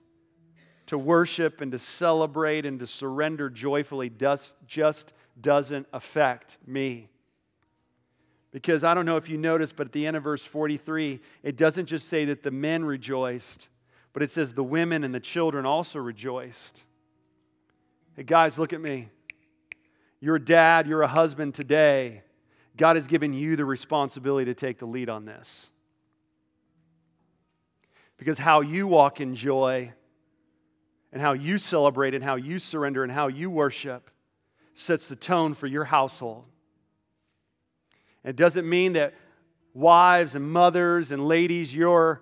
to 0.86 0.98
worship 0.98 1.60
and 1.60 1.72
to 1.74 1.80
celebrate 1.80 2.66
and 2.66 2.80
to 2.80 2.88
surrender 2.88 3.50
joyfully 3.50 4.10
does, 4.10 4.56
just 4.66 5.12
doesn't 5.40 5.88
affect 5.92 6.58
me. 6.66 7.10
Because 8.56 8.86
I 8.86 8.94
don't 8.94 9.06
know 9.06 9.18
if 9.18 9.28
you 9.28 9.38
noticed, 9.38 9.76
but 9.76 9.88
at 9.88 9.92
the 9.92 10.08
end 10.08 10.16
of 10.16 10.24
verse 10.24 10.46
43, 10.46 11.20
it 11.44 11.58
doesn't 11.58 11.88
just 11.88 12.08
say 12.08 12.24
that 12.24 12.42
the 12.42 12.52
men 12.52 12.86
rejoiced, 12.86 13.68
but 14.14 14.24
it 14.24 14.32
says 14.32 14.54
the 14.54 14.64
women 14.64 15.04
and 15.04 15.14
the 15.14 15.20
children 15.20 15.66
also 15.66 16.00
rejoiced. 16.00 16.84
Hey, 18.16 18.24
guys, 18.24 18.58
look 18.58 18.72
at 18.72 18.80
me. 18.80 19.10
You're 20.22 20.38
a 20.38 20.42
dad, 20.42 20.88
you're 20.88 21.02
a 21.02 21.08
husband 21.08 21.54
today. 21.54 22.24
God 22.78 22.96
has 22.96 23.08
given 23.08 23.34
you 23.34 23.58
the 23.58 23.66
responsibility 23.66 24.46
to 24.46 24.54
take 24.54 24.78
the 24.78 24.86
lead 24.86 25.10
on 25.10 25.26
this. 25.26 25.68
Because 28.16 28.38
how 28.38 28.62
you 28.62 28.88
walk 28.88 29.20
in 29.20 29.36
joy 29.36 29.92
and 31.12 31.22
how 31.22 31.34
you 31.34 31.58
celebrate 31.58 32.14
and 32.14 32.24
how 32.24 32.36
you 32.36 32.58
surrender 32.60 33.04
and 33.04 33.12
how 33.12 33.28
you 33.28 33.50
worship 33.50 34.10
sets 34.76 35.10
the 35.10 35.18
tone 35.18 35.56
for 35.56 35.68
your 35.68 35.84
household. 35.84 36.46
It 38.26 38.36
doesn't 38.36 38.68
mean 38.68 38.94
that 38.94 39.14
wives 39.74 40.34
and 40.36 40.50
mothers 40.50 41.12
and 41.12 41.28
ladies, 41.28 41.74
you're 41.74 42.22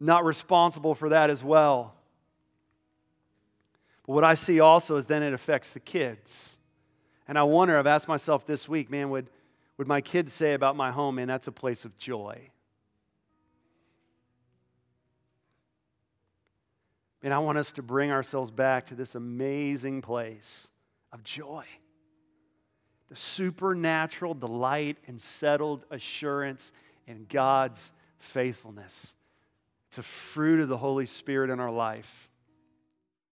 not 0.00 0.24
responsible 0.24 0.94
for 0.94 1.10
that 1.10 1.28
as 1.28 1.44
well. 1.44 1.94
But 4.06 4.14
what 4.14 4.24
I 4.24 4.34
see 4.34 4.60
also 4.60 4.96
is 4.96 5.06
then 5.06 5.22
it 5.22 5.34
affects 5.34 5.70
the 5.70 5.80
kids. 5.80 6.56
And 7.28 7.38
I 7.38 7.42
wonder, 7.42 7.78
I've 7.78 7.86
asked 7.86 8.08
myself 8.08 8.46
this 8.46 8.68
week, 8.68 8.90
man, 8.90 9.10
would, 9.10 9.28
would 9.76 9.86
my 9.86 10.00
kids 10.00 10.32
say 10.32 10.54
about 10.54 10.74
my 10.74 10.90
home, 10.90 11.16
man, 11.16 11.28
that's 11.28 11.48
a 11.48 11.52
place 11.52 11.84
of 11.84 11.96
joy? 11.96 12.50
And 17.22 17.32
I 17.32 17.38
want 17.38 17.56
us 17.56 17.72
to 17.72 17.82
bring 17.82 18.10
ourselves 18.10 18.50
back 18.50 18.86
to 18.86 18.94
this 18.94 19.14
amazing 19.14 20.02
place 20.02 20.68
of 21.12 21.24
joy. 21.24 21.64
The 23.08 23.16
supernatural 23.16 24.34
delight 24.34 24.98
and 25.06 25.20
settled 25.20 25.84
assurance 25.90 26.72
in 27.06 27.26
God's 27.28 27.92
faithfulness. 28.18 29.14
It's 29.88 29.98
a 29.98 30.02
fruit 30.02 30.60
of 30.60 30.68
the 30.68 30.78
Holy 30.78 31.06
Spirit 31.06 31.50
in 31.50 31.60
our 31.60 31.70
life. 31.70 32.28